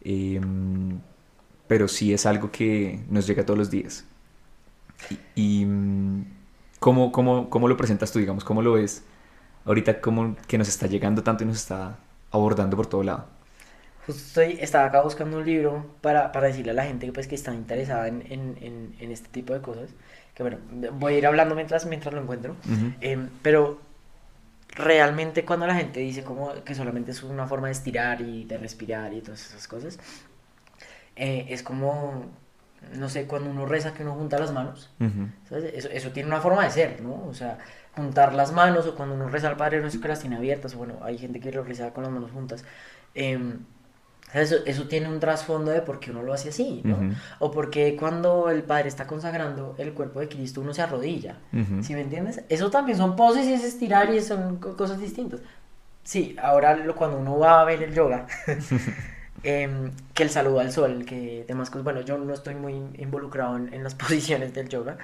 em, 0.02 1.00
pero 1.68 1.88
sí 1.88 2.14
es 2.14 2.26
algo 2.26 2.52
que 2.52 3.04
nos 3.10 3.26
llega 3.26 3.46
todos 3.46 3.58
los 3.58 3.72
días. 3.72 4.06
Y, 5.36 5.66
¿cómo, 6.80 7.12
cómo, 7.12 7.50
cómo, 7.50 7.68
lo 7.68 7.78
presentas 7.78 8.12
tú, 8.12 8.20
digamos? 8.20 8.44
¿Cómo 8.44 8.62
lo 8.62 8.74
ves 8.74 9.04
ahorita 9.66 10.02
cómo, 10.02 10.36
que 10.48 10.58
nos 10.58 10.68
está 10.68 10.88
llegando 10.88 11.24
tanto 11.24 11.44
y 11.44 11.48
nos 11.48 11.58
está 11.58 11.98
abordando 12.32 12.76
por 12.78 12.88
todo 12.88 13.04
lado? 13.04 13.26
Justo 14.06 14.42
estoy, 14.42 14.58
estaba 14.62 14.86
acá 14.86 15.02
buscando 15.02 15.38
un 15.38 15.46
libro 15.46 15.86
para, 16.02 16.32
para 16.32 16.48
decirle 16.48 16.72
a 16.72 16.74
la 16.74 16.84
gente 16.84 17.12
pues, 17.12 17.28
que 17.28 17.36
está 17.36 17.54
interesada 17.54 18.08
en, 18.08 18.24
en, 18.30 18.96
en, 19.00 19.12
este 19.12 19.30
tipo 19.30 19.54
de 19.54 19.62
cosas. 19.62 19.92
Que 20.34 20.44
bueno, 20.44 20.58
voy 20.94 21.16
a 21.16 21.18
ir 21.18 21.28
hablando 21.28 21.54
mientras, 21.54 21.86
mientras 21.86 22.14
lo 22.14 22.22
encuentro. 22.22 22.56
Em, 23.02 23.30
pero 23.42 23.80
realmente 24.76 25.46
cuando 25.46 25.68
la 25.68 25.76
gente 25.76 26.00
dice 26.00 26.24
como 26.24 26.54
que 26.64 26.74
solamente 26.76 27.12
es 27.12 27.24
una 27.24 27.48
forma 27.48 27.68
de 27.68 27.74
estirar 27.74 28.22
y 28.22 28.46
de 28.46 28.58
respirar 28.58 29.14
y 29.14 29.22
todas 29.22 29.46
esas 29.46 29.68
cosas, 29.68 30.00
eh, 31.16 31.48
es 31.50 31.62
como, 31.62 32.26
no 32.96 33.10
sé, 33.10 33.26
cuando 33.26 33.50
uno 33.50 33.66
reza 33.66 33.94
que 33.94 34.04
uno 34.04 34.16
junta 34.16 34.40
las 34.40 34.54
manos. 34.54 34.90
Eso, 35.46 35.90
eso, 35.90 36.12
tiene 36.12 36.30
una 36.30 36.40
forma 36.40 36.64
de 36.64 36.72
ser, 36.72 37.02
¿no? 37.02 37.26
O 37.28 37.34
sea, 37.34 37.60
juntar 38.00 38.34
las 38.34 38.52
manos 38.52 38.88
o 38.88 38.96
cuando 38.96 39.16
uno 39.16 39.30
reza 39.30 39.48
al 39.48 39.58
Padre 39.58 39.82
Nuestro 39.82 40.02
que 40.02 40.08
las 40.08 40.20
tiene 40.20 40.38
abiertas, 40.38 40.76
bueno, 40.76 40.96
hay 41.02 41.18
gente 41.18 41.40
que 41.40 41.52
lo 41.52 41.64
reza 41.64 41.92
con 41.94 42.04
las 42.04 42.12
manos 42.12 42.32
juntas. 42.32 42.64
Eh, 43.16 43.58
eso, 44.34 44.58
eso, 44.66 44.88
tiene 44.88 45.10
un 45.10 45.20
trasfondo 45.20 45.72
de 45.72 45.82
por 45.82 46.00
qué 46.00 46.12
uno 46.12 46.22
lo 46.22 46.34
hace 46.34 46.50
así, 46.50 46.82
¿no? 46.84 47.00
O 47.40 47.50
porque 47.50 47.96
cuando 47.96 48.52
el 48.52 48.62
Padre 48.62 48.88
está 48.88 49.08
consagrando 49.08 49.74
el 49.80 49.94
cuerpo 49.94 50.20
de 50.20 50.30
Cristo 50.30 50.62
uno 50.62 50.74
se 50.74 50.84
arrodilla, 50.84 51.38
¿sí 51.82 51.96
me 51.96 52.02
entiendes? 52.02 52.44
Eso 52.48 52.70
también 52.70 52.98
son 52.98 53.16
poses 53.16 53.48
y 53.48 53.54
es 53.54 53.64
estirar 53.64 54.14
y 54.14 54.22
son 54.22 54.58
cosas 54.58 55.00
distintas. 55.00 55.40
Sí, 56.04 56.36
ahora 56.42 56.76
lo, 56.76 56.96
cuando 56.96 57.18
uno 57.18 57.40
va 57.40 57.62
a 57.62 57.66
ver 57.66 57.82
el 57.82 57.94
yoga, 57.94 58.28
em, 59.44 59.92
que 60.14 60.24
el 60.24 60.30
saludo 60.30 60.60
al 60.60 60.72
sol, 60.72 61.06
que 61.06 61.46
demás 61.48 61.70
cosas, 61.70 61.84
bueno, 61.84 62.02
yo 62.02 62.18
no 62.18 62.34
estoy 62.34 62.56
muy 62.56 62.74
involucrado 62.98 63.58
en, 63.58 63.74
en 63.74 63.84
las 63.84 63.96
posiciones 64.04 64.54
del 64.54 64.70
yoga, 64.70 64.98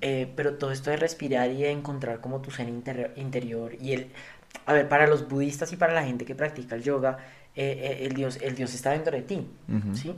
eh, 0.00 0.32
pero 0.36 0.54
todo 0.54 0.70
esto 0.70 0.90
de 0.90 0.96
respirar 0.96 1.50
y 1.50 1.62
de 1.62 1.70
encontrar 1.70 2.20
como 2.20 2.40
tu 2.40 2.50
ser 2.50 2.68
interior 2.68 3.72
y 3.80 3.92
el... 3.92 4.10
A 4.66 4.72
ver, 4.72 4.88
para 4.88 5.06
los 5.06 5.28
budistas 5.28 5.72
y 5.72 5.76
para 5.76 5.92
la 5.92 6.04
gente 6.04 6.24
que 6.24 6.34
practica 6.34 6.76
el 6.76 6.82
yoga, 6.82 7.18
eh, 7.56 7.98
eh, 8.00 8.06
el, 8.06 8.14
Dios, 8.14 8.38
el 8.40 8.54
Dios 8.54 8.72
está 8.74 8.92
dentro 8.92 9.12
de 9.14 9.22
ti, 9.22 9.46
¿sí? 9.94 10.14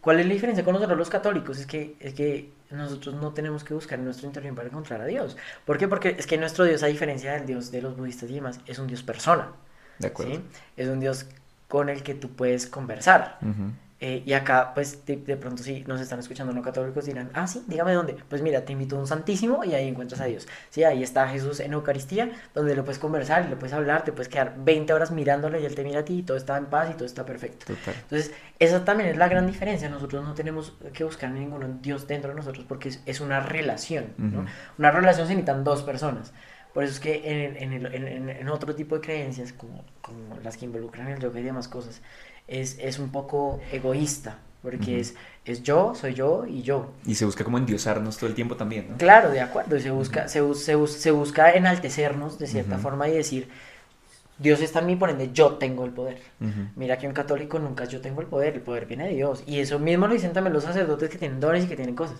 ¿Cuál 0.00 0.20
es 0.20 0.26
la 0.26 0.34
diferencia 0.34 0.64
con 0.64 0.74
nosotros 0.74 0.96
los 0.96 1.10
católicos? 1.10 1.58
Es 1.58 1.66
que, 1.66 1.96
es 1.98 2.14
que 2.14 2.52
nosotros 2.70 3.14
no 3.16 3.32
tenemos 3.32 3.64
que 3.64 3.74
buscar 3.74 3.98
en 3.98 4.04
nuestro 4.04 4.26
interior 4.26 4.54
para 4.54 4.68
encontrar 4.68 5.00
a 5.00 5.04
Dios. 5.04 5.36
¿Por 5.64 5.78
qué? 5.78 5.88
Porque 5.88 6.14
es 6.18 6.26
que 6.26 6.38
nuestro 6.38 6.64
Dios, 6.64 6.82
a 6.82 6.86
diferencia 6.86 7.32
del 7.32 7.46
Dios 7.46 7.70
de 7.70 7.82
los 7.82 7.96
budistas 7.96 8.30
y 8.30 8.34
demás, 8.34 8.60
es 8.66 8.78
un 8.78 8.86
Dios 8.86 9.02
persona. 9.02 9.52
De 9.98 10.08
acuerdo. 10.08 10.34
¿sí? 10.34 10.40
Es 10.76 10.88
un 10.88 11.00
Dios 11.00 11.26
con 11.68 11.88
el 11.88 12.02
que 12.02 12.14
tú 12.14 12.30
puedes 12.30 12.66
conversar. 12.66 13.38
Eh, 13.98 14.22
y 14.26 14.34
acá, 14.34 14.72
pues, 14.74 15.06
de, 15.06 15.16
pronto, 15.38 15.62
si 15.62 15.82
nos 15.84 16.02
están 16.02 16.18
escuchando 16.18 16.52
no 16.52 16.60
católicos, 16.60 17.06
dirán, 17.06 17.30
ah, 17.32 17.46
sí, 17.46 17.64
dígame 17.66 17.94
dónde. 17.94 18.14
Pues 18.28 18.42
mira, 18.42 18.62
te 18.62 18.72
invito 18.74 18.96
a 18.96 18.98
un 18.98 19.06
santísimo 19.06 19.64
y 19.64 19.72
ahí 19.72 19.88
encuentras 19.88 20.20
a 20.20 20.26
Dios. 20.26 20.46
Sí, 20.68 20.84
ahí 20.84 21.02
está 21.02 21.26
Jesús 21.28 21.60
en 21.60 21.72
Eucaristía, 21.72 22.30
donde 22.54 22.76
le 22.76 22.82
puedes 22.82 22.98
conversar 22.98 23.46
y 23.46 23.48
le 23.48 23.56
puedes 23.56 23.72
hablar, 23.72 24.04
te 24.04 24.12
puedes 24.12 24.28
quedar 24.28 24.54
20 24.58 24.92
horas 24.92 25.12
mirándolo 25.12 25.58
y 25.58 25.64
él 25.64 25.74
te 25.74 25.82
mira 25.82 26.00
a 26.00 26.04
ti 26.04 26.18
y 26.18 26.22
todo 26.24 26.36
está 26.36 26.58
en 26.58 26.66
paz 26.66 26.90
y 26.90 26.94
todo 26.94 27.06
está 27.06 27.24
perfecto. 27.24 27.72
Entonces, 27.86 28.34
esa 28.58 28.84
también 28.84 29.08
es 29.08 29.16
la 29.16 29.28
gran 29.28 29.46
diferencia. 29.46 29.88
Nosotros 29.88 30.22
no 30.24 30.34
tenemos 30.34 30.74
que 30.92 31.02
buscar 31.02 31.30
ningún 31.30 31.80
Dios 31.80 32.06
dentro 32.06 32.30
de 32.30 32.36
nosotros 32.36 32.66
porque 32.68 32.92
es, 33.06 33.20
una 33.20 33.40
relación, 33.40 34.12
¿no? 34.18 34.44
Una 34.76 34.90
relación 34.90 35.26
se 35.26 35.34
necesitan 35.34 35.64
dos 35.64 35.82
personas. 35.82 36.34
Por 36.74 36.84
eso 36.84 36.92
es 36.92 37.00
que 37.00 37.22
en, 37.24 37.72
en, 37.72 37.86
en, 37.86 38.28
en, 38.28 38.48
otro 38.50 38.74
tipo 38.74 38.96
de 38.96 39.00
creencias, 39.00 39.54
como, 39.54 39.82
como 40.06 40.40
las 40.42 40.56
que 40.56 40.64
involucran 40.64 41.08
el 41.08 41.18
yoga 41.18 41.40
y 41.40 41.42
demás 41.42 41.66
cosas, 41.66 42.00
es, 42.46 42.78
es 42.78 42.98
un 42.98 43.10
poco 43.10 43.60
egoísta, 43.72 44.38
porque 44.62 45.00
es, 45.00 45.14
es 45.44 45.62
yo, 45.62 45.94
soy 45.94 46.14
yo 46.14 46.46
y 46.46 46.62
yo. 46.62 46.92
Y 47.04 47.16
se 47.16 47.24
busca 47.24 47.42
como 47.42 47.58
endiosarnos 47.58 48.16
todo 48.16 48.28
el 48.28 48.34
tiempo 48.34 48.56
también, 48.56 48.90
¿no? 48.90 48.96
Claro, 48.98 49.30
de 49.30 49.40
acuerdo, 49.40 49.76
y 49.76 49.80
se 49.80 49.90
busca, 49.90 50.28
se, 50.28 50.54
se, 50.54 50.86
se, 50.86 51.10
busca 51.10 51.50
enaltecernos 51.50 52.38
de 52.38 52.46
cierta 52.46 52.78
forma 52.78 53.08
y 53.08 53.12
decir, 53.12 53.48
Dios 54.38 54.60
está 54.60 54.78
en 54.78 54.86
mí, 54.86 54.96
por 54.96 55.10
ende 55.10 55.30
yo 55.32 55.54
tengo 55.54 55.84
el 55.84 55.90
poder. 55.90 56.20
Mira 56.76 56.98
que 56.98 57.08
un 57.08 57.14
católico 57.14 57.58
nunca 57.58 57.84
yo 57.84 58.00
tengo 58.00 58.20
el 58.20 58.28
poder, 58.28 58.54
el 58.54 58.60
poder 58.60 58.86
viene 58.86 59.08
de 59.08 59.14
Dios. 59.14 59.42
Y 59.46 59.58
eso 59.58 59.78
mismo 59.78 60.06
lo 60.06 60.14
dicen 60.14 60.32
también 60.32 60.52
los 60.52 60.64
sacerdotes 60.64 61.08
que 61.08 61.18
tienen 61.18 61.40
dones 61.40 61.64
y 61.64 61.68
que 61.68 61.76
tienen 61.76 61.96
cosas. 61.96 62.18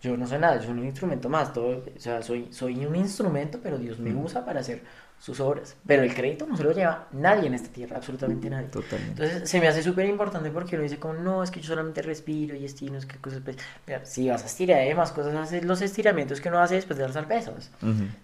Yo 0.00 0.16
no 0.16 0.26
soy 0.26 0.38
nada, 0.38 0.56
yo 0.56 0.64
soy 0.64 0.72
un 0.72 0.84
instrumento 0.84 1.28
más, 1.28 1.52
todo, 1.52 1.82
o 1.96 2.00
sea, 2.00 2.22
soy, 2.22 2.48
soy 2.50 2.84
un 2.84 2.94
instrumento, 2.94 3.58
pero 3.62 3.78
Dios 3.78 3.98
me 3.98 4.14
usa 4.14 4.44
para 4.44 4.60
hacer 4.60 4.82
sus 5.18 5.40
obras. 5.40 5.76
Pero 5.86 6.02
el 6.02 6.14
crédito 6.14 6.46
no 6.46 6.56
se 6.56 6.62
lo 6.62 6.72
lleva 6.72 7.08
nadie 7.12 7.46
en 7.46 7.54
esta 7.54 7.68
tierra, 7.68 7.96
absolutamente 7.96 8.48
nadie. 8.50 8.68
Totalmente. 8.68 9.22
Entonces 9.22 9.50
se 9.50 9.60
me 9.60 9.68
hace 9.68 9.82
súper 9.82 10.06
importante 10.06 10.50
porque 10.50 10.76
uno 10.76 10.82
dice 10.82 10.98
como, 10.98 11.14
no, 11.14 11.42
es 11.42 11.50
que 11.50 11.60
yo 11.60 11.68
solamente 11.68 12.02
respiro 12.02 12.54
y 12.54 12.64
estiro, 12.64 12.96
es 12.96 13.06
que 13.06 13.16
cosas... 13.16 13.40
Pues, 13.44 13.56
mira, 13.86 14.04
si 14.04 14.28
vas 14.28 14.42
a 14.42 14.46
estirar 14.46 14.80
hay 14.80 14.94
más 14.94 15.12
cosas, 15.12 15.34
haces 15.34 15.64
los 15.64 15.80
estiramientos 15.82 16.40
que 16.40 16.48
uno 16.48 16.60
hace 16.60 16.76
después 16.76 16.98
de 16.98 17.04
alzar 17.04 17.26
pesos. 17.26 17.70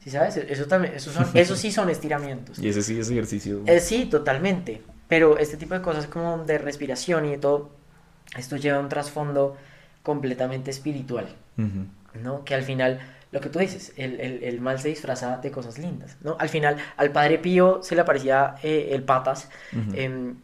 ¿Sí 0.01 0.11
sabes? 0.11 0.37
Eso 0.37 0.67
también, 0.67 0.95
eso, 0.95 1.11
son, 1.11 1.27
eso 1.35 1.57
sí 1.57 1.73
son 1.73 1.91
estiramientos. 1.91 2.59
Y 2.63 2.69
ese 2.69 2.83
sí 2.83 2.99
es 2.99 3.11
ejercicio. 3.11 3.63
Eh, 3.67 3.81
sí, 3.81 4.05
totalmente. 4.07 4.83
Pero 5.09 5.37
este 5.39 5.57
tipo 5.57 5.75
de 5.75 5.83
cosas 5.83 6.07
como 6.07 6.45
de 6.45 6.59
respiración 6.59 7.27
y 7.27 7.31
de 7.31 7.39
todo, 7.39 7.71
esto 8.37 8.57
lleva 8.57 8.79
un 8.79 8.89
trasfondo 8.89 9.57
completamente 10.03 10.71
espiritual, 10.71 11.27
¿no? 12.23 12.45
Que 12.45 12.55
al 12.55 12.63
final 12.63 13.01
lo 13.33 13.41
que 13.41 13.49
tú 13.49 13.59
dices, 13.59 13.95
el, 13.97 14.21
el, 14.21 14.45
el, 14.45 14.61
mal 14.61 14.79
se 14.79 14.89
disfraza 14.89 15.39
de 15.39 15.51
cosas 15.51 15.79
lindas, 15.79 16.19
¿no? 16.21 16.37
Al 16.39 16.51
final, 16.51 16.77
al 16.99 17.11
padre 17.11 17.39
Pío 17.39 17.83
se 17.83 17.95
le 17.95 18.03
aparecía 18.03 18.57
eh, 18.63 18.91
el 18.93 19.03
patas 19.05 19.49
em, 19.95 20.37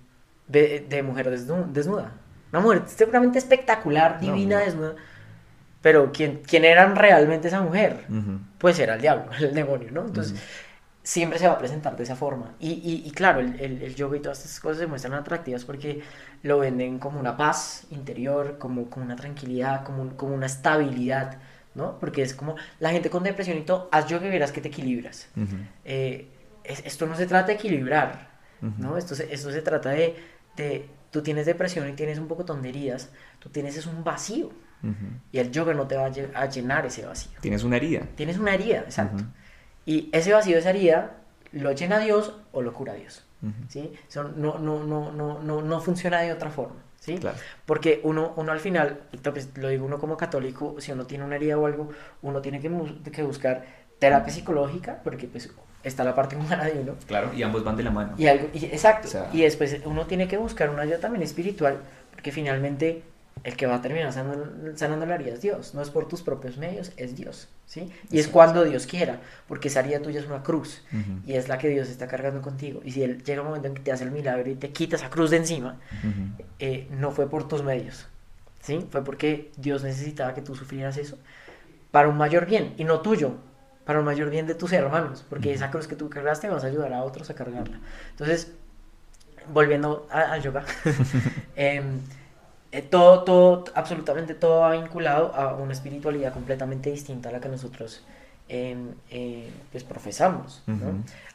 de, 0.47 0.87
de, 0.89 1.03
mujer 1.03 1.29
desnuda. 1.31 2.13
Una 2.51 2.61
mujer 2.63 2.83
seguramente 2.87 3.39
espectacular, 3.39 4.19
divina, 4.19 4.61
desnuda. 4.61 4.95
Pero 5.83 6.11
¿quién, 6.13 6.41
¿quién 6.47 6.65
era 6.65 6.87
realmente 6.95 7.49
esa 7.49 7.61
mujer? 7.61 8.07
Pues 8.57 8.79
era 8.79 8.95
el 8.95 9.03
diablo, 9.03 9.31
el 9.39 9.53
demonio, 9.53 9.91
¿no? 9.93 10.07
Entonces, 10.07 10.41
siempre 11.03 11.39
se 11.39 11.47
va 11.47 11.55
a 11.55 11.59
presentar 11.59 11.95
de 11.95 12.05
esa 12.05 12.17
forma. 12.17 12.55
Y, 12.59 12.71
y, 12.71 13.03
y 13.07 13.11
claro, 13.11 13.41
el, 13.41 13.61
el, 13.61 13.83
el, 13.83 13.95
yoga 13.97 14.17
y 14.17 14.21
todas 14.21 14.39
estas 14.39 14.61
cosas 14.61 14.79
se 14.79 14.87
muestran 14.87 15.13
atractivas 15.13 15.67
porque 15.67 16.03
lo 16.43 16.59
venden 16.59 16.99
como 16.99 17.21
una 17.21 17.37
paz 17.37 17.87
interior, 17.91 18.57
como, 18.59 18.89
como 18.89 19.05
una 19.05 19.17
tranquilidad, 19.17 19.85
como, 19.85 20.17
como 20.17 20.35
una 20.35 20.47
estabilidad 20.47 21.39
¿no? 21.79 21.99
Porque 21.99 22.23
es 22.23 22.35
como 22.35 22.57
la 22.81 22.91
gente 22.91 23.09
con 23.09 23.23
depresión 23.23 23.57
y 23.57 23.63
todo, 23.63 23.89
haz 23.91 24.07
yoga 24.09 24.27
y 24.27 24.31
verás 24.31 24.53
que 24.53 24.61
te 24.61 24.69
equilibras. 24.69 25.29
Eh, 25.85 26.29
esto 26.65 27.07
no 27.07 27.17
se 27.17 27.27
trata 27.27 27.47
de 27.47 27.53
equilibrar, 27.55 28.29
¿no? 28.61 28.99
Esto 28.99 29.15
se, 29.15 29.33
esto 29.33 29.51
se 29.51 29.63
trata 29.63 29.91
de, 29.91 30.17
de, 30.57 30.91
tú 31.11 31.23
tienes 31.23 31.47
depresión 31.47 31.89
y 31.89 31.93
tienes 31.93 32.19
un 32.19 32.29
poco 32.29 32.43
de 32.43 32.49
tonterías, 32.49 33.11
tú 33.39 33.49
tienes 33.49 33.77
es 33.77 33.87
un 33.87 34.05
vacío. 34.05 34.51
Y 35.33 35.39
el 35.39 35.51
yoga 35.51 35.75
no 35.75 35.89
te 35.89 35.97
va 35.97 36.07
a 36.07 36.47
llenar 36.47 36.87
ese 36.87 37.05
vacío. 37.05 37.33
Tienes 37.41 37.65
una 37.65 37.77
herida. 37.77 38.03
Tienes 38.15 38.39
una 38.39 38.55
herida, 38.55 38.81
exacto. 38.81 39.25
Y 39.87 40.09
ese 40.13 40.33
vacío, 40.33 40.59
esa 40.59 40.71
herida, 40.71 41.17
lo 41.53 41.73
llena 41.73 41.99
Dios 41.99 42.35
o 42.53 42.61
lo 42.61 42.73
cura 42.75 42.95
Dios. 42.95 43.25
¿sí? 43.69 43.93
no, 44.15 44.59
no, 44.59 44.59
no, 44.59 45.13
no, 45.13 45.43
no, 45.43 45.63
no 45.63 45.81
funciona 45.81 46.21
de 46.21 46.33
otra 46.33 46.51
forma. 46.51 46.77
¿Sí? 47.01 47.19
Porque 47.67 48.01
uno, 48.05 48.33
uno 48.37 48.53
al 48.53 48.61
final, 48.61 49.01
lo 49.57 49.69
digo 49.69 49.87
uno 49.87 49.99
como 49.99 50.17
católico, 50.17 50.77
si 50.79 50.93
uno 50.93 51.07
tiene 51.07 51.25
una 51.25 51.37
herida 51.37 51.59
o 51.59 51.67
algo, 51.67 51.91
uno 52.23 52.41
tiene 52.41 52.61
que, 52.61 52.71
que 53.11 53.23
buscar 53.23 53.65
terapia 53.99 54.33
psicológica, 54.33 55.01
porque 55.03 55.27
pues 55.27 55.51
está 55.83 56.05
la 56.05 56.15
parte 56.15 56.37
humana 56.37 56.65
de 56.65 56.81
uno. 56.81 56.95
Claro, 57.07 57.33
y 57.35 57.43
ambos 57.43 57.65
van 57.65 57.77
de 57.77 57.83
la 57.83 57.91
mano. 57.91 58.15
Y 58.19 58.27
algo, 58.27 58.49
exacto. 58.55 59.09
y 59.33 59.43
después 59.43 59.81
uno 59.85 60.07
tiene 60.07 60.29
que 60.29 60.37
buscar 60.37 60.71
una 60.71 60.83
ayuda 60.83 60.99
también 60.99 61.23
espiritual, 61.23 61.79
porque 62.13 62.33
finalmente 62.33 63.03
el 63.45 63.57
que 63.57 63.67
va 63.67 63.77
a 63.77 63.83
terminar 63.83 64.13
sanando, 64.13 64.77
sanando 64.77 65.07
la 65.07 65.15
herida 65.15 65.35
es 65.35 65.43
Dios, 65.43 65.75
no 65.75 65.83
es 65.83 65.91
por 65.91 66.09
tus 66.09 66.23
propios 66.23 66.57
medios, 66.57 66.93
es 66.97 67.17
Dios, 67.17 67.49
¿sí? 67.67 67.93
Y 68.11 68.19
es 68.19 68.29
cuando 68.29 68.65
Dios 68.65 68.87
quiera, 68.87 69.21
porque 69.47 69.69
esa 69.69 69.81
herida 69.81 70.01
tuya 70.01 70.21
es 70.21 70.27
una 70.27 70.43
cruz 70.43 70.83
y 71.27 71.35
es 71.35 71.49
la 71.49 71.59
que 71.59 71.69
Dios 71.69 71.89
está 71.89 72.09
cargando 72.09 72.43
contigo. 72.43 72.81
Y 72.85 72.93
si 72.93 73.03
Él 73.03 73.23
llega 73.23 73.43
un 73.43 73.49
momento 73.49 73.69
en 73.69 73.75
que 73.75 73.83
te 73.83 73.93
hace 73.93 74.05
el 74.05 74.11
milagro 74.11 74.51
y 74.51 74.55
te 74.55 74.71
quita 74.71 74.97
esa 74.97 75.11
cruz 75.11 75.31
de 75.31 75.39
encima, 75.39 75.79
eh, 76.59 76.89
no 76.91 77.11
fue 77.11 77.29
por 77.29 77.49
tus 77.49 77.63
medios, 77.63 78.07
¿sí? 78.61 78.87
Fue 78.91 79.05
porque 79.05 79.51
Dios 79.57 79.83
necesitaba 79.83 80.35
que 80.35 80.43
tú 80.43 80.55
sufrieras 80.55 80.97
eso 80.97 81.19
para 81.91 82.09
un 82.09 82.17
mayor 82.17 82.47
bien 82.47 82.75
y 82.77 82.85
no 82.85 83.01
tuyo, 83.01 83.35
para 83.85 84.01
un 84.01 84.05
mayor 84.05 84.31
bien 84.31 84.47
de 84.47 84.55
tus 84.55 84.73
hermanos, 84.73 85.25
porque 85.29 85.53
esa 85.53 85.71
cruz 85.71 85.87
que 85.87 85.97
tú 85.97 86.11
cargaste 86.11 86.49
vas 86.49 86.65
a 86.65 86.67
ayudar 86.67 86.93
a 86.93 87.03
otros 87.03 87.31
a 87.31 87.35
cargarla. 87.35 87.81
Entonces, 88.11 88.53
volviendo 89.53 90.07
al 90.11 90.43
yoga, 90.43 90.65
eh, 91.57 91.83
eh, 92.71 92.83
todo, 92.83 93.25
todo, 93.25 93.65
absolutamente 93.75 94.35
todo 94.35 94.61
va 94.61 94.73
vinculado 94.73 95.35
a 95.35 95.55
una 95.55 95.73
espiritualidad 95.73 96.35
completamente 96.35 96.91
distinta 96.91 97.31
a 97.31 97.33
la 97.33 97.41
que 97.41 97.49
nosotros 97.49 98.05
em, 98.49 98.91
eh, 99.11 99.49
pues 99.73 99.85
profesamos. 99.85 100.63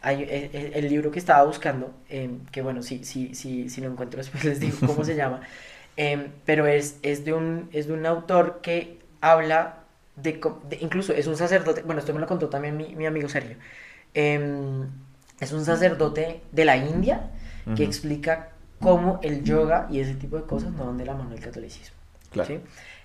Hay, 0.02 0.24
eh, 0.24 0.72
el, 0.76 0.90
libro 0.90 1.10
que 1.10 1.18
estaba 1.18 1.44
buscando, 1.44 1.92
em, 2.10 2.46
que 2.52 2.62
bueno, 2.62 2.84
si, 2.84 3.04
si, 3.04 3.34
si, 3.34 3.68
si 3.70 3.82
lo 3.82 3.90
encuentro 3.90 4.18
después 4.22 4.44
les 4.44 4.60
digo 4.60 4.78
cómo 4.86 5.04
se 5.04 5.16
llama, 5.16 5.42
em, 5.98 6.30
pero 6.46 6.68
es, 6.68 6.98
es, 7.02 7.26
de 7.26 7.34
un, 7.34 7.68
es 7.74 7.88
de 7.88 7.94
un 7.94 8.06
autor 8.06 8.60
que 8.62 9.00
habla 9.20 9.80
de, 10.16 10.40
incluso 10.82 11.14
es 11.14 11.26
un 11.26 11.36
sacerdote, 11.36 11.82
bueno, 11.82 12.00
esto 12.00 12.14
me 12.14 12.20
lo 12.20 12.28
contó 12.28 12.50
también 12.50 12.78
mi, 12.78 12.96
mi 12.96 13.08
amigo 13.08 13.28
Sergio, 13.28 13.58
es 14.14 15.52
un 15.52 15.66
sacerdote 15.66 16.42
de 16.52 16.66
la 16.66 16.78
India 16.78 17.32
que 17.76 17.84
explica 17.84 18.53
cómo 18.84 19.20
el 19.24 19.44
yoga 19.44 19.88
y 19.90 20.00
ese 20.00 20.16
tipo 20.16 20.36
de 20.36 20.44
cosas 20.44 20.72
no 20.72 20.86
van 20.86 20.98
de 20.98 21.06
la 21.06 21.16
mano 21.16 21.30
del 21.30 21.40
catolicismo. 21.40 21.96
Claro. 22.32 22.60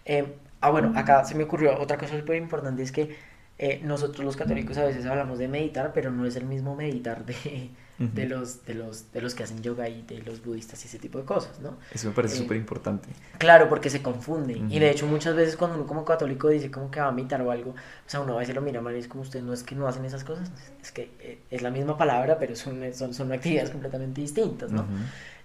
Eh, 0.04 0.34
ah, 0.60 0.70
bueno, 0.70 0.92
acá 0.96 1.24
se 1.24 1.34
me 1.34 1.44
ocurrió 1.44 1.78
otra 1.78 1.96
cosa 1.96 2.18
súper 2.18 2.36
importante, 2.36 2.82
es 2.82 2.92
que 2.92 3.16
eh, 3.60 3.80
nosotros 3.82 4.24
los 4.24 4.36
católicos 4.36 4.78
a 4.78 4.84
veces 4.84 5.04
hablamos 5.04 5.38
de 5.38 5.48
meditar, 5.48 5.92
pero 5.92 6.12
no 6.12 6.24
es 6.24 6.36
el 6.36 6.44
mismo 6.44 6.76
meditar 6.76 7.26
de, 7.26 7.70
de, 7.98 8.26
los, 8.26 8.64
de, 8.64 8.74
los, 8.74 9.10
de 9.10 9.20
los 9.20 9.34
que 9.34 9.42
hacen 9.42 9.60
yoga 9.62 9.88
y 9.88 10.02
de 10.02 10.22
los 10.22 10.44
budistas 10.44 10.84
y 10.84 10.86
ese 10.86 11.00
tipo 11.00 11.18
de 11.18 11.24
cosas, 11.24 11.58
¿no? 11.58 11.76
Eso 11.92 12.08
me 12.08 12.14
parece 12.14 12.36
eh, 12.36 12.38
súper 12.38 12.56
importante. 12.56 13.08
Claro, 13.36 13.68
porque 13.68 13.90
se 13.90 14.00
confunde. 14.00 14.56
Y 14.56 14.78
de 14.78 14.90
hecho 14.90 15.06
muchas 15.06 15.34
veces 15.34 15.56
cuando 15.56 15.76
uno 15.76 15.88
como 15.88 16.04
católico 16.04 16.48
dice 16.48 16.70
como 16.70 16.88
que 16.88 17.00
va 17.00 17.08
a 17.08 17.12
meditar 17.12 17.42
o 17.42 17.50
algo, 17.50 17.72
o 17.72 17.74
sea, 18.06 18.20
uno 18.20 18.34
a 18.34 18.38
veces 18.38 18.54
lo 18.54 18.60
mira 18.60 18.80
mal 18.80 18.94
y 18.94 19.00
es 19.00 19.08
como 19.08 19.22
usted, 19.22 19.42
no 19.42 19.52
es 19.52 19.64
que 19.64 19.74
no 19.74 19.88
hacen 19.88 20.04
esas 20.04 20.22
cosas, 20.22 20.52
es 20.80 20.92
que 20.92 21.40
es 21.50 21.60
la 21.60 21.70
misma 21.70 21.98
palabra, 21.98 22.38
pero 22.38 22.54
son, 22.54 22.80
son, 22.94 23.12
son 23.12 23.32
actividades 23.32 23.70
completamente 23.70 24.20
distintas, 24.20 24.70
¿no? 24.70 24.86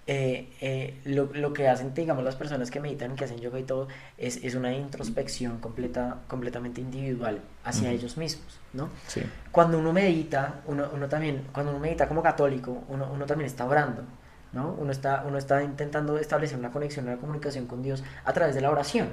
Eh, 0.05 0.49
eh, 0.59 0.99
lo, 1.05 1.29
lo, 1.33 1.53
que 1.53 1.69
hacen, 1.69 1.93
digamos, 1.93 2.25
las 2.25 2.35
personas 2.35 2.69
que 2.69 2.81
meditan, 2.81 3.15
que 3.15 3.23
hacen 3.23 3.39
yoga 3.39 3.57
y 3.59 3.63
todo, 3.63 3.87
es, 4.17 4.43
es 4.43 4.53
una 4.53 4.73
introspección 4.73 5.59
completa, 5.59 6.17
completamente 6.27 6.81
individual 6.81 7.39
hacia 7.63 7.89
ellos 7.89 8.17
mismos, 8.17 8.59
¿no? 8.73 8.89
Sí. 9.07 9.21
Cuando 9.51 9.79
uno 9.79 9.93
medita, 9.93 10.61
uno, 10.65 10.89
uno, 10.93 11.07
también, 11.07 11.47
cuando 11.53 11.71
uno 11.71 11.79
medita 11.79 12.09
como 12.09 12.21
católico, 12.21 12.83
uno, 12.89 13.09
uno 13.13 13.25
también 13.25 13.45
está 13.49 13.65
orando, 13.65 14.03
¿no? 14.51 14.75
Uno 14.77 14.91
está, 14.91 15.23
uno 15.25 15.37
está 15.37 15.63
intentando 15.63 16.17
establecer 16.17 16.59
una 16.59 16.71
conexión, 16.71 17.07
una 17.07 17.17
comunicación 17.17 17.65
con 17.65 17.81
Dios 17.81 18.03
a 18.25 18.33
través 18.33 18.55
de 18.55 18.61
la 18.61 18.71
oración. 18.71 19.07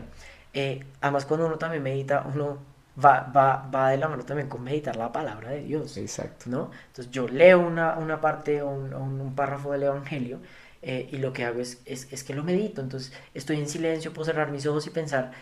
Eh, 0.53 0.85
además, 1.01 1.25
cuando 1.25 1.47
uno 1.47 1.57
también 1.57 1.85
medita, 1.85 2.27
uno 2.35 2.59
va, 3.03 3.31
va, 3.35 3.69
va 3.73 3.91
de 3.91 3.97
la 3.97 4.09
mano 4.09 4.25
también 4.25 4.49
con 4.49 4.63
meditar 4.63 4.97
la 4.97 5.13
palabra 5.13 5.51
de 5.51 5.63
Dios. 5.63 5.97
Exacto. 5.97 6.47
¿no? 6.49 6.71
Entonces 6.89 7.11
yo 7.13 7.29
leo 7.29 7.61
una, 7.61 7.95
una 7.95 8.21
parte 8.21 8.63
o 8.63 8.71
un, 8.71 8.93
un, 8.95 9.35
párrafo 9.35 9.73
del 9.73 9.85
Evangelio 9.85 10.41
eh, 10.83 11.09
y 11.13 11.19
lo 11.19 11.33
que 11.33 11.45
hago 11.45 11.61
es, 11.61 11.81
es, 11.85 12.25
que 12.25 12.35
lo 12.35 12.43
medito. 12.43 12.81
Entonces 12.81 13.13
estoy 13.35 13.59
en 13.59 13.69
silencio, 13.69 14.13
puedo 14.13 14.27
cerrar 14.27 14.51
mis 14.51 14.67
ojos 14.67 14.87
y 14.87 14.91
pensar, 14.91 15.33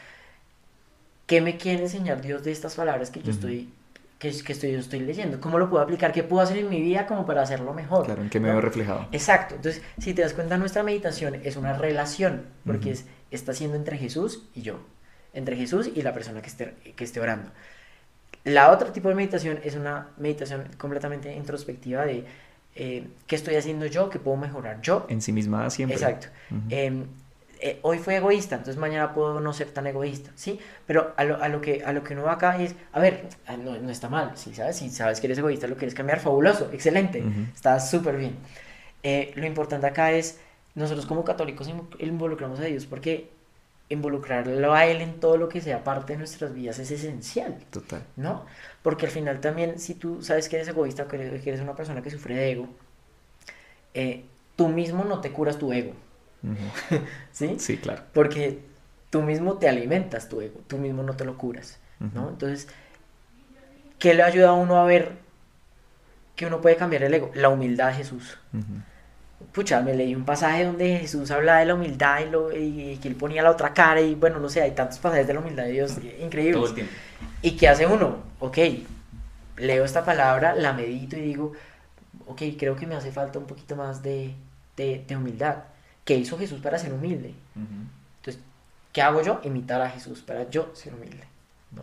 ¿qué 1.27 1.41
me 1.41 1.57
quiere 1.57 1.83
enseñar 1.83 2.21
Dios 2.21 2.45
de 2.45 2.53
estas 2.53 2.75
palabras 2.75 3.11
que 3.11 3.23
yo 3.23 3.31
estoy 3.31 3.73
que, 4.19 4.33
que 4.43 4.53
estoy, 4.53 4.73
yo 4.73 4.81
estoy 4.81 5.01
leyendo? 5.01 5.41
¿Cómo 5.41 5.59
lo 5.59 5.71
puedo 5.71 5.83
aplicar? 5.83 6.13
¿Qué 6.13 6.25
puedo 6.25 6.43
hacer 6.43 6.59
en 6.59 6.69
mi 6.69 6.81
vida 6.81 7.07
como 7.07 7.25
para 7.25 7.43
hacerlo 7.43 7.73
mejor? 7.73 8.07
Claro, 8.07 8.23
¿en 8.23 8.31
qué 8.31 8.41
me 8.41 8.51
veo 8.51 8.61
reflejado? 8.61 9.07
Exacto. 9.13 9.55
Entonces, 9.55 9.83
si 9.99 10.13
te 10.13 10.23
das 10.23 10.35
cuenta, 10.35 10.59
nuestra 10.59 10.83
meditación 10.83 11.37
es 11.45 11.57
una 11.57 11.73
relación, 11.75 12.43
porque 12.67 12.91
es, 12.91 13.07
está 13.31 13.53
siendo 13.53 13.77
entre 13.77 13.97
Jesús 13.97 14.43
y 14.55 14.63
yo, 14.63 14.81
entre 15.35 15.57
Jesús 15.57 15.91
y 15.95 16.03
la 16.03 16.13
persona 16.13 16.43
que 16.43 16.49
esté, 16.49 16.75
que 16.97 17.05
esté 17.05 17.21
orando. 17.21 17.51
La 18.45 18.73
otra 18.73 18.93
tipo 18.93 19.09
de 19.09 19.15
meditación 19.15 19.61
es 19.63 19.77
una 19.77 20.09
meditación 20.17 20.65
completamente 20.79 21.33
introspectiva 21.35 22.05
de 22.05 22.25
eh, 22.81 23.09
qué 23.27 23.35
estoy 23.35 23.57
haciendo 23.57 23.87
yo, 23.87 24.09
qué 24.09 24.21
puedo 24.21 24.37
mejorar 24.37 24.81
yo. 24.81 25.05
En 25.09 25.21
sí 25.21 25.33
misma 25.33 25.69
siempre. 25.69 25.97
Exacto. 25.97 26.29
Em, 26.71 27.07
eh, 27.61 27.81
hoy 27.83 27.99
fui 27.99 28.15
egoísta, 28.15 28.55
entonces 28.55 28.77
mañana 28.77 29.13
puedo 29.13 29.41
no 29.41 29.53
ser 29.53 29.71
tan 29.73 29.89
egoísta, 29.89 30.31
¿sí? 30.37 30.61
Pero 30.87 31.13
a 31.17 31.25
lo, 31.25 31.43
a 31.43 31.49
lo, 31.49 31.61
que, 31.61 31.83
a 31.85 31.93
lo 31.93 32.05
que 32.05 32.15
uno 32.15 32.23
va 32.23 32.35
acá 32.35 32.63
es, 32.63 32.77
a 32.93 33.01
ver, 33.01 33.29
ah, 33.49 33.57
no, 33.57 33.77
no 33.77 33.91
está 33.91 34.09
mal, 34.09 34.31
si 34.37 34.55
sabes, 34.55 34.77
si 34.77 34.91
sabes 34.91 35.21
que 35.21 35.27
eres 35.27 35.39
egoísta, 35.39 35.67
lo 35.67 35.77
quieres 35.77 35.95
cambiar, 35.95 36.21
fabuloso, 36.21 36.71
excelente, 36.73 37.21
está 37.53 37.81
súper 37.81 38.17
bien. 38.17 38.37
Eh, 39.03 39.33
lo 39.35 39.45
importante 39.45 39.89
acá 39.89 40.13
es, 40.13 40.39
nosotros 40.77 41.05
como 41.05 41.25
católicos 41.25 41.69
involucramos 41.99 42.61
a 42.61 42.65
Dios 42.65 42.87
porque 42.87 43.29
involucrarlo 43.89 44.73
a 44.73 44.87
Él 44.87 45.01
en 45.01 45.19
todo 45.19 45.37
lo 45.37 45.49
que 45.49 45.61
sea 45.61 45.83
parte 45.83 46.13
de 46.13 46.19
nuestras 46.19 46.55
vidas 46.55 46.79
es 46.79 46.93
esencial. 46.93 47.59
Total. 47.71 48.05
¿No? 48.17 48.45
Porque 48.89 49.05
al 49.05 49.13
final 49.13 49.39
también, 49.43 49.79
si 49.79 49.93
tú 49.93 50.23
sabes 50.23 50.49
que 50.49 50.57
eres 50.57 50.67
egoísta 50.67 51.03
o 51.03 51.09
que 51.09 51.43
eres 51.45 51.61
una 51.61 51.77
persona 51.77 52.01
que 52.01 52.09
sufre 52.09 52.35
de 52.35 52.53
ego, 52.53 52.71
eh, 53.93 54.25
tú 54.57 54.69
mismo 54.69 55.05
no 55.05 55.21
te 55.21 55.31
curas 55.31 55.59
tu 55.59 55.75
ego. 55.75 55.93
¿Sí? 57.31 57.57
Sí, 57.59 57.77
claro. 57.77 58.05
Porque 58.15 58.61
tú 59.11 59.21
mismo 59.21 59.59
te 59.59 59.69
alimentas 59.69 60.31
tu 60.31 60.41
ego, 60.41 60.63
tú 60.69 60.79
mismo 60.79 61.03
no 61.03 61.17
te 61.17 61.27
lo 61.27 61.37
curas. 61.37 61.79
¿no? 62.01 62.31
Entonces, 62.31 62.67
¿qué 63.99 64.15
le 64.15 64.23
ayuda 64.23 64.49
a 64.49 64.55
uno 64.55 64.79
a 64.79 64.87
ver 64.87 65.19
que 66.35 66.47
uno 66.47 66.63
puede 66.63 66.77
cambiar 66.77 67.03
el 67.03 67.13
ego? 67.13 67.31
La 67.35 67.51
humildad 67.51 67.89
de 67.89 67.95
Jesús 67.95 68.39
pucha, 69.53 69.81
me 69.81 69.95
leí 69.95 70.15
un 70.15 70.25
pasaje 70.25 70.65
donde 70.65 70.99
Jesús 70.99 71.31
habla 71.31 71.59
de 71.59 71.67
la 71.67 71.75
humildad 71.75 72.21
y, 72.21 72.31
lo, 72.31 72.53
y, 72.53 72.99
que 73.01 73.09
él 73.09 73.17
ponía 73.17 73.43
la 73.43 73.51
otra 73.51 73.73
cara 73.73 74.01
y 74.01 74.15
bueno, 74.15 74.39
no 74.39 74.49
sé, 74.49 74.63
hay 74.63 74.73
tantos 74.73 74.99
pasajes 74.99 75.27
de 75.27 75.35
la 75.35 75.41
humildad 75.41 75.65
de 75.65 75.73
Dios 75.73 75.97
increíbles. 76.21 76.75
¿Y 77.43 77.53
qué 77.53 77.69
hace 77.69 77.87
uno? 77.87 78.19
Ok, 78.41 78.59
leo 79.57 79.85
esta 79.85 80.05
palabra, 80.05 80.55
la 80.55 80.73
medito 80.73 81.17
y 81.17 81.21
digo, 81.21 81.53
ok, 82.27 82.43
creo 82.59 82.77
que 82.77 82.87
me 82.87 82.95
hace 82.95 83.13
falta 83.13 83.39
un 83.39 83.47
poquito 83.47 83.77
más 83.77 84.03
de, 84.03 84.35
de, 84.77 85.05
de 85.07 85.17
humildad. 85.17 85.57
¿Qué 86.05 86.15
hizo 86.15 86.39
Jesús 86.39 86.61
para 86.61 86.79
ser 86.79 86.93
humilde? 86.93 87.35
Entonces, 87.55 88.43
¿qué 88.93 89.03
hago 89.03 89.23
yo? 89.23 89.41
Imitar 89.45 89.81
a 89.83 89.91
Jesús 89.91 90.21
para 90.23 90.49
yo 90.51 90.71
ser 90.75 90.95
humilde. 90.95 91.25
¿no? 91.73 91.83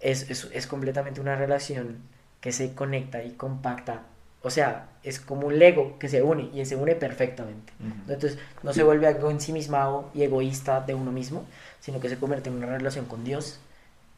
es, 0.00 0.30
es, 0.30 0.48
es 0.52 0.66
completamente 0.66 1.20
una 1.20 1.36
relación 1.36 1.98
que 2.40 2.52
se 2.52 2.74
conecta 2.74 3.22
y 3.22 3.32
compacta 3.32 4.02
o 4.46 4.50
sea, 4.50 4.86
es 5.02 5.18
como 5.18 5.48
un 5.48 5.58
Lego 5.58 5.98
que 5.98 6.08
se 6.08 6.22
une 6.22 6.50
y 6.54 6.64
se 6.66 6.76
une 6.76 6.94
perfectamente. 6.94 7.72
Entonces, 7.80 8.38
no 8.62 8.72
se 8.72 8.84
vuelve 8.84 9.08
algo 9.08 9.28
ensimismado 9.28 10.08
y 10.14 10.22
egoísta 10.22 10.82
de 10.82 10.94
uno 10.94 11.10
mismo, 11.10 11.44
sino 11.80 11.98
que 11.98 12.08
se 12.08 12.16
convierte 12.16 12.48
en 12.48 12.54
una 12.54 12.66
relación 12.66 13.06
con 13.06 13.24
Dios, 13.24 13.58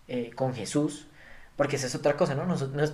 eh, 0.06 0.30
con 0.34 0.54
Jesús, 0.54 1.06
porque 1.56 1.76
esa 1.76 1.86
es 1.86 1.94
otra 1.94 2.14
cosa, 2.14 2.34
¿no? 2.34 2.44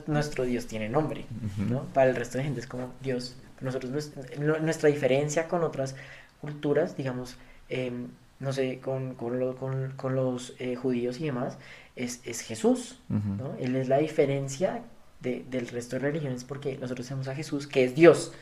nuestro 0.07 0.45
Dios 0.45 0.69
tiene 0.69 0.89
nombre, 0.89 1.27
¿no? 1.69 1.87
Para 1.87 2.11
el 2.11 2.15
resto 2.15 2.39
de 2.39 2.45
gente 2.45 2.61
es 2.61 2.69
como 2.69 2.93
Dios. 3.03 3.35
Nosotros, 3.61 4.13
nuestra 4.39 4.89
diferencia 4.89 5.49
con 5.49 5.65
otras 5.65 5.97
culturas, 6.41 6.97
digamos, 6.97 7.37
em, 7.69 8.11
no 8.39 8.53
sé, 8.53 8.79
con, 8.79 9.17
con, 9.17 10.15
los 10.15 10.55
eh, 10.61 10.77
judíos 10.77 11.19
y 11.19 11.25
demás, 11.25 11.59
es, 11.97 12.21
es 12.25 12.43
Jesús, 12.43 13.01
¿no? 13.09 13.57
Él 13.59 13.75
es 13.75 13.89
la 13.89 13.99
diferencia 13.99 14.85
del 15.25 15.69
resto 15.69 15.97
de 15.97 16.01
religiones 16.01 16.45
porque 16.45 16.79
nosotros 16.79 17.07
tenemos 17.07 17.29
a 17.29 17.35
Jesús, 17.35 17.67
que 17.67 17.85
es 17.85 17.95
Dios. 17.95 18.33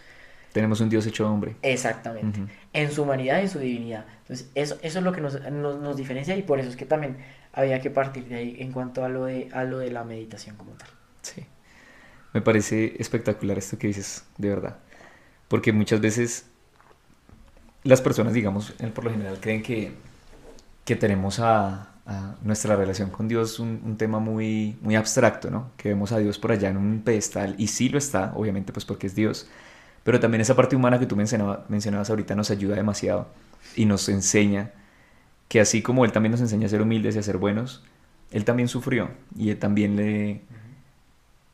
Tenemos 0.52 0.80
un 0.80 0.90
Dios 0.90 1.06
hecho 1.06 1.30
hombre. 1.30 1.56
Exactamente. 1.62 2.40
En 2.72 2.92
su 2.92 3.02
humanidad 3.02 3.38
y 3.38 3.42
en 3.42 3.48
su 3.48 3.58
divinidad. 3.58 4.04
Entonces, 4.22 4.50
eso, 4.54 4.76
eso 4.82 4.98
es 4.98 5.04
lo 5.04 5.12
que 5.12 5.22
nos, 5.22 5.40
nos, 5.50 5.96
diferencia 5.96 6.36
y 6.36 6.42
por 6.42 6.60
eso 6.60 6.68
es 6.68 6.76
que 6.76 6.84
también 6.84 7.16
había 7.52 7.80
que 7.80 7.90
partir 7.90 8.24
de 8.26 8.36
ahí 8.36 8.56
en 8.58 8.72
cuanto 8.72 9.04
a 9.04 9.08
lo 9.08 9.24
de, 9.24 9.48
a 9.52 9.64
lo 9.64 9.78
de 9.78 9.90
la 9.90 10.04
meditación 10.04 10.56
como 10.56 10.72
tal. 10.72 10.88
Sí. 11.22 11.46
Me 12.34 12.42
parece 12.42 12.96
espectacular 12.98 13.56
esto 13.56 13.78
que 13.78 13.86
dices, 13.86 14.24
de 14.36 14.48
verdad. 14.50 14.78
Porque 15.48 15.72
muchas 15.72 16.00
veces 16.00 16.46
las 17.84 18.00
personas, 18.00 18.34
digamos, 18.34 18.72
por 18.94 19.04
lo 19.04 19.10
general 19.10 19.38
creen 19.40 19.62
que, 19.62 19.92
que 20.84 20.96
tenemos 20.96 21.40
a, 21.40 21.91
nuestra 22.42 22.74
relación 22.76 23.10
con 23.10 23.28
Dios 23.28 23.60
un, 23.60 23.80
un, 23.84 23.96
tema 23.96 24.18
muy, 24.18 24.76
muy 24.82 24.96
abstracto, 24.96 25.50
¿no? 25.50 25.70
Que 25.76 25.90
vemos 25.90 26.12
a 26.12 26.18
Dios 26.18 26.38
por 26.38 26.52
allá 26.52 26.68
en 26.68 26.76
un 26.76 27.02
pedestal, 27.02 27.54
y 27.58 27.68
sí 27.68 27.88
lo 27.88 27.98
está, 27.98 28.32
obviamente, 28.34 28.72
pues 28.72 28.84
porque 28.84 29.06
es 29.06 29.14
Dios, 29.14 29.48
Pero 30.04 30.18
también 30.20 30.40
esa 30.40 30.56
parte 30.56 30.74
humana 30.76 30.98
que 30.98 31.06
tú 31.06 31.16
mencionaba, 31.16 31.64
mencionabas 31.68 32.10
ahorita 32.10 32.34
nos 32.34 32.50
ayuda 32.50 32.74
demasiado 32.76 33.28
y 33.76 33.86
nos 33.86 34.08
enseña 34.08 34.72
que 35.48 35.60
así 35.60 35.82
como 35.82 36.04
Él 36.04 36.12
también 36.12 36.32
nos 36.32 36.40
enseña 36.40 36.66
a 36.66 36.70
ser 36.70 36.82
humildes 36.82 37.14
y 37.16 37.18
a 37.18 37.22
ser 37.22 37.38
buenos, 37.38 37.84
Él 38.32 38.44
también 38.44 38.68
sufrió 38.68 39.10
y 39.36 39.50
Él 39.50 39.58
también 39.58 39.96
le 39.96 40.42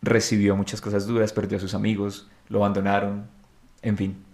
recibió 0.03 0.57
muchas 0.57 0.81
cosas 0.81 1.07
duras, 1.07 1.33
perdió 1.33 1.59
a 1.59 1.61
sus 1.61 1.75
amigos, 1.75 2.31
lo 2.49 2.61
abandonaron, 2.61 3.27
en 3.83 3.97
fin. 3.97 4.28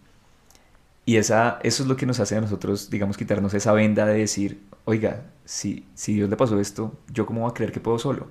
Y 1.06 1.16
esa, 1.16 1.58
eso 1.62 1.82
es 1.82 1.88
lo 1.88 1.96
que 1.96 2.06
nos 2.06 2.20
hace 2.20 2.36
a 2.36 2.40
nosotros, 2.40 2.88
digamos, 2.90 3.16
quitarnos 3.16 3.52
esa 3.54 3.72
venda 3.72 4.06
de 4.06 4.18
decir, 4.18 4.62
oiga, 4.84 5.26
si, 5.44 5.86
si 5.94 6.14
Dios 6.14 6.30
le 6.30 6.36
pasó 6.36 6.58
esto, 6.60 6.96
¿yo 7.12 7.26
cómo 7.26 7.42
voy 7.42 7.50
a 7.50 7.54
creer 7.54 7.72
que 7.72 7.80
puedo 7.80 7.98
solo? 7.98 8.28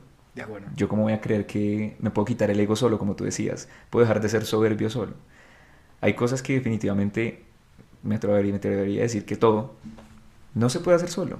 Yo 0.75 0.89
cómo 0.89 1.03
voy 1.03 1.13
a 1.13 1.21
creer 1.21 1.45
que 1.45 1.95
me 1.99 2.09
puedo 2.09 2.25
quitar 2.25 2.49
el 2.49 2.59
ego 2.59 2.75
solo, 2.75 2.97
como 2.97 3.15
tú 3.15 3.23
decías. 3.23 3.69
Puedo 3.89 4.05
dejar 4.05 4.21
de 4.21 4.29
ser 4.29 4.45
soberbio 4.45 4.89
solo. 4.89 5.13
Hay 6.01 6.15
cosas 6.15 6.41
que 6.41 6.53
definitivamente 6.53 7.43
me 8.01 8.15
atrevería, 8.15 8.51
me 8.51 8.57
atrevería 8.57 9.01
a 9.01 9.03
decir 9.03 9.25
que 9.25 9.35
todo 9.35 9.75
no 10.55 10.69
se 10.69 10.79
puede 10.79 10.97
hacer 10.97 11.09
solo. 11.09 11.39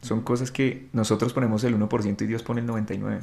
Son 0.00 0.22
cosas 0.22 0.50
que 0.50 0.88
nosotros 0.92 1.32
ponemos 1.32 1.62
el 1.64 1.78
1% 1.78 2.22
y 2.22 2.26
Dios 2.26 2.42
pone 2.42 2.62
el 2.62 2.66
99%. 2.66 3.20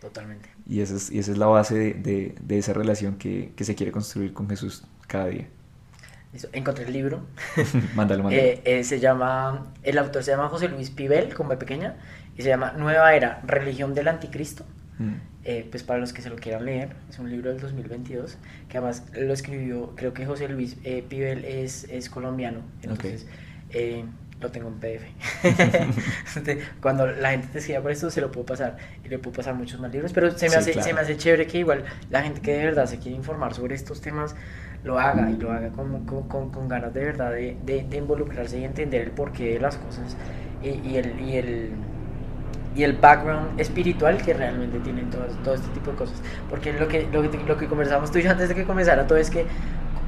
Totalmente. 0.00 0.48
Y 0.68 0.80
esa 0.80 0.94
es, 0.94 1.10
y 1.10 1.18
esa 1.18 1.32
es 1.32 1.38
la 1.38 1.46
base 1.46 1.74
de, 1.74 1.94
de, 1.94 2.34
de 2.40 2.58
esa 2.58 2.72
relación 2.72 3.16
que, 3.16 3.52
que, 3.56 3.64
se 3.64 3.74
quiere 3.74 3.92
construir 3.92 4.32
con 4.32 4.48
Jesús 4.48 4.84
cada 5.06 5.26
día. 5.26 5.48
Encontré 6.52 6.84
el 6.84 6.92
libro. 6.92 7.26
mándalo, 7.94 8.24
mándalo. 8.24 8.42
Eh, 8.42 8.62
eh, 8.64 8.84
se 8.84 9.00
llama, 9.00 9.72
el 9.82 9.98
autor 9.98 10.22
se 10.22 10.32
llama 10.32 10.48
José 10.48 10.68
Luis 10.68 10.90
Pibel, 10.90 11.34
con 11.34 11.48
B 11.48 11.56
pequeña, 11.56 11.96
y 12.36 12.42
se 12.42 12.48
llama 12.48 12.72
Nueva 12.76 13.14
Era, 13.14 13.40
Religión 13.46 13.94
del 13.94 14.08
Anticristo. 14.08 14.64
Mm. 14.98 15.14
Eh, 15.48 15.64
pues 15.70 15.84
para 15.84 16.00
los 16.00 16.12
que 16.12 16.22
se 16.22 16.30
lo 16.30 16.34
quieran 16.34 16.64
leer, 16.64 16.88
es 17.08 17.20
un 17.20 17.30
libro 17.30 17.50
del 17.50 17.60
2022, 17.60 18.36
que 18.68 18.78
además 18.78 19.04
lo 19.14 19.32
escribió, 19.32 19.94
creo 19.94 20.12
que 20.12 20.26
José 20.26 20.48
Luis 20.48 20.76
eh, 20.82 21.04
Pibel 21.08 21.44
es, 21.44 21.84
es 21.84 22.10
colombiano, 22.10 22.62
entonces 22.82 23.28
okay. 23.68 24.04
lo 24.40 24.50
tengo 24.50 24.68
en 24.68 24.80
PDF. 24.80 25.04
Cuando 26.80 27.06
la 27.06 27.30
gente 27.30 27.46
te 27.46 27.58
escriba 27.60 27.80
por 27.80 27.92
esto, 27.92 28.10
se 28.10 28.20
lo 28.20 28.32
puedo 28.32 28.44
pasar, 28.46 28.76
y 29.04 29.08
le 29.08 29.20
puedo 29.20 29.36
pasar 29.36 29.54
muchos 29.54 29.78
más 29.78 29.92
libros, 29.92 30.12
pero 30.12 30.36
se 30.36 30.46
me, 30.46 30.50
sí, 30.50 30.56
hace, 30.56 30.72
claro. 30.72 30.88
se 30.88 30.94
me 30.94 31.00
hace 31.00 31.16
chévere 31.16 31.46
que 31.46 31.58
igual 31.58 31.84
la 32.10 32.22
gente 32.24 32.40
que 32.40 32.52
de 32.52 32.64
verdad 32.64 32.86
se 32.86 32.98
quiere 32.98 33.16
informar 33.16 33.54
sobre 33.54 33.76
estos 33.76 34.00
temas, 34.00 34.34
lo 34.84 34.98
haga 34.98 35.30
y 35.30 35.36
lo 35.36 35.52
haga 35.52 35.68
con, 35.70 36.04
con, 36.04 36.50
con, 36.50 36.68
ganas 36.68 36.94
de 36.94 37.04
verdad 37.04 37.32
de, 37.32 37.56
de, 37.64 37.96
involucrarse 37.96 38.58
y 38.58 38.64
entender 38.64 39.02
el 39.02 39.10
porqué 39.10 39.54
de 39.54 39.60
las 39.60 39.76
cosas 39.76 40.16
y, 40.62 40.68
y, 40.88 40.96
el, 40.96 41.20
y, 41.20 41.36
el, 41.36 41.70
y 42.74 42.82
el 42.82 42.92
background 42.94 43.58
espiritual 43.58 44.22
que 44.22 44.34
realmente 44.34 44.78
tienen 44.80 45.10
todo, 45.10 45.24
todo 45.42 45.54
este 45.54 45.68
tipo 45.68 45.90
de 45.90 45.96
cosas. 45.96 46.22
Porque 46.48 46.72
lo 46.72 46.88
que, 46.88 47.08
lo, 47.10 47.22
que, 47.22 47.38
lo 47.38 47.56
que 47.56 47.66
conversamos 47.66 48.10
tú 48.10 48.18
y 48.18 48.22
yo 48.22 48.30
antes 48.30 48.48
de 48.48 48.54
que 48.54 48.64
comenzara 48.64 49.06
todo 49.06 49.18
es 49.18 49.30
que 49.30 49.46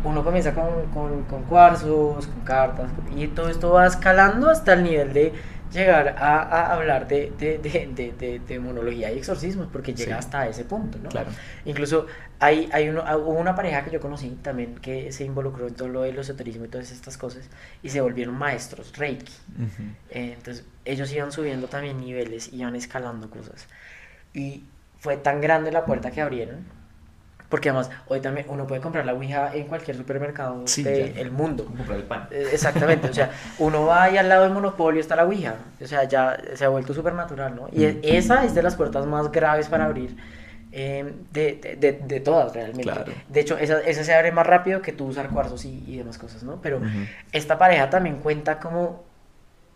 uno 0.04 0.22
comienza 0.22 0.54
con, 0.54 0.86
con, 0.94 1.22
con 1.24 1.42
cuarzos, 1.44 2.26
con 2.26 2.40
cartas, 2.44 2.90
y 3.16 3.26
todo 3.28 3.48
esto 3.48 3.72
va 3.72 3.86
escalando 3.86 4.48
hasta 4.48 4.74
el 4.74 4.84
nivel 4.84 5.12
de 5.12 5.32
llegar 5.72 6.16
a, 6.18 6.42
a 6.42 6.74
hablar 6.74 7.06
de, 7.08 7.32
de, 7.38 7.58
de, 7.58 8.12
de, 8.18 8.40
demonología 8.46 9.12
y 9.12 9.18
exorcismos, 9.18 9.68
porque 9.72 9.94
llega 9.94 10.14
sí. 10.14 10.18
hasta 10.18 10.48
ese 10.48 10.64
punto, 10.64 10.98
¿no? 11.02 11.08
Claro. 11.08 11.30
Incluso 11.64 12.06
hay, 12.38 12.68
hay 12.72 12.88
uno, 12.88 13.02
hubo 13.18 13.38
una 13.38 13.54
pareja 13.54 13.84
que 13.84 13.90
yo 13.90 14.00
conocí 14.00 14.30
también 14.42 14.76
que 14.76 15.12
se 15.12 15.24
involucró 15.24 15.68
en 15.68 15.74
todo 15.74 15.88
lo 15.88 16.02
del 16.02 16.18
esoterismo 16.18 16.64
y 16.64 16.68
todas 16.68 16.90
estas 16.90 17.18
cosas, 17.18 17.48
y 17.82 17.90
se 17.90 18.00
volvieron 18.00 18.36
maestros, 18.36 18.96
Reiki. 18.96 19.32
Uh 19.58 19.62
-huh. 19.62 19.94
eh, 20.10 20.32
entonces, 20.36 20.64
ellos 20.84 21.12
iban 21.12 21.32
subiendo 21.32 21.68
también 21.68 22.00
niveles, 22.00 22.52
iban 22.52 22.76
escalando 22.76 23.28
cosas. 23.30 23.66
Y 24.32 24.64
fue 25.00 25.16
tan 25.16 25.40
grande 25.40 25.70
la 25.72 25.84
puerta 25.84 26.10
que 26.10 26.20
abrieron 26.20 26.77
porque 27.49 27.70
además, 27.70 27.90
hoy 28.09 28.20
también 28.20 28.46
uno 28.51 28.66
puede 28.66 28.80
comprar 28.80 29.07
la 29.07 29.14
Ouija 29.14 29.55
en 29.55 29.66
cualquier 29.66 29.96
supermercado 29.96 30.62
sí, 30.66 30.82
del 30.82 31.14
de 31.14 31.30
mundo. 31.30 31.64
Comprar 31.64 31.99
el 31.99 32.05
pan. 32.05 32.28
Exactamente, 32.30 33.09
o 33.09 33.14
sea, 33.14 33.30
uno 33.59 33.86
va 33.86 34.05
ahí 34.05 34.18
al 34.18 34.28
lado 34.28 34.44
del 34.44 34.53
monopolio, 34.53 35.01
está 35.01 35.16
la 35.16 35.24
Ouija. 35.24 35.55
O 35.82 35.86
sea, 35.86 36.05
ya 36.05 36.38
se 36.55 36.64
ha 36.64 36.68
vuelto 36.68 36.92
supernatural, 36.92 37.57
¿no? 37.57 37.68
Y 37.72 37.86
mm. 37.86 38.01
esa 38.03 38.44
es 38.44 38.55
de 38.55 38.62
las 38.62 38.76
puertas 38.76 39.07
más 39.07 39.32
graves 39.32 39.68
para 39.68 39.86
abrir. 39.86 40.14
Eh, 40.70 41.14
de, 41.32 41.76
de, 41.80 41.92
de, 41.92 42.20
todas 42.20 42.53
realmente. 42.53 42.82
Claro. 42.82 43.12
De 43.26 43.40
hecho, 43.40 43.57
esa, 43.57 43.80
esa, 43.80 44.05
se 44.05 44.14
abre 44.14 44.30
más 44.32 44.46
rápido 44.46 44.82
que 44.82 44.92
tú 44.92 45.07
usar 45.07 45.30
cuarzos 45.30 45.64
y, 45.64 45.82
y 45.86 45.96
demás 45.96 46.18
cosas, 46.18 46.42
¿no? 46.42 46.61
Pero 46.61 46.76
uh 46.76 46.82
-huh. 46.82 47.09
esta 47.32 47.57
pareja 47.57 47.88
también 47.88 48.16
cuenta 48.16 48.61
como 48.61 49.07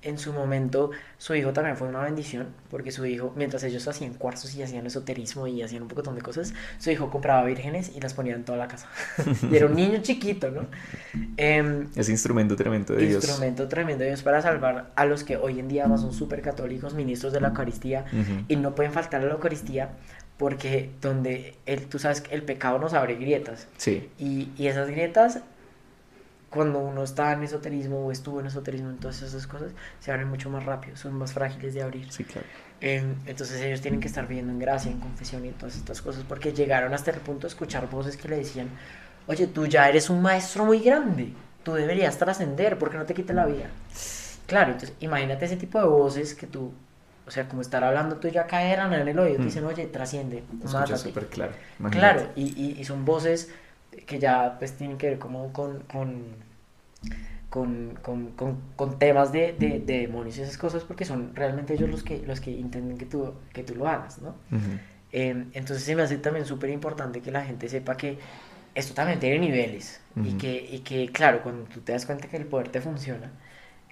en 0.03 0.19
su 0.19 0.33
momento 0.33 0.91
su 1.19 1.35
hijo 1.35 1.53
también 1.53 1.77
fue 1.77 1.89
una 1.89 2.01
bendición, 2.03 2.49
porque 2.71 2.91
su 2.91 3.07
hijo, 3.07 3.33
mientras 3.37 3.63
ellos 3.63 3.87
hacían 3.87 4.15
cuarzos 4.15 4.55
y 4.55 4.63
hacían 4.63 4.87
esoterismo 4.87 5.47
y 5.47 5.63
hacían 5.63 5.83
un 5.83 5.89
montón 5.89 6.15
de 6.15 6.23
cosas, 6.23 6.53
su 6.79 6.91
hijo 6.91 7.11
compraba 7.11 7.45
vírgenes 7.45 7.93
y 7.95 8.01
las 8.01 8.15
ponía 8.15 8.35
en 8.35 8.45
toda 8.45 8.59
la 8.59 8.69
casa. 8.69 8.89
y 9.51 9.57
era 9.57 9.67
un 9.67 9.75
niño 9.75 10.01
chiquito, 10.03 10.51
¿no? 10.51 10.67
Eh, 11.37 11.87
Ese 11.95 12.11
instrumento 12.11 12.57
tremendo 12.57 12.95
de 12.95 13.07
Dios. 13.07 13.25
Instrumento 13.25 13.69
tremendo 13.69 14.03
de 14.03 14.11
Dios 14.11 14.23
para 14.23 14.43
salvar 14.43 14.91
a 14.97 15.05
los 15.05 15.25
que 15.25 15.37
hoy 15.37 15.61
en 15.61 15.69
día 15.69 15.87
son 15.97 16.13
súper 16.13 16.43
católicos, 16.43 16.95
ministros 16.95 17.33
de 17.33 17.41
la 17.41 17.49
Eucaristía, 17.49 18.05
uh 18.13 18.17
-huh. 18.17 18.45
y 18.49 18.57
no 18.57 18.75
pueden 18.75 18.93
faltar 18.93 19.23
a 19.23 19.27
la 19.27 19.33
Eucaristía 19.33 19.91
porque 20.37 20.91
donde 21.01 21.55
el, 21.67 21.87
tú 21.87 22.01
sabes 22.01 22.21
que 22.21 22.35
el 22.35 22.43
pecado 22.43 22.79
nos 22.79 22.95
abre 22.95 23.15
grietas. 23.15 23.69
Sí. 23.77 24.09
Y, 24.19 24.49
y 24.57 24.67
esas 24.67 24.89
grietas 24.89 25.39
cuando 26.53 26.81
uno 26.81 27.03
está 27.03 27.33
en 27.33 27.43
esoterismo 27.43 28.07
o 28.07 28.13
estuvo 28.13 28.39
en 28.39 28.47
esoterismo 28.47 28.91
en 28.91 28.99
todas 28.99 29.23
esas 29.23 29.47
cosas, 29.47 29.73
se 30.01 30.13
abren 30.13 30.29
mucho 30.29 30.51
más 30.51 30.65
rápido, 30.65 30.97
son 30.97 31.15
más 31.15 31.33
frágiles 31.33 31.73
de 31.73 31.83
abrir. 31.83 32.13
Sí, 32.13 32.25
claro. 32.25 32.47
Eh, 32.83 33.03
entonces 33.27 33.61
ellos 33.63 33.81
tienen 33.81 34.01
que 34.01 34.09
estar 34.09 34.27
viviendo 34.29 34.53
en 34.53 34.59
gracia, 34.59 34.91
en 34.91 35.01
confesión 35.01 35.45
y 35.47 35.49
en 35.49 35.55
todas 35.55 35.77
estas 35.77 36.03
cosas, 36.03 36.25
porque 36.29 36.53
llegaron 36.53 36.93
hasta 36.93 37.11
el 37.11 37.21
punto 37.21 37.43
de 37.43 37.49
escuchar 37.49 37.89
voces 37.89 38.19
que 38.19 38.29
le 38.29 38.37
decían, 38.37 38.69
oye, 39.27 39.47
tú 39.47 39.67
ya 39.67 39.89
eres 39.89 40.11
un 40.11 40.21
maestro 40.21 40.67
muy 40.67 40.81
grande, 40.81 41.33
tú 41.63 41.73
deberías 41.73 42.19
trascender, 42.19 42.79
porque 42.79 42.99
no 42.99 43.07
te 43.07 43.15
quite 43.15 43.33
la 43.33 43.47
vida? 43.47 43.71
Claro, 44.47 44.73
entonces 44.73 44.95
imagínate 45.01 45.47
ese 45.47 45.57
tipo 45.57 45.79
de 45.79 45.87
voces 45.87 46.35
que 46.35 46.47
tú, 46.47 46.73
o 47.27 47.31
sea, 47.31 47.49
como 47.49 47.63
estar 47.63 47.83
hablando 47.83 48.17
tú 48.17 48.29
ya 48.29 48.47
caerán 48.47 48.93
en 48.93 49.09
el 49.09 49.19
oído, 49.19 49.39
te 49.39 49.45
dicen, 49.45 49.65
oye, 49.65 49.87
trasciende, 49.87 50.45
mátate. 50.71 50.99
súper 50.99 51.29
claro. 51.29 51.53
Imagínate. 51.79 52.15
Claro, 52.15 52.33
y, 52.37 52.43
y, 52.63 52.81
y 52.81 52.85
son 52.85 53.07
voces 53.07 53.49
que 54.07 54.19
ya 54.19 54.57
pues 54.59 54.73
tienen 54.73 54.99
que 54.99 55.11
ver 55.11 55.19
como 55.19 55.53
con, 55.53 55.81
con, 55.85 56.25
con, 57.51 57.99
con, 58.03 58.61
con, 58.77 58.99
temas 58.99 59.31
de, 59.33 59.53
de, 59.53 59.81
de, 59.81 59.99
demonios 60.01 60.39
y 60.39 60.43
esas 60.43 60.57
cosas 60.57 60.85
porque 60.85 61.05
son 61.05 61.35
realmente 61.35 61.75
ellos 61.75 61.91
los 61.91 62.03
que, 62.03 62.19
los 62.27 62.41
que 62.41 62.51
intenten 62.51 62.97
que 62.97 63.07
tú, 63.07 63.35
que 63.53 63.63
tú 63.63 63.75
lo 63.75 63.87
hagas, 63.87 64.21
¿no? 64.23 64.31
Uh 64.51 64.57
-huh. 64.57 64.79
eh, 65.13 65.47
entonces 65.53 65.83
se 65.83 65.95
me 65.95 66.03
hace 66.03 66.17
también 66.19 66.47
súper 66.47 66.71
importante 66.71 67.21
que 67.21 67.31
la 67.31 67.45
gente 67.45 67.69
sepa 67.69 67.97
que 67.97 68.19
esto 68.75 68.95
también 68.95 69.21
tiene 69.21 69.39
niveles 69.39 70.01
uh 70.17 70.21
-huh. 70.21 70.29
y, 70.31 70.39
que, 70.39 70.69
y 70.73 70.79
que 70.79 71.09
claro, 71.13 71.43
cuando 71.43 71.65
tú 71.65 71.81
te 71.81 71.93
das 71.93 72.07
cuenta 72.07 72.29
que 72.29 72.39
el 72.39 72.47
poder 72.47 72.69
te 72.69 72.81
funciona, 72.81 73.31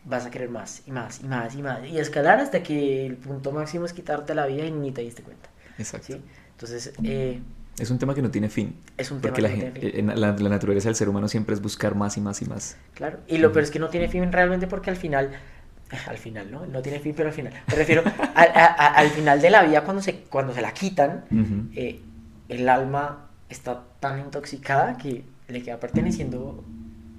vas 0.05 0.25
a 0.25 0.31
querer 0.31 0.49
más 0.49 0.83
y 0.87 0.93
más 0.93 1.21
y 1.21 1.27
más 1.27 1.55
y 1.55 1.63
más 1.63 1.87
y 1.87 1.99
escalar 1.99 2.41
hasta 2.41 2.63
que 2.63 3.05
el 3.05 3.17
punto 3.17 3.53
máximo 3.53 3.85
es 3.85 3.93
quitarte 3.93 4.35
la 4.35 4.47
vida 4.47 4.65
y 4.65 4.71
ni 4.71 4.91
te 4.93 5.03
diste 5.03 5.23
cuenta. 5.23 5.51
Exacto. 5.79 6.15
¿sí? 6.15 6.23
Entonces, 6.53 6.93
eh, 7.05 7.41
es 7.81 7.91
un 7.91 7.99
tema 7.99 8.15
que 8.15 8.23
no 8.23 8.31
tiene 8.31 8.49
fin. 8.49 8.77
Es 8.97 9.11
un 9.11 9.21
porque 9.21 9.43
tema 9.43 9.49
la, 9.49 9.55
que 9.55 9.61
gente, 9.63 9.81
no 9.81 9.81
tiene 9.93 10.13
fin. 10.13 10.21
La, 10.21 10.33
la, 10.33 10.49
naturaleza 10.49 10.89
del 10.89 10.97
ser 10.97 11.09
humano 11.09 11.29
siempre 11.29 11.55
es 11.55 11.63
buscar 11.63 11.95
más 11.95 12.17
y 12.17 12.21
más 12.21 12.43
y 12.43 12.45
más. 12.45 12.77
Claro, 12.95 13.19
y 13.27 13.39
lo 13.39 13.49
uh 13.49 13.51
-huh. 13.51 13.55
peor 13.55 13.65
es 13.65 13.71
que 13.71 13.79
no 13.79 13.89
tiene 13.89 14.09
fin 14.09 14.31
realmente 14.31 14.67
porque 14.67 14.91
al 14.91 14.97
final, 14.97 15.31
al 16.07 16.19
final, 16.19 16.51
¿no? 16.51 16.67
No 16.67 16.83
tiene 16.83 17.01
fin, 17.01 17.15
pero 17.17 17.29
al 17.31 17.35
final. 17.35 17.53
Me 17.69 17.75
refiero 17.75 18.03
a, 18.35 18.43
a, 18.43 18.67
a, 18.67 18.87
al 18.95 19.09
final 19.11 19.41
de 19.41 19.51
la 19.51 19.63
vida, 19.63 19.83
cuando 19.85 20.03
se, 20.03 20.21
cuando 20.29 20.53
se 20.53 20.61
la 20.61 20.73
quitan, 20.73 21.25
uh 21.31 21.35
-huh. 21.35 21.69
eh, 21.75 22.01
el 22.49 22.69
alma 22.69 23.29
está 23.49 23.83
tan 24.01 24.21
intoxicada 24.21 24.97
que 24.97 25.25
le 25.49 25.63
queda 25.63 25.79
perteneciendo 25.81 26.63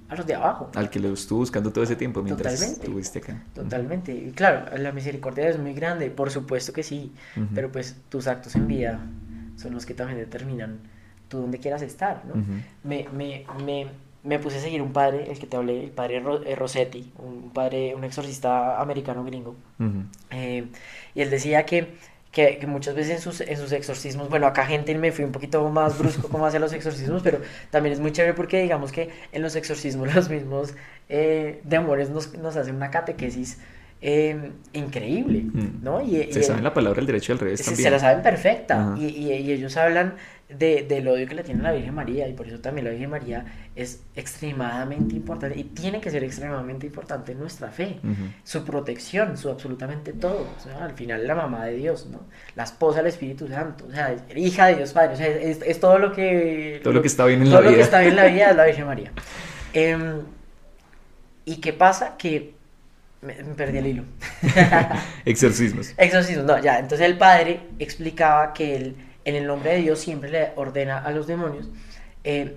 a 0.08 0.14
los 0.16 0.26
de 0.26 0.34
abajo. 0.34 0.70
Al 0.74 0.90
que 0.90 1.00
lo 1.00 1.12
estuvo 1.12 1.38
buscando 1.40 1.72
todo 1.72 1.84
ese 1.84 1.96
tiempo 1.96 2.22
mientras 2.22 2.54
Totalmente. 2.54 2.84
estuviste 2.84 3.18
acá. 3.20 3.42
Totalmente. 3.54 4.12
Y 4.14 4.30
claro, 4.32 4.76
la 4.76 4.92
misericordia 4.92 5.48
es 5.48 5.58
muy 5.58 5.72
grande, 5.72 6.10
por 6.10 6.30
supuesto 6.30 6.72
que 6.72 6.82
sí, 6.82 7.12
uh 7.36 7.40
-huh. 7.40 7.48
pero 7.54 7.72
pues 7.72 7.96
tus 8.10 8.26
actos 8.26 8.54
en 8.54 8.66
vida 8.66 9.00
son 9.62 9.74
los 9.74 9.86
que 9.86 9.94
también 9.94 10.18
determinan 10.18 10.80
tú 11.28 11.38
dónde 11.40 11.58
quieras 11.58 11.82
estar, 11.82 12.24
¿no? 12.26 12.34
Uh 12.34 12.44
-huh. 12.44 12.62
me, 12.84 13.06
me, 13.12 13.46
me, 13.64 13.86
me, 14.22 14.38
puse 14.38 14.58
a 14.58 14.60
seguir 14.60 14.82
un 14.82 14.92
padre, 14.92 15.30
el 15.30 15.38
que 15.38 15.46
te 15.46 15.56
hablé, 15.56 15.84
el 15.84 15.90
padre 15.90 16.22
eh, 16.46 16.54
Rossetti, 16.54 17.12
un 17.18 17.50
padre, 17.50 17.94
un 17.94 18.04
exorcista 18.04 18.80
americano 18.80 19.24
gringo, 19.24 19.56
uh 19.78 19.84
-huh. 19.84 20.04
eh, 20.30 20.64
y 21.14 21.20
él 21.22 21.30
decía 21.30 21.64
que, 21.64 21.88
que, 22.32 22.58
que, 22.58 22.66
muchas 22.66 22.94
veces 22.94 23.16
en 23.16 23.20
sus, 23.20 23.40
en 23.40 23.56
sus 23.56 23.72
exorcismos, 23.72 24.28
bueno, 24.28 24.46
acá 24.46 24.66
gente 24.66 24.94
me 24.94 25.10
fui 25.12 25.24
un 25.24 25.32
poquito 25.32 25.68
más 25.70 25.98
brusco 25.98 26.28
como 26.28 26.46
hacia 26.46 26.60
los 26.60 26.72
exorcismos, 26.72 27.22
pero 27.22 27.38
también 27.70 27.92
es 27.94 28.00
muy 28.00 28.12
chévere 28.12 28.34
porque 28.34 28.62
digamos 28.62 28.92
que 28.92 29.10
en 29.32 29.42
los 29.42 29.56
exorcismos 29.56 30.14
los 30.14 30.28
mismos 30.28 30.74
eh, 31.08 31.60
demonios 31.64 32.10
nos, 32.10 32.34
nos 32.38 32.56
hacen 32.56 32.74
una 32.76 32.90
catequesis 32.90 33.58
eh, 34.04 34.50
increíble, 34.72 35.44
¿no? 35.80 36.02
Y, 36.02 36.32
se 36.32 36.40
y 36.40 36.42
saben 36.42 36.64
la 36.64 36.74
palabra 36.74 37.00
el 37.00 37.06
derecho 37.06 37.32
al 37.32 37.38
revés 37.38 37.60
se, 37.60 37.66
también. 37.66 37.84
Se 37.84 37.90
la 37.90 37.98
saben 38.00 38.20
perfecta, 38.20 38.96
y, 38.98 39.06
y, 39.06 39.52
ellos 39.52 39.76
hablan 39.76 40.16
de, 40.48 40.84
del 40.88 41.06
odio 41.06 41.28
que 41.28 41.36
le 41.36 41.44
tiene 41.44 41.62
la 41.62 41.70
Virgen 41.70 41.94
María 41.94 42.26
y 42.26 42.32
por 42.32 42.48
eso 42.48 42.58
también 42.58 42.86
la 42.86 42.90
Virgen 42.90 43.10
María 43.10 43.44
es 43.76 44.02
extremadamente 44.16 45.14
importante 45.14 45.56
y 45.56 45.62
tiene 45.62 46.00
que 46.00 46.10
ser 46.10 46.24
extremadamente 46.24 46.84
importante 46.86 47.30
en 47.30 47.38
nuestra 47.38 47.68
fe, 47.68 48.00
su 48.42 48.64
protección, 48.64 49.38
su 49.38 49.48
absolutamente 49.50 50.12
todo, 50.12 50.48
o 50.56 50.60
sea, 50.60 50.84
al 50.84 50.94
final 50.94 51.24
la 51.24 51.36
mamá 51.36 51.64
de 51.66 51.76
Dios, 51.76 52.08
¿no? 52.10 52.22
La 52.56 52.64
esposa 52.64 52.98
del 52.98 53.06
Espíritu 53.06 53.46
Santo, 53.46 53.86
o 53.88 53.92
sea, 53.92 54.16
hija 54.34 54.66
de 54.66 54.76
Dios 54.76 54.92
Padre, 54.92 55.14
o 55.14 55.16
sea, 55.16 55.28
es, 55.28 55.62
es 55.62 55.78
todo 55.78 55.98
lo 55.98 56.12
que... 56.12 56.80
Todo 56.82 56.92
lo, 56.92 57.02
que 57.02 57.08
está 57.08 57.24
bien 57.24 57.42
en 57.42 57.52
la 57.52 57.60
vida. 57.60 57.68
Todo 57.68 57.70
lo 57.70 57.76
que 57.76 57.82
está 57.82 58.00
bien 58.00 58.10
en 58.10 58.16
la 58.16 58.26
vida 58.26 58.50
es 58.50 58.56
la 58.56 58.64
Virgen 58.66 58.86
María. 58.86 59.12
Em, 59.72 60.22
¿Y 61.44 61.56
qué 61.56 61.72
pasa? 61.72 62.16
Que 62.16 62.54
me, 63.22 63.34
perdí 63.34 63.78
el 63.78 63.86
hilo. 63.86 64.04
Exorcismos. 65.24 65.94
Exorcismos, 65.96 66.44
no, 66.44 66.58
ya. 66.58 66.78
Entonces 66.78 67.06
el 67.06 67.16
padre 67.16 67.60
explicaba 67.78 68.52
que 68.52 68.76
él, 68.76 68.96
en 69.24 69.36
el 69.36 69.46
nombre 69.46 69.70
de 69.72 69.78
Dios, 69.78 70.00
siempre 70.00 70.30
le 70.30 70.50
ordena 70.56 70.98
a 70.98 71.10
los 71.12 71.26
demonios 71.26 71.70
eh, 72.24 72.56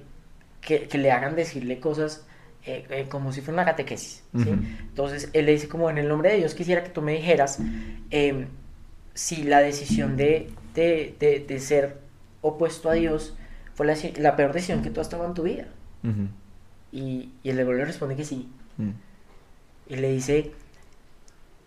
que, 0.60 0.90
le 0.92 1.12
hagan 1.12 1.36
decirle 1.36 1.80
cosas 1.80 2.26
eh, 2.66 2.86
eh, 2.90 3.06
como 3.08 3.32
si 3.32 3.42
fuera 3.42 3.62
una 3.62 3.66
catequesis. 3.72 4.24
Entonces 4.34 5.30
él 5.34 5.46
le 5.46 5.54
dice, 5.54 5.68
como 5.68 5.90
en 5.90 6.00
el 6.00 6.08
nombre 6.08 6.32
de 6.32 6.38
Dios, 6.38 6.56
quisiera 6.56 6.84
que 6.84 6.90
tú 6.90 7.02
me 7.02 7.14
dijeras 7.14 7.60
em, 8.10 8.48
si 9.14 9.44
la 9.44 9.60
decisión 9.60 10.18
de, 10.18 10.52
de, 10.74 11.60
ser 11.60 12.00
opuesto 12.42 12.90
a 12.90 12.94
Dios 12.94 13.38
fue 13.76 13.86
la, 14.18 14.36
peor 14.36 14.52
decisión 14.52 14.82
que 14.82 14.90
tú 14.90 15.00
has 15.00 15.10
tomado 15.10 15.30
en 15.30 15.36
tu 15.36 15.44
vida. 15.44 15.68
y, 16.92 17.30
y, 17.44 17.50
el 17.50 17.58
demonio 17.58 17.86
responde 17.86 18.16
que 18.16 18.26
sí. 18.26 18.50
Mm 18.78 18.92
y 19.88 19.96
le 19.96 20.12
dice, 20.12 20.52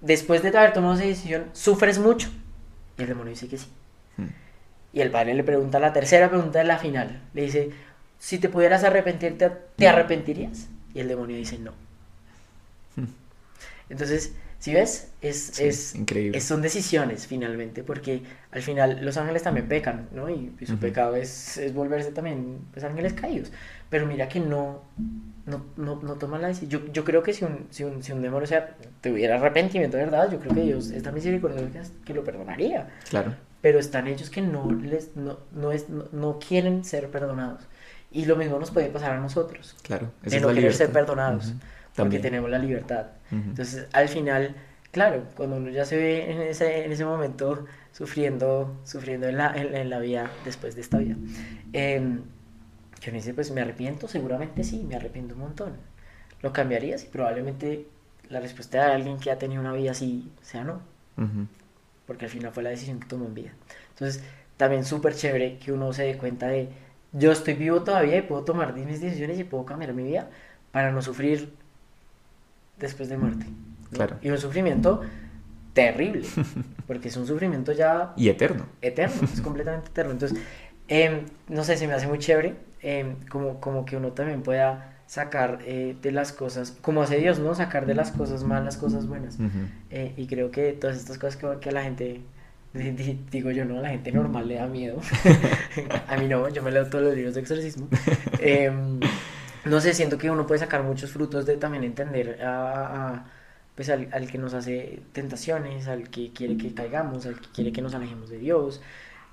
después 0.00 0.42
de 0.42 0.56
haber 0.56 0.72
tomado 0.72 0.94
esa 0.94 1.04
decisión, 1.04 1.46
¿sufres 1.52 1.98
mucho? 1.98 2.30
Y 2.96 3.02
el 3.02 3.08
demonio 3.08 3.30
dice 3.30 3.48
que 3.48 3.58
sí. 3.58 3.68
Hmm. 4.16 4.28
Y 4.92 5.00
el 5.00 5.10
padre 5.10 5.34
le 5.34 5.44
pregunta 5.44 5.78
la 5.78 5.92
tercera 5.92 6.28
pregunta 6.28 6.58
de 6.58 6.64
la 6.64 6.78
final. 6.78 7.22
Le 7.34 7.42
dice, 7.42 7.70
si 8.18 8.38
te 8.38 8.48
pudieras 8.48 8.84
arrepentir, 8.84 9.38
¿te, 9.38 9.88
arrepentirías? 9.88 10.68
Y 10.94 11.00
el 11.00 11.08
demonio 11.08 11.36
dice 11.36 11.58
no. 11.58 11.72
Hmm. 12.96 13.06
Entonces, 13.88 14.32
si 14.58 14.74
ves, 14.74 15.12
es, 15.20 15.60
es, 15.60 15.94
increíble. 15.94 16.40
son 16.40 16.62
decisiones 16.62 17.28
finalmente, 17.28 17.84
porque 17.84 18.22
al 18.50 18.60
final 18.62 19.04
los 19.04 19.16
ángeles 19.16 19.44
también 19.44 19.68
pecan, 19.68 20.08
¿no? 20.12 20.28
Y, 20.28 20.52
su 20.66 20.78
pecado 20.78 21.14
es, 21.14 21.58
es, 21.58 21.72
volverse 21.72 22.10
también 22.10 22.58
pues, 22.72 22.84
ángeles 22.84 23.12
caídos. 23.12 23.52
Pero 23.88 24.06
mira 24.06 24.28
que 24.28 24.40
no, 24.40 24.82
no, 25.46 25.64
no, 25.76 26.02
no 26.02 26.14
toman 26.14 26.42
la 26.42 26.48
decisión. 26.48 26.70
Yo, 26.70 26.92
yo 26.92 27.04
creo 27.04 27.22
que 27.22 27.32
si 27.32 27.44
un, 27.44 27.68
si 27.70 27.84
un, 27.84 28.02
si 28.02 28.10
un 28.10 28.20
demonio 28.20 28.44
o 28.44 28.48
sea, 28.48 28.74
tuviera 29.00 29.36
arrepentimiento 29.36 29.96
de 29.96 30.04
verdad, 30.04 30.28
yo 30.30 30.40
creo 30.40 30.52
que 30.52 30.62
Dios 30.62 30.90
es 30.90 31.04
tan 31.04 31.14
misericordioso 31.14 31.92
que 32.04 32.12
lo 32.12 32.24
perdonaría. 32.24 32.88
Claro. 33.08 33.36
Pero 33.60 33.78
están 33.78 34.08
ellos 34.08 34.28
que 34.28 34.40
no, 34.40 34.72
les, 34.72 35.16
no, 35.16 35.38
no, 35.52 35.70
es, 35.70 35.88
no, 35.88 36.38
quieren 36.40 36.84
ser 36.84 37.10
perdonados. 37.10 37.62
Y 38.10 38.24
lo 38.24 38.34
mismo 38.34 38.58
nos 38.58 38.72
puede 38.72 38.88
pasar 38.88 39.12
a 39.12 39.20
nosotros. 39.20 39.76
Claro. 39.82 40.10
de 40.22 40.40
no 40.40 40.52
querer 40.52 40.74
ser 40.74 40.90
perdonados 40.90 41.54
porque 41.98 42.18
tenemos 42.18 42.50
la 42.50 42.58
libertad. 42.58 43.06
Entonces, 43.30 43.86
al 43.92 44.08
final, 44.08 44.54
claro, 44.92 45.24
cuando 45.36 45.56
uno 45.56 45.70
ya 45.70 45.84
se 45.84 45.96
ve 45.96 46.32
en 46.32 46.40
ese, 46.42 46.84
en 46.84 46.92
ese 46.92 47.04
momento 47.04 47.66
sufriendo, 47.92 48.78
sufriendo 48.84 49.26
en 49.28 49.36
la, 49.36 49.54
en, 49.54 49.90
la 49.90 49.98
vida 49.98 50.30
después 50.44 50.74
de 50.74 50.80
esta 50.80 50.98
vida, 50.98 51.16
eh, 51.72 52.18
que 53.00 53.10
uno 53.10 53.16
dice, 53.18 53.34
pues 53.34 53.50
me 53.50 53.60
arrepiento, 53.60 54.08
seguramente 54.08 54.64
sí, 54.64 54.84
me 54.88 54.96
arrepiento 54.96 55.34
un 55.34 55.40
montón. 55.40 55.72
¿Lo 56.42 56.52
cambiarías? 56.52 57.04
Y 57.04 57.06
probablemente 57.08 57.86
la 58.28 58.40
respuesta 58.40 58.86
de 58.86 58.92
alguien 58.92 59.18
que 59.18 59.30
ha 59.30 59.38
tenido 59.38 59.60
una 59.60 59.72
vida 59.72 59.92
así 59.92 60.30
sea 60.42 60.64
no. 60.64 60.80
Porque 62.06 62.26
al 62.26 62.30
final 62.30 62.52
fue 62.52 62.62
la 62.62 62.70
decisión 62.70 63.00
que 63.00 63.08
tomó 63.08 63.26
en 63.26 63.34
vida. 63.34 63.50
Entonces, 63.90 64.22
también 64.56 64.84
súper 64.84 65.14
chévere 65.14 65.58
que 65.58 65.72
uno 65.72 65.92
se 65.92 66.04
dé 66.04 66.16
cuenta 66.16 66.46
de, 66.46 66.68
yo 67.12 67.32
estoy 67.32 67.54
vivo 67.54 67.82
todavía 67.82 68.18
y 68.18 68.22
puedo 68.22 68.44
tomar 68.44 68.74
mis 68.74 69.00
decisiones 69.00 69.38
y 69.38 69.44
puedo 69.44 69.64
cambiar 69.64 69.94
mi 69.94 70.04
vida 70.04 70.28
para 70.72 70.92
no 70.92 71.02
sufrir 71.02 71.52
después 72.78 73.08
de 73.08 73.16
muerte. 73.16 73.46
Claro. 73.90 74.16
Y 74.22 74.30
un 74.30 74.38
sufrimiento 74.38 75.02
terrible, 75.72 76.26
porque 76.86 77.08
es 77.08 77.16
un 77.16 77.26
sufrimiento 77.26 77.72
ya... 77.72 78.12
Y 78.16 78.28
eterno. 78.28 78.66
Eterno, 78.82 79.28
es 79.32 79.40
completamente 79.40 79.90
eterno. 79.90 80.12
Entonces, 80.12 80.38
em, 80.88 81.26
no 81.48 81.64
sé, 81.64 81.76
se 81.76 81.86
me 81.86 81.94
hace 81.94 82.06
muy 82.06 82.18
chévere, 82.18 82.56
em, 82.82 83.16
como, 83.28 83.60
como 83.60 83.84
que 83.84 83.96
uno 83.96 84.12
también 84.12 84.42
pueda 84.42 84.96
sacar 85.06 85.60
eh, 85.64 85.96
de 86.02 86.12
las 86.12 86.32
cosas, 86.32 86.76
como 86.82 87.00
hace 87.00 87.16
Dios, 87.16 87.38
¿no? 87.38 87.54
Sacar 87.54 87.86
de 87.86 87.94
las 87.94 88.10
cosas 88.10 88.44
malas 88.44 88.76
cosas 88.76 89.06
buenas. 89.06 89.38
Eh, 89.90 90.12
y 90.16 90.26
creo 90.26 90.50
que 90.50 90.72
todas 90.74 90.96
estas 90.96 91.16
cosas 91.16 91.36
que, 91.36 91.60
que 91.60 91.70
a 91.70 91.72
la 91.72 91.82
gente, 91.82 92.20
digo 93.30 93.50
yo, 93.50 93.64
¿no? 93.64 93.78
A 93.78 93.82
la 93.82 93.88
gente 93.88 94.12
normal 94.12 94.48
le 94.48 94.56
da 94.56 94.66
miedo. 94.66 95.00
a 96.08 96.16
mí 96.18 96.28
no, 96.28 96.48
yo 96.50 96.62
me 96.62 96.70
leo 96.70 96.86
todos 96.86 97.04
los 97.04 97.14
libros 97.14 97.34
de 97.34 97.40
exorcismo. 97.40 97.88
Em, 98.38 99.00
no 99.68 99.80
sé, 99.80 99.94
siento 99.94 100.18
que 100.18 100.30
uno 100.30 100.46
puede 100.46 100.60
sacar 100.60 100.82
muchos 100.82 101.10
frutos 101.10 101.46
de 101.46 101.56
también 101.56 101.84
entender 101.84 102.40
a, 102.42 103.24
pues 103.74 103.88
al, 103.90 104.08
que 104.30 104.38
nos 104.38 104.54
hace 104.54 105.00
tentaciones, 105.12 105.88
al 105.88 106.10
que 106.10 106.32
quiere 106.32 106.56
que 106.56 106.74
caigamos, 106.74 107.26
al 107.26 107.40
que 107.40 107.48
quiere 107.48 107.72
que 107.72 107.82
nos 107.82 107.94
alejemos 107.94 108.28
de 108.30 108.38
Dios, 108.38 108.80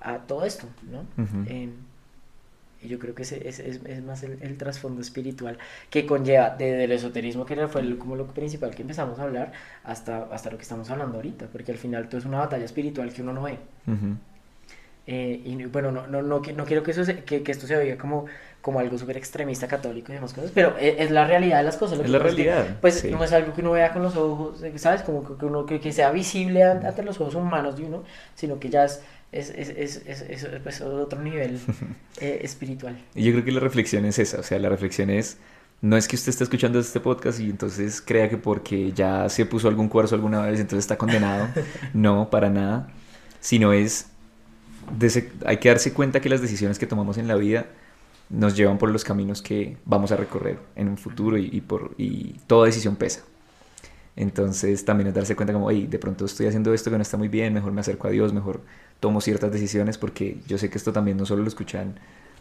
a 0.00 0.18
todo 0.18 0.44
esto, 0.44 0.68
¿no? 0.90 1.04
Em, 1.46 1.72
y 2.82 2.88
yo 2.88 2.98
creo 2.98 3.14
que 3.14 3.22
es, 3.22 3.32
es, 3.32 3.58
es 3.58 4.04
más 4.04 4.22
el, 4.22 4.58
trasfondo 4.58 5.00
espiritual 5.00 5.58
que 5.90 6.06
conlleva 6.06 6.50
desde 6.50 6.84
el 6.84 6.92
esoterismo, 6.92 7.46
que 7.46 7.68
fue 7.68 7.98
como 7.98 8.16
lo 8.16 8.26
principal 8.26 8.74
que 8.74 8.82
empezamos 8.82 9.18
a 9.18 9.22
hablar, 9.22 9.52
hasta, 9.82 10.24
hasta 10.24 10.50
lo 10.50 10.56
que 10.58 10.62
estamos 10.62 10.90
hablando 10.90 11.16
ahorita, 11.16 11.46
porque 11.46 11.72
al 11.72 11.78
final 11.78 12.08
todo 12.08 12.18
es 12.18 12.26
una 12.26 12.38
batalla 12.38 12.64
espiritual 12.64 13.12
que 13.12 13.22
uno 13.22 13.32
no 13.32 13.42
ve. 13.42 13.58
Eh, 15.08 15.40
y 15.44 15.64
bueno, 15.66 15.92
no, 15.92 16.06
no, 16.08 16.20
no, 16.20 16.40
no 16.40 16.64
quiero 16.64 16.82
que, 16.82 16.90
eso 16.90 17.04
que, 17.24 17.42
que, 17.44 17.52
esto 17.52 17.68
se 17.68 17.76
oiga 17.76 17.96
como, 17.96 18.26
como 18.60 18.80
algo 18.80 18.98
súper 18.98 19.16
extremista 19.16 19.68
católico 19.68 20.10
y 20.10 20.16
demás 20.16 20.32
cosas, 20.32 20.50
pero 20.52 20.76
e, 20.78 20.96
es, 20.98 21.12
la 21.12 21.24
realidad 21.24 21.58
de 21.58 21.62
las 21.62 21.76
cosas. 21.76 22.00
es 22.00 22.10
la 22.10 22.18
realidad. 22.18 22.78
pues 22.80 23.04
no 23.04 23.22
es 23.22 23.32
algo 23.32 23.54
que 23.54 23.60
uno 23.60 23.70
vea 23.70 23.92
con 23.92 24.02
los 24.02 24.16
ojos, 24.16 24.60
¿sabes? 24.74 25.02
Como 25.02 25.38
que, 25.38 25.44
uno, 25.44 25.64
que, 25.64 25.92
sea 25.92 26.10
visible 26.10 26.64
ante 26.64 27.04
los 27.04 27.20
ojos 27.20 27.36
humanos 27.36 27.76
de 27.76 27.84
uno, 27.84 28.02
sino 28.34 28.58
que 28.58 28.68
ya 28.68 28.84
es, 28.84 29.00
es, 29.30 29.50
es, 29.50 30.02
es, 30.06 30.22
es 30.22 30.48
pues, 30.60 30.80
otro 30.80 31.22
nivel 31.22 31.60
eh, 32.20 32.40
espiritual. 32.42 32.98
Y 33.14 33.22
yo 33.22 33.32
creo 33.32 33.44
que 33.44 33.52
la 33.52 33.60
reflexión 33.60 34.04
es 34.06 34.18
esa, 34.18 34.40
o 34.40 34.42
sea, 34.42 34.58
la 34.58 34.68
reflexión 34.68 35.10
es... 35.10 35.38
No 35.82 35.98
es 35.98 36.08
que 36.08 36.16
usted 36.16 36.30
esté 36.30 36.42
escuchando 36.42 36.80
este 36.80 37.00
podcast 37.00 37.38
y 37.38 37.50
entonces 37.50 38.00
crea 38.00 38.30
que 38.30 38.38
porque 38.38 38.92
ya 38.92 39.28
se 39.28 39.44
puso 39.44 39.68
algún 39.68 39.88
cuarzo 39.90 40.14
alguna 40.14 40.40
vez, 40.40 40.58
entonces 40.58 40.78
está 40.78 40.96
condenado. 40.96 41.48
no, 41.94 42.30
para 42.30 42.48
nada. 42.48 42.88
Sino 43.40 43.74
es 43.74 44.06
hay 45.44 45.56
que 45.58 45.68
darse 45.68 45.92
cuenta 45.92 46.20
que 46.20 46.28
las 46.28 46.40
decisiones 46.40 46.78
que 46.78 46.86
tomamos 46.86 47.18
en 47.18 47.28
la 47.28 47.34
vida 47.34 47.66
nos 48.28 48.56
llevan 48.56 48.78
por 48.78 48.90
los 48.90 49.04
caminos 49.04 49.42
que 49.42 49.76
vamos 49.84 50.12
a 50.12 50.16
recorrer 50.16 50.58
en 50.74 50.88
un 50.88 50.98
futuro 50.98 51.36
y, 51.38 51.60
por, 51.60 51.94
y 51.96 52.34
toda 52.46 52.66
decisión 52.66 52.96
pesa. 52.96 53.22
Entonces 54.16 54.84
también 54.84 55.08
es 55.08 55.14
darse 55.14 55.36
cuenta 55.36 55.52
como, 55.52 55.70
de 55.70 55.98
pronto 55.98 56.24
estoy 56.24 56.46
haciendo 56.46 56.72
esto 56.72 56.90
que 56.90 56.96
no 56.96 57.02
está 57.02 57.16
muy 57.16 57.28
bien, 57.28 57.52
mejor 57.52 57.72
me 57.72 57.82
acerco 57.82 58.08
a 58.08 58.10
Dios, 58.10 58.32
mejor 58.32 58.62
tomo 58.98 59.20
ciertas 59.20 59.52
decisiones 59.52 59.98
porque 59.98 60.38
yo 60.46 60.56
sé 60.58 60.70
que 60.70 60.78
esto 60.78 60.92
también 60.92 61.18
no 61.18 61.26
solo 61.26 61.42
lo 61.42 61.48
escuchan, 61.48 61.98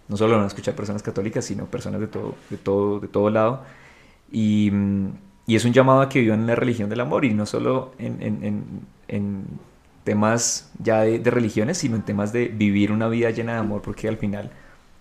no 0.08 0.16
solo 0.16 0.32
lo 0.32 0.38
van 0.38 0.46
a 0.46 0.48
escuchar 0.48 0.76
personas 0.76 1.04
católicas, 1.04 1.46
sino 1.46 1.66
personas 1.66 2.00
de 2.00 2.08
todo, 2.08 2.36
de 2.50 2.58
todo, 2.58 3.00
de 3.02 3.08
todo 3.10 3.30
lado. 3.30 3.64
Y, 4.32 4.72
y 5.46 5.56
es 5.56 5.66
un 5.66 5.74
llamado 5.74 6.02
a 6.02 6.10
que 6.10 6.22
vivan 6.22 6.42
en 6.42 6.48
la 6.48 6.56
religión 6.56 6.90
del 6.90 7.02
amor 7.02 7.26
y 7.26 7.34
no 7.34 7.46
solo 7.46 7.94
en 8.00 9.46
temas 10.06 10.72
ya 10.80 11.02
de, 11.02 11.20
religiones, 11.30 11.80
sino 11.80 11.98
en 11.98 12.04
temas 12.04 12.32
de 12.32 12.48
vivir 12.48 12.94
una 12.94 13.10
vida 13.10 13.32
llena 13.32 13.54
de 13.54 13.60
amor, 13.60 13.82
porque 13.82 14.08
al 14.08 14.18
final 14.18 14.52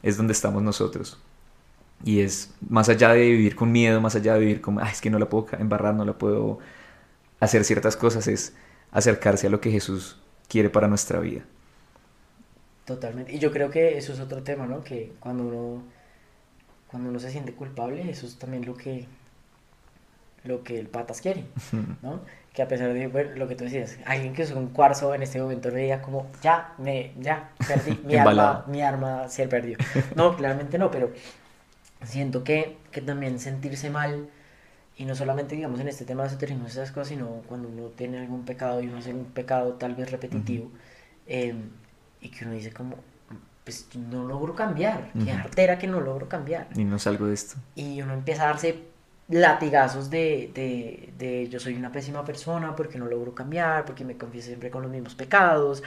es 0.02 0.16
donde 0.16 0.32
estamos 0.32 0.62
nosotros. 0.62 1.20
Y 2.04 2.20
es 2.20 2.52
más 2.68 2.88
allá 2.88 3.12
de 3.12 3.20
vivir 3.20 3.54
con 3.54 3.70
miedo, 3.70 4.00
más 4.00 4.16
allá 4.16 4.34
de 4.34 4.40
vivir 4.40 4.60
como, 4.60 4.80
es 4.80 5.00
que 5.00 5.10
no 5.10 5.18
la 5.20 5.28
puedo 5.28 5.46
embarrar, 5.58 5.94
no 5.94 6.04
la 6.04 6.14
puedo 6.14 6.58
hacer 7.38 7.64
ciertas 7.64 7.96
cosas, 7.96 8.26
es 8.26 8.54
acercarse 8.90 9.46
a 9.46 9.50
lo 9.50 9.60
que 9.60 9.70
Jesús 9.70 10.18
quiere 10.48 10.70
para 10.70 10.88
nuestra 10.88 11.20
vida. 11.20 11.42
Totalmente. 12.86 13.34
Y 13.34 13.38
yo 13.38 13.52
creo 13.52 13.70
que 13.70 13.96
eso 13.96 14.12
es 14.12 14.20
otro 14.20 14.42
tema, 14.42 14.66
¿no? 14.66 14.82
Que 14.82 15.12
cuando 15.20 15.44
uno, 15.44 15.82
cuando 16.88 17.10
uno 17.10 17.20
se 17.20 17.30
siente 17.30 17.52
culpable, 17.52 18.10
eso 18.10 18.26
es 18.26 18.36
también 18.36 18.64
lo 18.64 18.74
que, 18.74 19.06
lo 20.44 20.62
que 20.62 20.78
el 20.78 20.88
patas 20.88 21.20
quiere, 21.20 21.44
¿no? 22.02 22.20
Que 22.54 22.62
a 22.62 22.68
pesar 22.68 22.94
de 22.94 23.34
lo 23.36 23.48
que 23.48 23.56
tú 23.56 23.64
decías, 23.64 23.98
alguien 24.06 24.32
que 24.32 24.42
usa 24.42 24.56
un 24.56 24.68
cuarzo 24.68 25.12
en 25.12 25.22
este 25.24 25.42
momento 25.42 25.70
le 25.70 25.80
diga 25.80 26.00
como, 26.00 26.28
ya, 26.40 26.72
me, 26.78 27.12
ya, 27.18 27.50
perdí, 27.66 28.00
mi 28.04 28.14
arma, 28.14 28.64
mi 28.68 28.80
arma 28.80 29.28
se 29.28 29.48
perdió. 29.48 29.76
No, 30.14 30.36
claramente 30.36 30.78
no, 30.78 30.88
pero 30.88 31.10
siento 32.04 32.44
que, 32.44 32.76
que 32.92 33.00
también 33.00 33.40
sentirse 33.40 33.90
mal, 33.90 34.28
y 34.96 35.04
no 35.04 35.16
solamente 35.16 35.56
digamos 35.56 35.80
en 35.80 35.88
este 35.88 36.04
tema 36.04 36.22
de 36.22 36.28
esoterismo, 36.28 36.68
esas 36.68 36.92
cosas, 36.92 37.08
sino 37.08 37.42
cuando 37.48 37.68
uno 37.68 37.88
tiene 37.88 38.20
algún 38.20 38.44
pecado 38.44 38.80
y 38.80 38.86
uno 38.86 38.98
hace 38.98 39.12
un 39.12 39.24
pecado 39.24 39.72
tal 39.72 39.96
vez 39.96 40.12
repetitivo, 40.12 40.70
em, 41.26 41.70
y 42.20 42.28
que 42.28 42.44
uno 42.44 42.54
dice 42.54 42.72
como, 42.72 42.98
pues 43.64 43.88
no 43.96 44.22
logro 44.22 44.54
cambiar, 44.54 45.10
qué 45.24 45.32
artera 45.32 45.76
que 45.76 45.88
no 45.88 46.00
logro 46.00 46.28
cambiar. 46.28 46.68
Y 46.76 46.84
no 46.84 47.00
salgo 47.00 47.26
de 47.26 47.34
esto. 47.34 47.56
Y 47.74 48.00
uno 48.00 48.14
empieza 48.14 48.44
a 48.44 48.46
darse 48.46 48.93
latigazos 49.28 50.10
de, 50.10 50.50
de, 50.54 51.10
de, 51.18 51.48
yo 51.48 51.58
soy 51.58 51.74
una 51.74 51.90
pésima 51.90 52.24
persona 52.24 52.76
porque 52.76 52.98
no 52.98 53.06
logro 53.06 53.34
cambiar, 53.34 53.84
porque 53.84 54.04
me 54.04 54.16
confieso 54.16 54.48
siempre 54.48 54.70
con 54.70 54.82
los 54.82 54.90
mismos 54.90 55.14
pecados. 55.14 55.82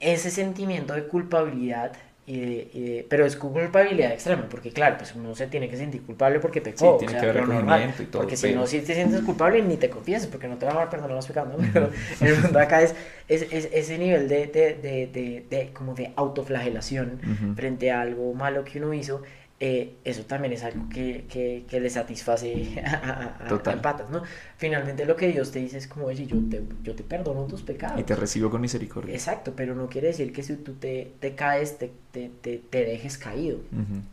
Ese 0.00 0.30
sentimiento 0.30 0.92
de 0.94 1.06
culpabilidad 1.06 1.92
y 2.28 2.40
de, 2.40 3.06
pero 3.08 3.24
es 3.24 3.36
culpabilidad 3.36 4.10
extrema, 4.10 4.48
porque 4.50 4.72
claro, 4.72 4.96
pues 4.98 5.14
uno 5.14 5.34
se 5.36 5.46
tiene 5.46 5.70
que 5.70 5.76
sentir 5.76 6.02
culpable 6.02 6.40
porque 6.40 6.60
pecó, 6.60 6.98
sí, 6.98 7.06
tiene 7.06 7.20
que 7.20 7.30
haber 7.30 7.46
recogimiento 7.46 8.02
y 8.02 8.06
todo. 8.06 8.22
Porque 8.22 8.36
si 8.36 8.52
no, 8.52 8.66
si 8.66 8.80
te 8.80 8.94
sientes 8.94 9.22
culpable, 9.22 9.62
ni 9.62 9.76
te 9.76 9.88
confieses, 9.88 10.26
porque 10.26 10.48
no 10.48 10.56
te 10.56 10.66
van 10.66 10.76
a 10.76 10.90
perdonar 10.90 11.14
los 11.14 11.26
pecados, 11.26 11.56
¿no? 11.56 11.68
Pero 11.72 11.90
el 12.20 12.42
mundo 12.42 12.58
acá 12.58 12.82
es, 12.82 12.96
es, 13.28 13.42
es 13.52 13.68
ese 13.72 13.96
nivel 13.96 14.28
de, 14.28 14.48
de, 14.48 14.74
de, 14.74 15.46
de, 15.48 15.72
como 15.72 15.94
de 15.94 16.12
autoflagelación 16.16 17.20
frente 17.54 17.92
a 17.92 18.00
algo 18.00 18.34
malo 18.34 18.64
que 18.64 18.78
uno 18.78 18.92
hizo, 18.92 19.22
eh, 19.58 19.96
eso 20.04 20.22
también 20.24 20.52
es 20.52 20.62
algo 20.64 20.86
que, 20.90 21.24
que, 21.30 21.64
que 21.66 21.80
le 21.80 21.88
satisface 21.88 22.78
a, 22.84 23.38
a, 23.48 23.82
patas, 23.82 24.10
¿no? 24.10 24.22
Finalmente 24.58 25.06
lo 25.06 25.16
que 25.16 25.28
Dios 25.28 25.50
te 25.50 25.60
dice 25.60 25.78
es 25.78 25.88
como, 25.88 26.06
oye, 26.06 26.26
yo 26.26 26.36
te, 26.50 26.62
yo 26.82 26.94
te 26.94 27.02
perdono 27.02 27.46
tus 27.46 27.62
pecados. 27.62 27.98
Y 27.98 28.04
te 28.04 28.14
recibo 28.14 28.50
con 28.50 28.60
misericordia. 28.60 29.14
Exacto, 29.14 29.54
pero 29.56 29.74
no 29.74 29.88
quiere 29.88 30.08
decir 30.08 30.32
que 30.32 30.42
si 30.42 30.56
tú 30.56 30.74
te, 30.74 31.12
te 31.20 31.34
caes, 31.34 31.78
te, 31.78 31.90
te, 32.12 32.28
te, 32.28 32.84
dejes 32.84 33.16
caído, 33.16 33.60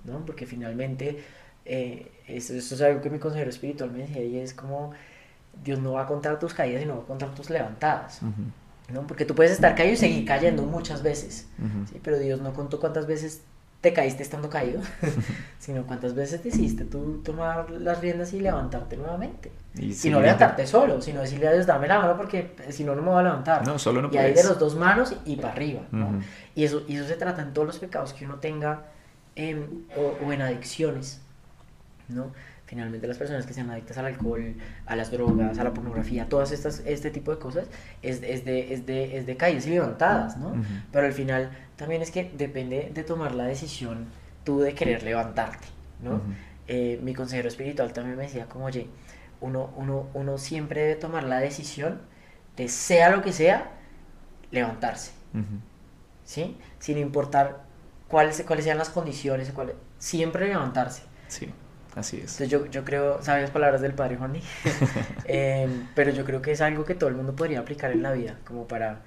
¿no? 0.06 0.26
Porque 0.26 0.46
finalmente, 0.46 1.20
eh, 1.66 2.10
eso, 2.28 2.54
es 2.54 2.82
algo 2.82 3.02
que 3.02 3.10
mi 3.10 3.20
consejero 3.20 3.50
espiritual 3.50 3.92
me 3.92 4.00
decía 4.00 4.24
y 4.24 4.38
es 4.38 4.54
como, 4.54 4.94
Dios 5.62 5.78
no 5.80 5.94
va 5.94 6.04
a 6.04 6.08
contar 6.08 6.40
tus 6.40 6.54
caídas, 6.54 6.82
sino 6.82 6.98
va 6.98 7.04
a 7.04 7.08
contar 7.08 7.36
tus 7.36 7.50
levantadas. 7.50 8.22
¿no? 8.92 9.08
Porque 9.08 9.26
tú 9.26 9.36
puedes 9.36 9.52
estar 9.52 9.76
caído 9.76 9.94
y 9.94 9.98
seguir 9.98 10.26
cayendo 10.26 10.64
muchas 10.64 11.04
veces, 11.04 11.48
¿sí? 11.92 12.00
pero 12.02 12.18
Dios 12.18 12.42
no 12.42 12.54
contó 12.54 12.80
cuántas 12.80 13.08
veces 13.08 13.42
te 13.84 13.92
caíste 13.92 14.24
estando 14.24 14.50
caído, 14.50 14.80
sino 15.60 15.86
cuántas 15.86 16.16
veces 16.16 16.42
decidiste 16.42 16.86
tú 16.86 17.22
tomar 17.22 17.70
las 17.70 18.00
riendas 18.00 18.32
y 18.32 18.40
levantarte 18.40 18.96
nuevamente. 18.96 19.52
Y, 19.76 20.10
no 20.10 20.22
levantarte 20.22 20.66
solo, 20.66 21.02
sino 21.02 21.20
decirle 21.20 21.50
a 21.50 21.52
Dios, 21.52 21.66
dame 21.66 21.90
la 21.90 22.00
mano 22.00 22.16
porque 22.16 22.56
si 22.70 22.86
no, 22.86 22.96
no 22.96 23.02
me 23.02 23.10
voy 23.10 23.20
a 23.20 23.24
levantar. 23.24 23.68
No, 23.68 23.78
solo 23.78 24.02
no 24.02 24.10
Y 24.10 24.18
ahí 24.18 24.34
de 24.34 24.44
los 24.46 24.58
dos 24.58 24.76
manos 24.76 25.14
y 25.26 25.36
para 25.36 25.54
arriba. 25.54 25.82
¿no? 25.92 26.22
y, 26.56 26.64
eso, 26.64 26.84
y 26.88 26.96
eso 26.96 27.06
se 27.06 27.16
trata 27.16 27.42
en 27.42 27.54
todos 27.54 27.68
los 27.68 27.80
pecados 27.80 28.14
que 28.14 28.24
uno 28.24 28.36
tenga 28.36 28.86
o, 29.98 30.26
o, 30.26 30.32
en 30.32 30.42
adicciones. 30.42 31.20
¿no? 32.08 32.32
finalmente 32.66 33.06
las 33.08 33.18
personas 33.18 33.46
que 33.46 33.54
sean 33.54 33.70
adictas 33.70 33.98
al 33.98 34.06
alcohol, 34.06 34.56
a 34.86 34.96
las 34.96 35.12
drogas, 35.12 35.60
a 35.60 35.64
la 35.64 35.74
pornografía, 35.74 36.28
todas 36.28 36.52
estas, 36.52 36.82
este 36.86 37.12
tipo 37.12 37.32
de 37.32 37.38
cosas, 37.38 37.68
es, 38.02 38.24
es, 38.24 38.46
de, 38.46 38.74
es, 38.74 38.86
de, 38.86 39.18
es 39.18 39.28
de 39.28 39.38
caídas 39.38 39.68
y 39.68 39.72
levantadas, 39.72 40.38
¿no? 40.38 40.56
Pero 40.92 41.06
al 41.06 41.14
final 41.14 41.52
también 41.76 42.02
es 42.02 42.12
que 42.12 42.32
depende 42.36 42.92
de 42.94 43.04
tomar 43.04 43.34
la 43.36 43.46
decisión 43.46 44.08
tú 44.44 44.60
de 44.60 44.74
querer 44.74 45.04
levantarte, 45.04 45.68
¿no? 46.02 46.22
Eh, 46.68 47.00
mi 47.02 47.14
consejero 47.14 47.48
espiritual 47.48 47.94
también 47.94 48.18
me 48.18 48.24
decía 48.24 48.46
como, 48.46 48.66
oye, 48.66 48.88
uno, 49.42 49.72
uno, 49.76 50.08
uno 50.14 50.38
siempre 50.38 50.82
debe 50.82 50.96
tomar 50.96 51.24
la 51.24 51.40
decisión 51.40 52.02
de 52.56 52.70
sea 52.70 53.10
lo 53.10 53.22
que 53.22 53.34
sea, 53.34 53.72
levantarse, 54.52 55.12
¿sí? 56.26 56.58
Sin 56.80 56.98
importar 56.98 57.64
cuáles, 58.08 58.44
cuáles 58.44 58.66
sean 58.66 58.78
las 58.78 58.90
condiciones, 58.90 59.52
cuáles, 59.52 59.76
siempre 59.98 60.48
levantarse. 60.48 61.04
Sí. 61.28 61.50
Así 61.96 62.18
es. 62.18 62.40
Entonces 62.42 62.50
yo, 62.50 62.66
yo 62.68 62.84
creo, 62.84 63.22
sabias 63.22 63.52
palabras 63.52 63.82
del 63.82 63.94
padre 63.94 64.18
Juan 64.18 64.34
eh, 65.26 65.68
pero 65.94 66.12
yo 66.12 66.26
creo 66.26 66.42
que 66.42 66.52
es 66.52 66.62
algo 66.62 66.86
que 66.86 66.96
todo 66.96 67.10
el 67.10 67.16
mundo 67.16 67.36
podría 67.36 67.60
aplicar 67.60 67.92
en 67.92 68.02
la 68.02 68.12
vida, 68.12 68.38
como 68.46 68.68
para, 68.68 69.02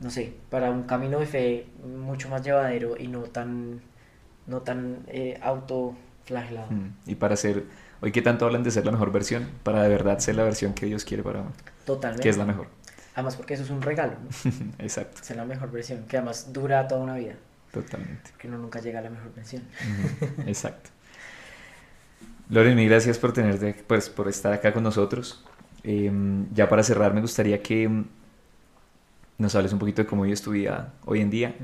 no 0.00 0.10
sé, 0.10 0.32
para 0.48 0.70
un 0.70 0.84
camino 0.84 1.20
de 1.20 1.26
fe 1.26 1.66
mucho 1.84 2.28
más 2.28 2.42
llevadero 2.42 2.96
y 2.98 3.06
no 3.08 3.22
tan, 3.22 3.80
no 4.46 4.62
tan 4.62 5.04
eh, 5.08 5.38
autoflagelado. 5.42 6.70
Mm, 6.70 6.94
y 7.06 7.14
para 7.16 7.36
ser, 7.36 7.64
hoy 8.00 8.12
que 8.12 8.22
tanto 8.22 8.46
hablan 8.46 8.62
de 8.62 8.70
ser 8.70 8.86
la 8.86 8.92
mejor 8.92 9.12
versión, 9.12 9.48
para 9.62 9.82
de 9.82 9.88
verdad 9.88 10.18
ser 10.18 10.36
la 10.36 10.44
versión 10.44 10.72
que 10.72 10.86
Dios 10.86 11.04
quiere 11.04 11.22
para 11.22 11.40
uno. 11.40 11.52
Totalmente. 11.84 12.22
Que 12.22 12.30
es 12.30 12.36
la 12.38 12.46
mejor. 12.46 12.68
Además 13.14 13.36
porque 13.36 13.54
eso 13.54 13.62
es 13.62 13.70
un 13.70 13.82
regalo. 13.82 14.14
Exacto. 14.78 15.20
Ser 15.22 15.36
la 15.36 15.44
mejor 15.44 15.70
versión, 15.70 16.04
que 16.04 16.16
además 16.16 16.52
dura 16.52 16.88
toda 16.88 17.02
una 17.02 17.16
vida. 17.16 17.34
Totalmente. 17.72 18.30
Que 18.38 18.48
uno 18.48 18.58
nunca 18.58 18.80
llega 18.80 19.00
a 19.00 19.02
la 19.02 19.10
mejor 19.10 19.34
versión. 19.34 19.62
Exacto. 20.46 20.90
Loren, 22.48 22.74
mil 22.74 22.88
gracias 22.88 23.18
por 23.18 23.32
tenerte, 23.32 23.76
pues, 23.86 24.08
por 24.08 24.28
estar 24.28 24.52
acá 24.52 24.72
con 24.72 24.82
nosotros. 24.82 25.44
Em, 25.84 26.52
ya 26.52 26.68
para 26.68 26.82
cerrar, 26.82 27.14
me 27.14 27.20
gustaría 27.20 27.62
que 27.62 28.04
nos 29.40 29.54
hables 29.54 29.72
un 29.72 29.78
poquito 29.78 30.02
de 30.02 30.06
cómo 30.06 30.22
vives 30.22 30.42
tu 30.42 30.52
vida 30.52 30.92
hoy 31.04 31.20
en 31.20 31.30
día 31.30 31.54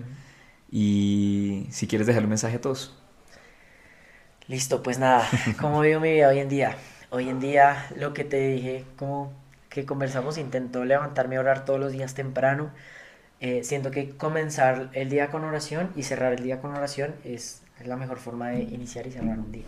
y 0.71 1.67
si 1.71 1.87
quieres 1.87 2.07
dejar 2.07 2.25
un 2.25 2.31
mensaje 2.31 2.57
a 2.57 2.61
todos. 2.61 2.97
Listo, 4.49 4.83
pues 4.83 4.99
nada, 4.99 5.29
¿cómo 5.61 5.81
vivo 5.81 6.01
mi 6.01 6.13
vida 6.13 6.29
hoy 6.29 6.39
en 6.39 6.49
día? 6.49 6.77
Hoy 7.11 7.29
en 7.29 7.41
día, 7.41 7.87
lo 7.97 8.15
que 8.15 8.25
te 8.25 8.49
dije, 8.49 8.85
como 8.97 9.33
que 9.69 9.85
conversamos, 9.85 10.39
intento 10.39 10.85
levantarme 10.85 11.37
a 11.37 11.41
orar 11.41 11.65
todos 11.65 11.79
los 11.79 11.93
días 11.93 12.15
temprano. 12.15 12.71
Eh, 13.41 13.63
siento 13.65 13.91
que 13.91 14.11
comenzar 14.17 14.91
el 14.93 15.11
día 15.11 15.31
con 15.31 15.45
oración 15.45 15.91
y 15.95 16.03
cerrar 16.03 16.33
el 16.33 16.43
día 16.43 16.61
con 16.61 16.75
oración 16.75 17.15
es 17.25 17.63
es 17.81 17.87
la 17.87 17.97
mejor 17.97 18.19
forma 18.19 18.49
de 18.49 18.63
iniciar 18.63 19.07
y 19.07 19.13
cerrar 19.13 19.39
un 19.39 19.53
día. 19.53 19.65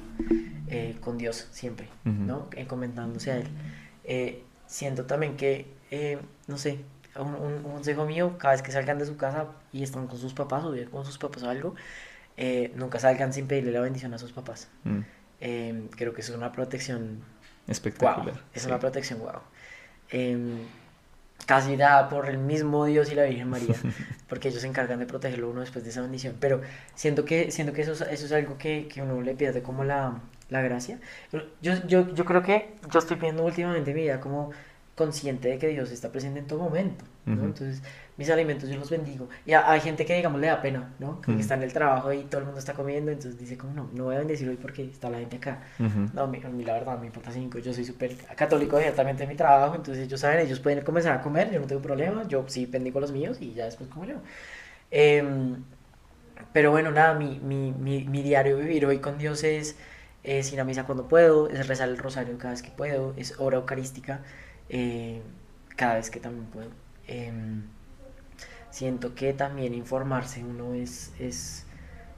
Eh, 0.69 0.97
con 1.01 1.19
Dios 1.19 1.49
siempre, 1.51 1.89
¿no? 2.05 2.49
Encomendándose 2.55 3.33
a 3.33 3.37
Él. 3.39 3.49
Eh, 4.05 4.43
siento 4.67 5.05
también 5.05 5.37
que, 5.37 5.67
eh, 5.91 6.19
no 6.47 6.59
sé, 6.59 6.81
un, 7.19 7.63
consejo 7.63 8.05
mío, 8.05 8.37
cada 8.39 8.53
vez 8.55 8.63
que 8.63 8.73
salgan 8.73 8.99
de 8.99 9.07
su 9.07 9.17
casa 9.17 9.47
y 9.73 9.83
están 9.83 10.07
con 10.07 10.19
sus 10.19 10.35
papás 10.35 10.65
o 10.65 10.73
viven 10.73 10.91
con 10.91 11.05
sus 11.05 11.19
papás 11.19 11.43
o 11.43 11.51
algo, 11.51 11.75
nunca 12.77 12.99
salgan 12.99 13.33
sin 13.33 13.47
pedirle 13.47 13.73
la 13.73 13.81
bendición 13.81 14.15
a 14.15 14.19
sus 14.19 14.33
papás. 14.33 14.69
Mm. 14.85 15.01
creo 15.97 16.15
que 16.15 16.21
eso 16.21 16.33
es 16.33 16.39
una 16.39 16.53
protección 16.53 17.23
espectacular. 17.67 18.35
Es 18.53 18.67
una 18.67 18.79
protección 18.79 19.21
wow. 19.21 19.41
Em, 20.11 20.59
casi 21.47 21.77
dada 21.77 22.09
por 22.09 22.29
el 22.29 22.39
mismo 22.39 22.85
Dios 22.87 23.11
y 23.13 23.15
la 23.15 23.25
Virgen 23.25 23.49
María, 23.49 23.75
porque 24.29 24.49
ellos 24.49 24.63
se 24.63 24.67
encargan 24.67 24.99
de 24.99 25.07
protegerlo 25.07 25.51
uno 25.51 25.61
después 25.61 25.85
de 25.85 25.91
esa 25.91 26.01
bendición. 26.01 26.37
Pero 26.41 26.61
siento 26.95 27.25
que, 27.25 27.51
siento 27.51 27.73
que 27.73 27.83
eso, 27.83 27.93
eso 27.93 28.27
es 28.27 28.33
algo 28.33 28.59
que, 28.59 28.89
que 28.89 29.03
uno 29.03 29.21
le 29.21 29.35
pierde 29.35 29.63
como 29.63 29.85
la, 29.85 30.21
la 30.51 30.63
gracia. 30.63 30.99
Yo, 31.33 31.73
yo, 31.87 32.13
yo 32.15 32.25
creo 32.25 32.43
que 32.43 32.75
yo 32.91 32.99
estoy 32.99 33.17
viendo 33.17 33.45
últimamente 33.45 33.95
mi 33.95 34.03
vida 34.03 34.21
como 34.21 34.51
consciente 34.99 35.49
de 35.49 35.59
que 35.59 35.69
Dios 35.69 35.93
está 35.93 36.11
presente 36.11 36.41
en 36.41 36.47
todo 36.49 36.59
momento, 36.59 37.05
¿no? 37.25 37.45
Entonces, 37.45 37.83
mis 38.17 38.29
alimentos 38.31 38.69
yo 38.69 38.77
los 38.77 38.91
bendigo. 38.91 39.29
Y 39.47 39.53
hay 39.53 39.81
gente 39.81 40.05
que, 40.05 40.17
digamos, 40.17 40.41
le 40.41 40.49
da 40.49 40.61
pena, 40.61 40.93
¿no? 40.99 41.21
Que 41.21 41.39
está 41.39 41.55
en 41.55 41.63
el 41.63 41.73
trabajo 41.73 42.13
y 42.13 42.25
todo 42.25 42.41
el 42.41 42.47
mundo 42.47 42.59
está 42.59 42.75
comiendo, 42.75 43.13
entonces 43.13 43.39
dice 43.39 43.57
como, 43.57 43.75
no, 43.75 43.89
no 43.93 44.05
voy 44.05 44.17
a 44.17 44.19
bendecir 44.19 44.49
hoy 44.49 44.57
porque 44.57 44.83
está 44.83 45.09
la 45.09 45.21
gente 45.21 45.37
acá. 45.37 45.63
No, 45.79 46.23
a 46.23 46.27
mí, 46.27 46.65
la 46.65 46.73
verdad 46.73 46.99
me 46.99 47.07
importa 47.07 47.31
cinco, 47.31 47.61
yo 47.61 47.73
soy 47.73 47.85
súper 47.85 48.17
católico 48.35 48.77
abiertamente 48.77 49.23
en 49.23 49.29
mi 49.29 49.37
trabajo, 49.37 49.77
entonces 49.77 50.05
ellos 50.05 50.19
saben, 50.21 50.41
ellos 50.41 50.59
pueden 50.59 50.85
comenzar 50.85 51.17
a 51.17 51.23
comer, 51.23 51.53
yo 51.53 51.61
no 51.61 51.67
tengo 51.69 51.81
problema, 51.81 52.27
yo 52.27 52.45
sí 52.49 52.67
bendigo 52.67 52.99
los 52.99 53.13
míos 53.13 53.39
y 53.41 53.55
ya 53.55 53.67
después 53.67 53.89
como 53.89 54.05
yo. 54.05 54.17
Em, 54.91 55.63
pero 56.53 56.73
bueno, 56.73 56.91
nada, 56.91 57.15
mi, 57.15 57.39
mi, 57.39 57.73
mi, 57.73 58.05
mi, 58.05 58.23
diario 58.23 58.57
vivir 58.57 58.85
hoy 58.85 58.99
con 58.99 59.17
Dios 59.17 59.45
es, 59.45 59.77
es 60.25 60.53
ir 60.53 60.61
a 60.61 60.65
misa 60.65 60.85
cuando 60.87 61.07
puedo, 61.07 61.49
es 61.49 61.69
rezar 61.69 61.89
el 61.89 61.99
rosario 61.99 62.37
cada 62.37 62.51
vez 62.51 62.63
que 62.63 62.71
puedo, 62.73 63.15
es 63.17 63.39
hora 63.39 63.59
eucarística 63.59 64.23
eh, 64.69 65.23
cada 65.77 65.95
vez 65.95 66.11
que 66.11 66.21
también 66.21 66.47
puedo. 66.47 66.71
Em, 67.07 67.63
siento 68.71 69.15
que 69.15 69.33
también 69.33 69.75
informarse 69.75 70.45
uno 70.45 70.75
es, 70.75 71.13
es, 71.19 71.67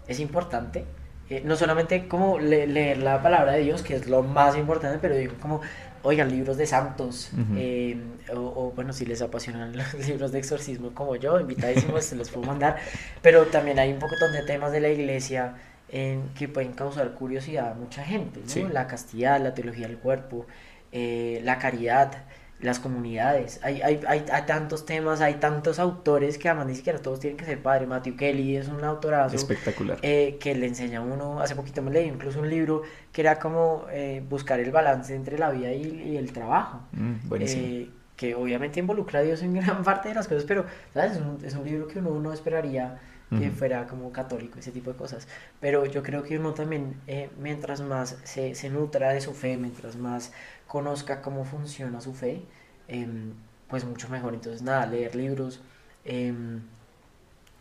es 0.08 0.20
importante. 0.20 0.84
Eh, 1.28 1.42
no 1.44 1.54
solamente 1.54 2.08
como 2.08 2.40
leer 2.40 2.98
la 2.98 3.22
palabra 3.22 3.52
de 3.52 3.62
Dios, 3.62 3.82
que 3.82 3.94
es 3.94 4.08
lo 4.08 4.22
más 4.24 4.56
importante, 4.56 4.98
pero 5.00 5.14
digo 5.14 5.34
como, 5.40 5.60
oigan, 6.02 6.28
libros 6.28 6.56
de 6.56 6.66
santos, 6.66 7.30
em, 7.56 8.02
o, 8.34 8.72
bueno, 8.74 8.92
si 8.92 9.06
les 9.06 9.22
apasionan 9.22 9.76
los 9.76 9.94
libros 10.08 10.32
de 10.32 10.40
exorcismo 10.40 10.92
como 10.92 11.14
yo, 11.14 11.38
invitadísimos, 11.38 12.04
se 12.04 12.16
los 12.16 12.30
puedo 12.30 12.46
mandar, 12.46 12.78
pero 13.22 13.46
también 13.46 13.78
hay 13.78 13.92
un 13.92 14.00
poco 14.00 14.16
de 14.32 14.42
temas 14.42 14.72
de 14.72 14.80
la 14.80 14.88
iglesia 14.88 15.54
en, 15.88 16.30
que 16.34 16.48
pueden 16.48 16.72
causar 16.72 17.12
curiosidad 17.12 17.70
a 17.70 17.74
mucha 17.74 18.04
gente, 18.04 18.40
La 18.72 18.88
castidad, 18.88 19.40
la 19.40 19.54
teología 19.54 19.86
del 19.86 19.98
cuerpo, 19.98 20.46
eh, 20.92 21.40
la 21.44 21.58
caridad, 21.58 22.24
las 22.62 22.78
comunidades. 22.78 23.58
Hay, 23.62 23.80
hay, 23.82 24.00
hay, 24.06 24.24
hay, 24.30 24.42
tantos 24.42 24.84
temas, 24.84 25.20
hay 25.20 25.34
tantos 25.34 25.78
autores 25.78 26.36
que 26.38 26.48
además 26.48 26.66
ni 26.66 26.74
siquiera 26.74 26.98
todos 26.98 27.20
tienen 27.20 27.36
que 27.36 27.44
ser 27.44 27.62
padre. 27.62 27.86
Matthew 27.86 28.16
Kelly 28.16 28.56
es 28.56 28.68
un 28.68 28.84
autorazo. 28.84 29.34
Espectacular. 29.34 29.98
Eh, 30.02 30.36
que 30.40 30.54
le 30.54 30.66
enseña 30.66 30.98
a 30.98 31.02
uno, 31.02 31.40
hace 31.40 31.54
poquito 31.54 31.82
me 31.82 31.90
leí 31.90 32.06
incluso 32.06 32.40
un 32.40 32.50
libro 32.50 32.82
que 33.12 33.22
era 33.22 33.38
como 33.38 33.86
eh, 33.90 34.22
buscar 34.28 34.60
el 34.60 34.70
balance 34.70 35.14
entre 35.14 35.38
la 35.38 35.50
vida 35.50 35.72
y, 35.72 36.16
el 36.16 36.32
trabajo. 36.32 36.80
Mm, 36.92 37.28
buenísimo. 37.28 37.62
Eh, 37.64 37.90
que 38.16 38.34
obviamente 38.34 38.80
involucra 38.80 39.20
a 39.20 39.22
Dios 39.22 39.42
en 39.42 39.54
gran 39.60 39.82
parte 39.82 40.10
de 40.10 40.14
las 40.14 40.28
cosas, 40.28 40.44
pero 40.46 40.66
¿sabes? 40.92 41.12
Es, 41.12 41.18
un, 41.18 41.38
es 41.42 41.54
un 41.54 41.64
libro 41.64 41.88
que 41.88 41.98
uno 41.98 42.18
no 42.20 42.32
esperaría 42.32 43.00
que 43.38 43.52
fuera 43.52 43.86
como 43.86 44.10
católico, 44.10 44.58
ese 44.58 44.72
tipo 44.72 44.90
de 44.90 44.96
cosas. 44.96 45.28
Pero 45.60 45.86
yo 45.86 46.02
creo 46.02 46.24
que 46.24 46.36
uno 46.36 46.52
también, 46.52 46.96
mientras 47.38 47.80
más 47.80 48.18
se, 48.24 48.56
se 48.56 48.70
nutra 48.70 49.12
de 49.12 49.20
su 49.20 49.34
fe, 49.34 49.56
mientras 49.56 49.94
más 49.94 50.32
conozca 50.70 51.20
cómo 51.20 51.44
funciona 51.44 52.00
su 52.00 52.14
fe, 52.14 52.42
em, 52.86 53.32
pues 53.68 53.84
mucho 53.84 54.08
mejor. 54.08 54.34
Entonces, 54.34 54.62
nada, 54.62 54.86
leer 54.86 55.16
libros, 55.16 55.60
em, 56.04 56.60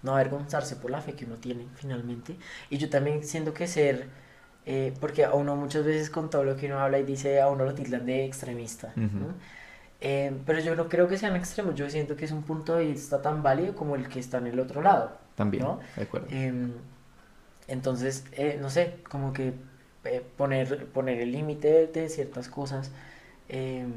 no 0.03 0.13
avergonzarse 0.13 0.75
por 0.75 0.91
la 0.91 1.01
fe 1.01 1.13
que 1.13 1.25
uno 1.25 1.37
tiene 1.37 1.65
finalmente. 1.73 2.37
Y 2.69 2.77
yo 2.77 2.87
también 2.87 3.23
siento 3.23 3.51
que 3.51 3.65
ser, 3.65 4.07
eh, 4.67 4.93
porque 4.99 5.25
a 5.25 5.33
uno 5.33 5.55
muchas 5.55 5.83
veces 5.85 6.11
con 6.11 6.29
todo 6.29 6.43
lo 6.43 6.55
que 6.55 6.67
uno 6.67 6.79
habla 6.79 6.99
y 6.99 7.03
dice, 7.03 7.41
a 7.41 7.49
uno 7.49 7.65
lo 7.65 7.73
tildan 7.73 8.05
de 8.05 8.25
extremista, 8.25 8.93
Eh, 10.01 10.31
pero 10.45 10.59
yo 10.59 10.75
no 10.75 10.87
creo 10.87 11.07
que 11.07 11.17
sean 11.17 11.35
extremos, 11.35 11.75
yo 11.75 11.89
siento 11.89 12.15
que 12.15 12.25
es 12.25 12.31
un 12.31 12.43
punto 12.43 12.75
de 12.75 12.85
vista 12.85 13.21
tan 13.21 13.41
válido 13.43 13.75
como 13.75 13.95
el 13.95 14.07
que 14.07 14.19
está 14.19 14.37
en 14.37 14.47
el 14.47 14.59
otro 14.59 14.81
lado. 14.81 15.17
También, 15.35 15.63
¿no? 15.63 15.79
de 15.95 16.03
acuerdo. 16.03 16.27
Em, 16.29 16.71
entonces, 17.67 18.23
eh, 18.33 18.57
no 18.61 18.69
sé, 18.69 18.99
como 19.09 19.33
que 19.33 19.53
eh, 20.09 20.21
poner, 20.37 20.87
poner 20.87 21.19
el 21.21 21.31
límite 21.31 21.87
de, 21.87 22.09
ciertas 22.09 22.49
cosas, 22.49 22.91
em, 23.47 23.91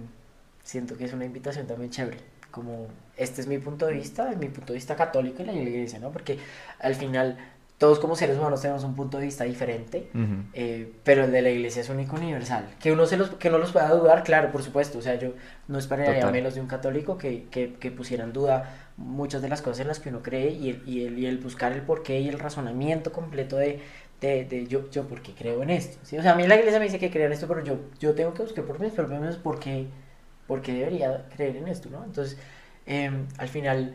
siento 0.63 0.97
que 0.97 1.05
es 1.05 1.13
una 1.13 1.25
invitación 1.25 1.67
también 1.67 1.91
chévere. 1.91 2.19
Como, 2.51 2.89
este 3.17 3.41
es 3.41 3.47
mi 3.47 3.59
punto 3.59 3.87
de 3.87 3.95
vista, 3.95 4.31
mi 4.39 4.49
punto 4.49 4.73
de 4.73 4.79
vista 4.79 4.95
católico 4.95 5.43
y 5.43 5.47
la 5.47 5.53
iglesia, 5.55 5.99
¿no? 5.99 6.11
Porque 6.11 6.39
al 6.81 6.95
final 6.95 7.39
todos 7.83 7.99
como 7.99 8.15
seres 8.15 8.39
humanos 8.39 8.61
tenemos 8.61 8.85
un 8.85 8.95
punto 8.95 9.19
de 9.19 9.25
vista 9.25 9.43
diferente, 9.43 10.09
eh, 10.53 10.93
pero 11.03 11.25
el 11.25 11.33
de 11.33 11.43
la 11.43 11.51
iglesia 11.51 11.83
es 11.83 11.89
único 11.89 12.15
universal. 12.15 12.69
Que 12.79 12.93
uno, 12.93 13.07
se 13.07 13.17
los, 13.17 13.31
que 13.31 13.51
no 13.51 13.59
los 13.59 13.73
pueda 13.73 13.89
dudar, 13.89 14.23
claro, 14.23 14.53
por 14.53 14.63
supuesto. 14.63 14.99
O 14.99 15.03
sea, 15.03 15.17
yo 15.17 15.33
no 15.67 15.81
esperaría 15.81 16.25
menos 16.31 16.55
de 16.55 16.61
un 16.61 16.69
católico 16.69 17.19
que, 17.19 17.49
que, 17.51 17.75
que 17.75 17.91
pusiera 17.91 18.23
en 18.23 18.33
duda 18.33 18.73
muchas 18.97 19.43
de 19.43 19.49
las 19.49 19.63
cosas 19.63 19.81
en 19.81 19.89
las 19.89 19.99
que 19.99 20.11
uno 20.11 20.23
cree 20.23 20.51
y 20.51 20.71
el, 20.71 20.83
y 20.89 21.05
el, 21.07 21.19
y 21.19 21.27
el 21.27 21.39
buscar 21.39 21.73
el 21.73 21.83
porqué 21.83 22.21
y 22.21 22.29
el 22.29 22.39
razonamiento 22.39 23.11
completo 23.11 23.57
de, 23.57 23.81
de, 24.23 24.45
de 24.45 24.67
yo, 24.67 24.89
yo 24.91 25.07
por 25.07 25.21
qué 25.21 25.35
creo 25.35 25.63
en 25.63 25.71
esto. 25.71 25.99
¿sí? 26.05 26.17
O 26.17 26.23
sea, 26.23 26.33
a 26.33 26.35
mí 26.37 26.47
la 26.47 26.57
iglesia 26.57 26.79
me 26.79 26.87
dice 26.87 26.99
que 26.99 27.11
creo 27.11 27.27
en 27.27 27.33
esto, 27.33 27.49
pero 27.49 27.63
yo, 27.63 27.77
yo 27.99 28.15
tengo 28.15 28.33
que 28.33 28.43
buscar 28.43 28.65
por 28.65 28.81
mis 28.81 28.93
propios 28.93 29.37
por 29.37 29.59
qué, 29.59 29.89
por 30.47 30.63
qué 30.63 30.73
debería 30.73 31.27
creer 31.35 31.57
en 31.57 31.69
esto, 31.69 31.91
¿no? 31.91 32.05
Entonces, 32.05 32.39
eh, 32.87 33.11
al 33.37 33.49
final 33.49 33.95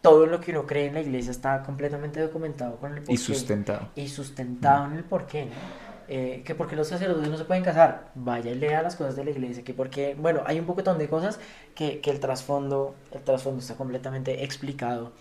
todo 0.00 0.26
lo 0.26 0.40
que 0.40 0.52
uno 0.52 0.66
cree 0.66 0.86
en 0.86 0.94
la 0.94 1.00
iglesia 1.00 1.30
está 1.30 1.62
completamente 1.62 2.20
documentado 2.20 2.76
con 2.76 2.92
el 2.92 2.98
porqué. 2.98 3.12
Y 3.12 3.16
sustentado. 3.18 3.88
Y 3.94 4.08
sustentado 4.08 4.86
en 4.86 4.92
el 4.94 5.04
porqué, 5.04 5.46
¿no? 5.46 5.86
Eh, 6.08 6.42
que 6.44 6.54
porque 6.54 6.76
los 6.76 6.86
sacerdotes 6.88 7.28
no 7.28 7.36
se 7.36 7.44
pueden 7.44 7.64
casar, 7.64 8.12
vaya 8.14 8.52
y 8.52 8.54
lea 8.54 8.80
las 8.80 8.94
cosas 8.94 9.16
de 9.16 9.24
la 9.24 9.30
iglesia, 9.30 9.64
que 9.64 9.74
porque, 9.74 10.14
bueno, 10.14 10.42
hay 10.46 10.60
un 10.60 10.64
poquitón 10.64 10.98
de 10.98 11.08
cosas 11.08 11.40
que, 11.74 12.00
que 12.00 12.10
el 12.10 12.20
trasfondo, 12.20 12.94
el 13.10 13.22
trasfondo 13.22 13.60
está 13.60 13.74
completamente 13.74 14.44
explicado 14.44 15.12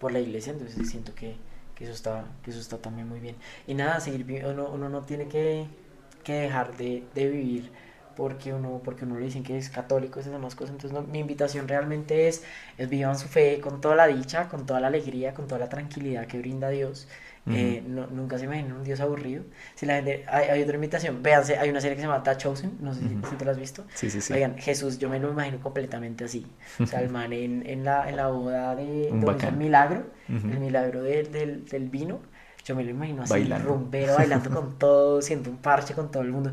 por 0.00 0.10
la 0.10 0.18
iglesia, 0.18 0.52
entonces 0.52 0.90
siento 0.90 1.14
que, 1.14 1.36
que, 1.74 1.84
eso, 1.84 1.92
está, 1.92 2.24
que 2.42 2.50
eso 2.50 2.60
está 2.60 2.78
también 2.78 3.08
muy 3.08 3.20
bien. 3.20 3.36
Y 3.66 3.74
nada, 3.74 4.00
seguir, 4.00 4.44
uno, 4.46 4.68
uno 4.70 4.88
no 4.88 5.02
tiene 5.04 5.28
que, 5.28 5.66
que 6.24 6.32
dejar 6.34 6.76
de, 6.76 7.04
de 7.14 7.28
vivir 7.28 7.72
porque 8.14 8.52
uno, 8.52 8.80
porque 8.84 9.04
uno 9.04 9.18
le 9.18 9.24
dicen 9.24 9.42
que 9.42 9.56
es 9.56 9.70
católico, 9.70 10.20
esas 10.20 10.32
demás 10.32 10.54
cosas. 10.54 10.74
Entonces, 10.74 11.08
mi 11.08 11.18
invitación 11.20 11.66
realmente 11.68 12.28
es, 12.28 12.44
es 12.76 12.88
vivan 12.90 13.18
su 13.18 13.28
fe 13.28 13.60
con 13.60 13.80
toda 13.80 13.96
la 13.96 14.06
dicha, 14.06 14.48
con 14.48 14.66
toda 14.66 14.80
la 14.80 14.88
alegría, 14.88 15.32
con 15.34 15.46
toda 15.46 15.58
la 15.60 15.68
tranquilidad 15.68 16.26
que 16.26 16.38
brinda 16.38 16.68
Dios. 16.68 17.08
Eh, 17.50 17.82
no, 17.86 18.06
nunca 18.06 18.38
se 18.38 18.44
imaginen 18.44 18.72
un 18.72 18.84
Dios 18.84 19.00
aburrido. 19.00 19.42
Si 19.74 19.84
la 19.84 19.96
gente, 19.96 20.24
hay, 20.28 20.48
hay, 20.48 20.62
otra 20.62 20.76
invitación, 20.76 21.22
véanse, 21.22 21.58
hay 21.58 21.70
una 21.70 21.80
serie 21.80 21.96
que 21.96 22.02
se 22.02 22.06
llama 22.06 22.22
The 22.22 22.36
Chosen, 22.36 22.78
no 22.80 22.94
sé 22.94 23.00
si, 23.00 23.08
si, 23.28 23.36
te 23.36 23.44
la 23.44 23.50
has 23.50 23.58
visto. 23.58 23.84
Sí, 23.94 24.10
sí, 24.10 24.20
sí. 24.20 24.32
Oigan, 24.32 24.56
Jesús, 24.58 24.98
yo 24.98 25.08
me 25.08 25.18
lo 25.18 25.30
imagino 25.30 25.60
completamente 25.60 26.24
así. 26.24 26.46
O 26.78 26.86
sea, 26.86 27.00
el 27.00 27.08
man 27.10 27.32
en, 27.32 27.66
en, 27.66 27.84
la, 27.84 28.08
en 28.08 28.16
la 28.16 28.28
boda 28.28 28.76
de, 28.76 28.84
de 29.12 29.46
el 29.48 29.56
milagro, 29.56 30.04
el 30.28 30.60
milagro 30.60 31.02
de, 31.02 31.24
del, 31.24 31.64
del 31.66 31.88
vino, 31.88 32.20
yo 32.64 32.76
me 32.76 32.84
lo 32.84 32.90
imagino 32.90 33.22
así, 33.22 33.32
bailando. 33.32 33.68
rumbero, 33.70 34.14
bailando 34.14 34.50
con 34.50 34.78
todo, 34.78 35.20
siendo 35.20 35.50
un 35.50 35.56
parche 35.58 35.94
con 35.94 36.10
todo 36.12 36.22
el 36.22 36.30
mundo. 36.30 36.52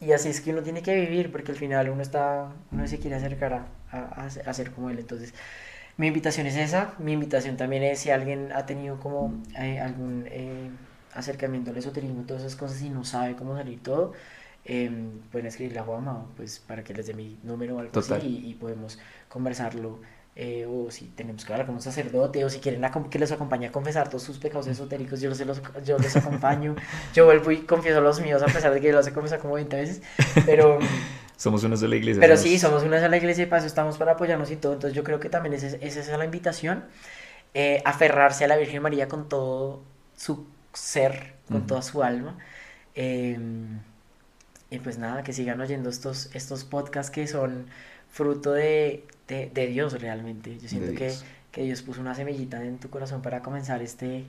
Y 0.00 0.12
así 0.12 0.30
es 0.30 0.40
que 0.40 0.52
uno 0.52 0.62
tiene 0.62 0.82
que 0.82 0.94
vivir, 0.94 1.30
porque 1.30 1.52
al 1.52 1.58
final 1.58 1.90
uno 1.90 2.00
está, 2.00 2.50
uno 2.72 2.86
se 2.88 2.98
quiere 2.98 3.16
acercar 3.16 3.52
a, 3.52 3.66
a, 3.92 4.24
a 4.26 4.54
ser 4.54 4.70
como 4.70 4.88
él. 4.88 4.98
Entonces, 4.98 5.34
mi 6.00 6.06
invitación 6.06 6.46
es 6.46 6.56
esa. 6.56 6.94
Mi 6.98 7.12
invitación 7.12 7.58
también 7.58 7.82
es 7.82 7.98
si 7.98 8.10
alguien 8.10 8.52
ha 8.52 8.64
tenido 8.64 8.98
como 8.98 9.34
eh, 9.58 9.78
algún 9.80 10.24
eh, 10.30 10.70
acercamiento 11.12 11.72
al 11.72 11.76
esoterismo, 11.76 12.22
todas 12.26 12.42
esas 12.42 12.56
cosas 12.56 12.80
y 12.80 12.88
no 12.88 13.04
sabe 13.04 13.36
cómo 13.36 13.54
salir 13.54 13.82
todo, 13.82 14.14
eh, 14.64 14.90
pueden 15.30 15.46
escribirle 15.46 15.80
a 15.80 15.82
Juan 15.82 16.06
pues 16.36 16.58
para 16.58 16.82
que 16.82 16.94
les 16.94 17.06
dé 17.06 17.12
mi 17.12 17.38
número 17.42 17.76
o 17.76 17.80
algo 17.80 18.00
así 18.00 18.14
y, 18.22 18.50
y 18.50 18.54
podemos 18.54 18.98
conversarlo 19.28 20.00
eh, 20.36 20.64
o 20.66 20.90
si 20.90 21.06
tenemos 21.06 21.44
que 21.44 21.52
hablar 21.52 21.66
con 21.66 21.74
un 21.74 21.82
sacerdote, 21.82 22.44
o 22.46 22.48
si 22.48 22.60
quieren 22.60 22.82
que 23.10 23.18
les 23.18 23.30
acompañe 23.30 23.66
a 23.66 23.72
confesar 23.72 24.08
todos 24.08 24.22
sus 24.22 24.38
pecados 24.38 24.68
esotéricos, 24.68 25.20
yo, 25.20 25.28
los, 25.28 25.60
yo 25.84 25.98
les 25.98 26.16
acompaño. 26.16 26.76
yo 27.12 27.26
vuelvo 27.26 27.50
y 27.50 27.58
confieso 27.58 28.00
los 28.00 28.20
míos, 28.22 28.42
a 28.42 28.46
pesar 28.46 28.72
de 28.72 28.80
que 28.80 28.86
yo 28.86 28.92
los 28.94 29.06
he 29.06 29.12
confesado 29.12 29.42
como 29.42 29.54
20 29.54 29.76
veces. 29.76 30.02
Pero. 30.46 30.78
Somos 31.40 31.64
una 31.64 31.74
sola 31.78 31.96
iglesia. 31.96 32.20
Pero 32.20 32.36
sí, 32.36 32.58
somos 32.58 32.82
una 32.82 33.00
sola 33.00 33.16
iglesia 33.16 33.44
y 33.44 33.46
para 33.46 33.60
eso 33.60 33.66
estamos 33.66 33.96
para 33.96 34.12
apoyarnos 34.12 34.50
y 34.50 34.56
todo. 34.56 34.74
Entonces, 34.74 34.94
yo 34.94 35.02
creo 35.02 35.20
que 35.20 35.30
también 35.30 35.54
esa 35.54 35.68
es, 35.68 35.78
esa 35.80 36.00
es 36.00 36.08
la 36.08 36.24
invitación: 36.26 36.84
eh, 37.54 37.80
aferrarse 37.86 38.44
a 38.44 38.48
la 38.48 38.58
Virgen 38.58 38.82
María 38.82 39.08
con 39.08 39.26
todo 39.26 39.82
su 40.14 40.46
ser, 40.74 41.36
con 41.48 41.66
toda 41.66 41.80
su 41.80 42.02
alma. 42.02 42.36
Em, 42.94 43.80
y 44.68 44.80
pues 44.80 44.98
nada, 44.98 45.22
que 45.22 45.32
sigan 45.32 45.58
oyendo 45.62 45.88
estos, 45.88 46.28
estos 46.34 46.64
podcasts 46.64 47.10
que 47.10 47.26
son 47.26 47.68
fruto 48.10 48.52
de, 48.52 49.06
de, 49.26 49.66
Dios 49.66 49.98
realmente. 49.98 50.58
Yo 50.58 50.68
siento 50.68 50.92
que, 50.92 51.14
que, 51.52 51.62
Dios 51.62 51.80
puso 51.80 52.02
una 52.02 52.14
semillita 52.14 52.62
en 52.62 52.76
tu 52.76 52.90
corazón 52.90 53.22
para 53.22 53.40
comenzar 53.40 53.80
este, 53.80 54.26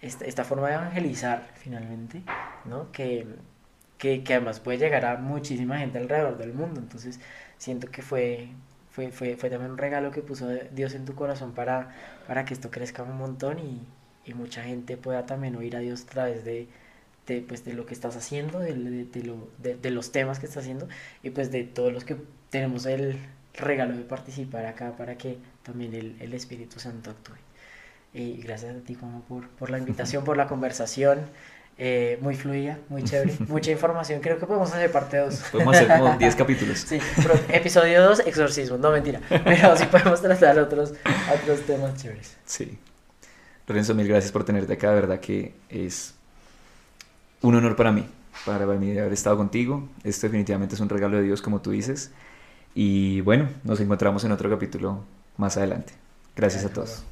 este 0.00 0.28
esta, 0.28 0.42
forma 0.42 0.66
de 0.66 0.74
evangelizar 0.74 1.52
finalmente, 1.54 2.22
¿no? 2.64 2.90
Que, 2.90 3.28
que, 4.02 4.24
que, 4.24 4.34
además 4.34 4.58
puede 4.58 4.78
llegar 4.78 5.04
a 5.04 5.16
muchísima 5.16 5.78
gente 5.78 5.98
alrededor 5.98 6.36
del 6.36 6.52
mundo. 6.52 6.80
Entonces 6.80 7.20
siento 7.56 7.88
que 7.88 8.02
fue, 8.02 8.48
fue, 8.90 9.12
fue, 9.12 9.36
fue 9.36 9.48
también 9.48 9.70
un 9.70 9.78
regalo 9.78 10.10
que 10.10 10.22
puso 10.22 10.48
Dios 10.72 10.94
en 10.94 11.04
tu 11.04 11.14
corazón 11.14 11.52
para, 11.52 11.94
para 12.26 12.44
que 12.44 12.52
esto 12.52 12.68
crezca 12.72 13.04
un 13.04 13.16
montón 13.16 13.60
y, 13.60 13.80
y 14.24 14.34
mucha 14.34 14.64
gente 14.64 14.96
pueda 14.96 15.24
también 15.24 15.54
oír 15.54 15.76
a 15.76 15.78
Dios 15.78 16.02
a 16.02 16.06
través 16.06 16.44
de, 16.44 16.66
de, 17.28 17.42
pues, 17.42 17.64
de 17.64 17.74
lo 17.74 17.86
que 17.86 17.94
estás 17.94 18.16
haciendo, 18.16 18.58
de, 18.58 18.74
de, 18.74 19.22
lo, 19.22 19.48
de, 19.58 19.90
los 19.92 20.10
temas 20.10 20.40
que 20.40 20.46
estás 20.46 20.64
haciendo 20.64 20.88
y 21.22 21.30
pues 21.30 21.52
de 21.52 21.62
todos 21.62 21.92
los 21.92 22.04
que 22.04 22.16
tenemos 22.50 22.86
el 22.86 23.20
regalo 23.54 23.96
de 23.96 24.02
participar 24.02 24.66
acá 24.66 24.96
para 24.96 25.16
que 25.16 25.38
también 25.62 25.94
el, 25.94 26.16
el 26.20 26.34
Espíritu 26.34 26.80
Santo 26.80 27.10
actúe. 27.10 27.36
Y 28.14 28.42
gracias 28.42 28.76
a 28.76 28.80
ti 28.80 28.96
como 28.96 29.22
por, 29.22 29.48
por 29.50 29.70
la 29.70 29.78
invitación, 29.78 30.24
por 30.26 30.36
la 30.36 30.48
conversación. 30.48 31.20
Eh, 31.78 32.18
muy 32.20 32.36
fluida, 32.36 32.78
muy 32.88 33.02
chévere, 33.02 33.34
mucha 33.48 33.70
información. 33.70 34.20
Creo 34.20 34.38
que 34.38 34.46
podemos 34.46 34.72
hacer 34.72 34.92
parte 34.92 35.16
2. 35.16 35.44
Podemos 35.52 35.74
hacer 35.74 35.98
como 35.98 36.16
10 36.18 36.36
capítulos. 36.36 36.78
Sí, 36.78 37.00
episodio 37.48 38.02
2, 38.04 38.20
exorcismo, 38.26 38.76
no 38.78 38.90
mentira. 38.90 39.20
Pero 39.28 39.76
sí 39.76 39.86
podemos 39.86 40.20
tratar 40.20 40.58
otros, 40.58 40.94
otros 41.34 41.60
temas 41.62 41.96
chéveres. 42.00 42.36
Sí. 42.44 42.78
Lorenzo, 43.66 43.94
mil 43.94 44.06
gracias 44.06 44.32
por 44.32 44.44
tenerte 44.44 44.72
acá. 44.74 44.90
De 44.90 44.94
verdad 44.96 45.20
que 45.20 45.54
es 45.70 46.14
un 47.40 47.54
honor 47.54 47.74
para 47.74 47.90
mí, 47.92 48.06
para 48.44 48.66
mí 48.66 48.96
haber 48.98 49.12
estado 49.12 49.36
contigo. 49.36 49.88
Esto 50.04 50.26
definitivamente 50.26 50.74
es 50.74 50.80
un 50.80 50.88
regalo 50.88 51.16
de 51.16 51.22
Dios, 51.22 51.40
como 51.42 51.60
tú 51.62 51.70
dices. 51.70 52.10
Y 52.74 53.20
bueno, 53.22 53.48
nos 53.64 53.80
encontramos 53.80 54.24
en 54.24 54.32
otro 54.32 54.48
capítulo 54.50 55.04
más 55.36 55.56
adelante. 55.56 55.94
Gracias, 56.36 56.64
a 56.64 56.68
todos. 56.70 57.04